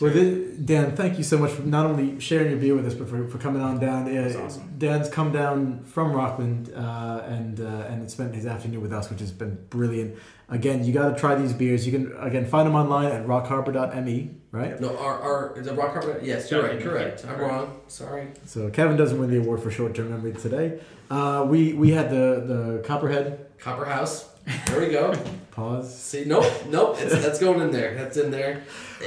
Well, 0.00 0.12
th- 0.12 0.56
Dan, 0.64 0.94
thank 0.94 1.18
you 1.18 1.24
so 1.24 1.38
much 1.38 1.52
for 1.52 1.62
not 1.62 1.86
only 1.86 2.20
sharing 2.20 2.50
your 2.50 2.58
beer 2.60 2.74
with 2.74 2.86
us, 2.86 2.94
but 2.94 3.08
for, 3.08 3.26
for 3.28 3.38
coming 3.38 3.62
on 3.62 3.78
down. 3.80 4.06
Uh, 4.06 4.22
That's 4.22 4.36
awesome. 4.36 4.74
Dan's 4.78 5.08
come 5.08 5.32
down 5.32 5.84
from 5.84 6.12
Rockland 6.12 6.72
uh, 6.74 7.22
and 7.26 7.60
uh, 7.60 7.64
and 7.88 8.10
spent 8.10 8.34
his 8.34 8.46
afternoon 8.46 8.82
with 8.82 8.92
us, 8.92 9.10
which 9.10 9.20
has 9.20 9.30
been 9.32 9.58
brilliant. 9.70 10.16
Again, 10.48 10.84
you 10.84 10.92
got 10.92 11.10
to 11.14 11.18
try 11.20 11.34
these 11.34 11.52
beers. 11.52 11.86
You 11.86 11.92
can 11.92 12.16
again 12.18 12.44
find 12.46 12.66
them 12.66 12.74
online 12.74 13.10
at 13.12 13.26
rockharbor.me, 13.26 14.30
right? 14.52 14.80
No, 14.80 14.96
our, 14.98 15.20
our 15.20 15.58
is 15.58 15.66
it 15.66 15.74
Rock 15.76 15.92
Harbor? 15.92 16.18
Yes, 16.22 16.50
you're 16.50 16.62
right. 16.62 16.80
Correct. 16.80 17.24
I'm 17.26 17.38
wrong. 17.38 17.80
Sorry. 17.88 18.28
So 18.46 18.68
Kevin 18.70 18.96
doesn't 18.96 19.18
win 19.18 19.30
the 19.30 19.38
award 19.38 19.62
for 19.62 19.70
short-term 19.70 20.10
memory 20.10 20.32
today. 20.32 20.80
Uh, 21.10 21.46
we 21.48 21.72
we 21.72 21.90
had 21.90 22.10
the 22.10 22.44
the 22.46 22.82
Copperhead 22.86 23.46
Copper 23.58 23.84
House. 23.84 24.29
There 24.66 24.80
we 24.80 24.88
go. 24.88 25.14
pause. 25.50 25.94
See, 25.94 26.24
nope, 26.24 26.44
nope. 26.68 26.96
It's, 26.98 27.22
that's 27.22 27.38
going 27.38 27.60
in 27.60 27.70
there. 27.70 27.94
That's 27.94 28.16
in 28.16 28.30
there. 28.30 28.62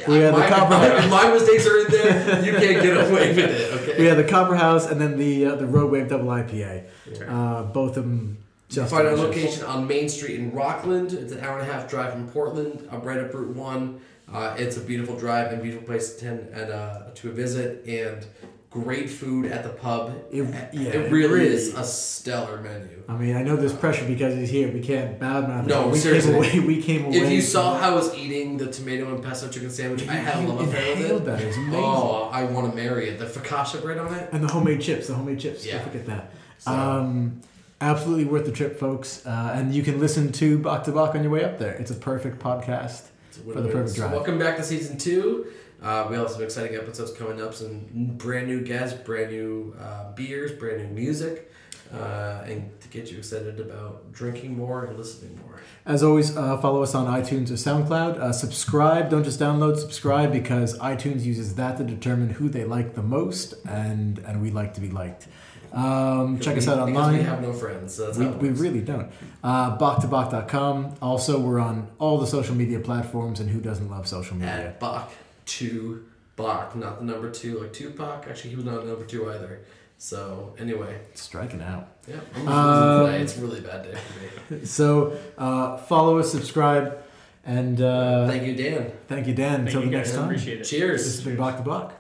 We 0.08 0.16
had 0.16 0.34
the 0.34 0.40
my, 0.40 0.50
Copper 0.50 0.70
my, 0.70 1.08
my 1.08 1.34
mistakes 1.34 1.68
are 1.68 1.80
in 1.80 1.88
there. 1.92 2.46
You 2.46 2.52
can't 2.54 2.82
get 2.82 2.98
away 2.98 3.30
with 3.30 3.40
it. 3.40 3.82
Okay. 3.82 4.00
We 4.00 4.06
had 4.06 4.18
the 4.18 4.24
Copper 4.24 4.56
House 4.56 4.90
and 4.90 5.00
then 5.00 5.18
the 5.18 5.46
uh, 5.46 5.56
the 5.56 5.66
Rogue 5.68 5.92
Wave 5.92 6.10
Double 6.10 6.26
IPA. 6.28 6.86
Uh, 7.28 7.64
both 7.64 7.98
of 7.98 8.04
them 8.06 8.38
You 8.70 8.76
just 8.76 8.92
find 8.92 9.08
our 9.08 9.16
location 9.16 9.64
on 9.66 9.88
Main 9.88 10.10
Street 10.10 10.40
in 10.40 10.52
Rockland. 10.52 11.14
It's 11.14 11.32
an 11.32 11.40
hour 11.42 11.60
and 11.60 11.70
a 11.70 11.72
half 11.74 11.90
drive 11.90 12.14
from 12.14 12.28
Portland, 12.30 12.88
up 12.92 13.06
right 13.06 13.20
up 13.20 13.34
Route 13.34 13.56
One. 13.56 14.02
Uh, 14.32 14.56
it's 14.58 14.78
a 14.78 14.82
beautiful 14.82 15.16
drive 15.18 15.52
and 15.52 15.62
beautiful 15.62 15.86
place 15.86 16.16
to 16.16 16.26
attend 16.26 16.50
and 16.54 16.72
uh, 16.72 17.02
to 17.14 17.32
visit, 17.32 17.86
and 17.86 18.26
great 18.74 19.08
food 19.10 19.46
at 19.46 19.64
the 19.64 19.70
pub. 19.70 20.14
It- 20.32 20.44
yeah, 20.74 20.90
it 20.90 21.12
really 21.12 21.46
is 21.46 21.74
a 21.76 21.84
stellar 21.84 22.60
menu. 22.60 23.04
I 23.08 23.16
mean, 23.16 23.36
I 23.36 23.44
know 23.44 23.56
there's 23.56 23.74
pressure 23.74 24.06
because 24.06 24.34
he's 24.36 24.50
here. 24.50 24.72
We 24.72 24.82
can't 24.82 25.20
badmouth. 25.20 25.68
No, 25.68 25.90
we 25.90 25.98
seriously. 26.00 26.32
came 26.32 26.38
away. 26.40 26.60
We 26.76 26.82
came 26.82 27.06
away. 27.06 27.18
If 27.18 27.32
you 27.32 27.42
saw 27.42 27.78
how 27.78 27.92
I 27.92 27.96
was 27.96 28.16
eating 28.16 28.58
the 28.58 28.68
tomato 28.72 29.14
and 29.14 29.24
pesto 29.24 29.48
chicken 29.50 29.70
sandwich, 29.70 30.08
I 30.08 30.14
had 30.16 30.44
a 30.44 30.48
love 30.48 30.68
affair 30.68 30.96
with 30.96 31.12
it. 31.22 31.26
that. 31.26 31.42
Amazing. 31.42 31.76
Oh, 31.76 32.30
I 32.34 32.46
want 32.46 32.70
to 32.72 32.76
marry 32.76 33.10
it. 33.10 33.20
The 33.20 33.26
focaccia 33.26 33.82
bread 33.82 34.00
on 34.00 34.14
it. 34.14 34.30
And 34.32 34.44
the 34.44 34.48
homemade 34.52 34.82
chips. 34.82 35.08
The 35.08 35.14
homemade 35.14 35.40
chips. 35.40 35.66
Yeah. 35.66 35.78
Don't 35.78 35.92
forget 35.92 36.06
that. 36.08 36.32
So, 36.58 36.72
Um, 36.72 37.42
absolutely 37.80 38.26
worth 38.26 38.46
the 38.46 38.52
trip, 38.52 38.80
folks. 38.80 39.24
Uh, 39.26 39.52
and 39.56 39.76
you 39.76 39.84
can 39.84 40.00
listen 40.00 40.32
to 40.32 40.58
Bach 40.58 40.84
to 40.86 40.92
Bach 40.92 41.14
on 41.14 41.22
your 41.24 41.32
way 41.32 41.44
up 41.44 41.60
there. 41.60 41.74
It's 41.74 41.92
a 41.92 41.96
perfect 41.96 42.40
podcast. 42.42 43.04
for 43.54 43.62
the 43.62 43.70
perfect 43.70 43.90
So 43.90 43.96
drive. 43.98 44.12
welcome 44.14 44.38
back 44.40 44.58
to 44.58 44.64
season 44.64 44.98
two. 44.98 45.48
Uh, 45.84 46.08
we 46.10 46.16
also 46.16 46.36
have 46.36 46.44
exciting 46.44 46.78
episodes 46.78 47.12
coming 47.12 47.42
up, 47.42 47.54
some 47.54 47.82
brand 48.18 48.48
new 48.48 48.62
guests, 48.62 48.98
brand 49.02 49.32
new 49.32 49.76
uh, 49.82 50.14
beers, 50.14 50.54
brand 50.54 50.78
new 50.78 50.88
music, 50.88 51.52
uh, 51.94 52.44
and 52.46 52.72
to 52.80 52.88
get 52.88 53.12
you 53.12 53.18
excited 53.18 53.60
about 53.60 54.10
drinking 54.14 54.56
more 54.58 54.86
and 54.86 54.98
listening 54.98 55.38
more. 55.46 55.60
As 55.86 56.02
always, 56.02 56.38
uh, 56.38 56.58
follow 56.60 56.82
us 56.84 56.96
on 56.96 57.08
iTunes 57.08 57.52
or 57.52 57.56
SoundCloud. 57.56 58.18
Uh, 58.18 58.32
subscribe. 58.32 59.10
Don't 59.10 59.26
just 59.26 59.42
download. 59.42 59.78
Subscribe 59.78 60.32
because 60.32 60.80
iTunes 60.80 61.24
uses 61.24 61.56
that 61.56 61.78
to 61.78 61.84
determine 61.84 62.30
who 62.30 62.48
they 62.48 62.64
like 62.64 62.96
the 62.96 63.04
most, 63.04 63.54
and 63.68 64.20
and 64.20 64.42
we 64.42 64.52
like 64.52 64.74
to 64.76 64.82
be 64.82 64.90
liked. 64.90 65.28
Um, 65.74 66.40
check 66.40 66.56
us 66.56 66.68
out 66.68 66.80
online. 66.80 67.18
We 67.18 67.24
have 67.24 67.42
no 67.42 67.52
friends, 67.52 67.96
so 67.96 68.12
We, 68.18 68.28
we 68.28 68.50
really 68.50 68.82
don't. 68.82 69.12
Uh, 69.44 69.76
Bach2Bach.com. 69.78 70.96
Also, 71.02 71.40
we're 71.40 71.60
on 71.60 71.90
all 71.98 72.20
the 72.20 72.28
social 72.28 72.54
media 72.56 72.80
platforms, 72.80 73.40
and 73.40 73.50
who 73.50 73.60
doesn't 73.60 73.90
love 73.90 74.08
social 74.08 74.36
media? 74.36 74.68
At 74.68 74.80
Bach 74.80 75.12
to 75.46 76.06
Bach, 76.36 76.76
not 76.76 77.00
the 77.00 77.06
number 77.06 77.30
two 77.30 77.60
like 77.60 77.74
Tupac. 77.74 78.26
Actually, 78.28 78.50
he 78.52 78.56
was 78.56 78.66
not 78.66 78.82
the 78.82 78.88
number 78.89 79.06
two 79.06 79.30
either. 79.32 79.60
So 80.00 80.54
anyway, 80.58 81.00
Striking 81.14 81.62
out. 81.62 81.88
yeah, 82.08 82.16
Um. 82.48 83.10
It's 83.14 83.38
a 83.38 83.41
really 83.41 83.62
bad 83.62 83.84
day 83.84 83.98
for 83.98 84.54
me. 84.54 84.60
So, 84.66 85.18
uh, 85.38 85.78
follow 85.78 86.18
us, 86.20 86.32
subscribe, 86.32 87.04
and 87.46 87.80
uh, 87.82 88.28
Thank 88.28 88.44
you, 88.44 88.56
Dan. 88.56 88.91
thank 89.08 89.28
you, 89.28 89.34
Dan. 89.34 89.58
Thank 89.66 89.68
Until 89.68 89.84
you 89.84 89.89
the 89.91 89.98
guys. 89.98 90.08
next 90.08 90.16
time. 90.18 90.26
appreciate 90.26 90.56
it. 90.56 90.60
This 90.60 90.70
Cheers. 90.72 91.04
has 91.06 91.22
been 91.24 91.38
Bach 91.38 91.58
to 91.58 91.64
Bach. 91.64 91.94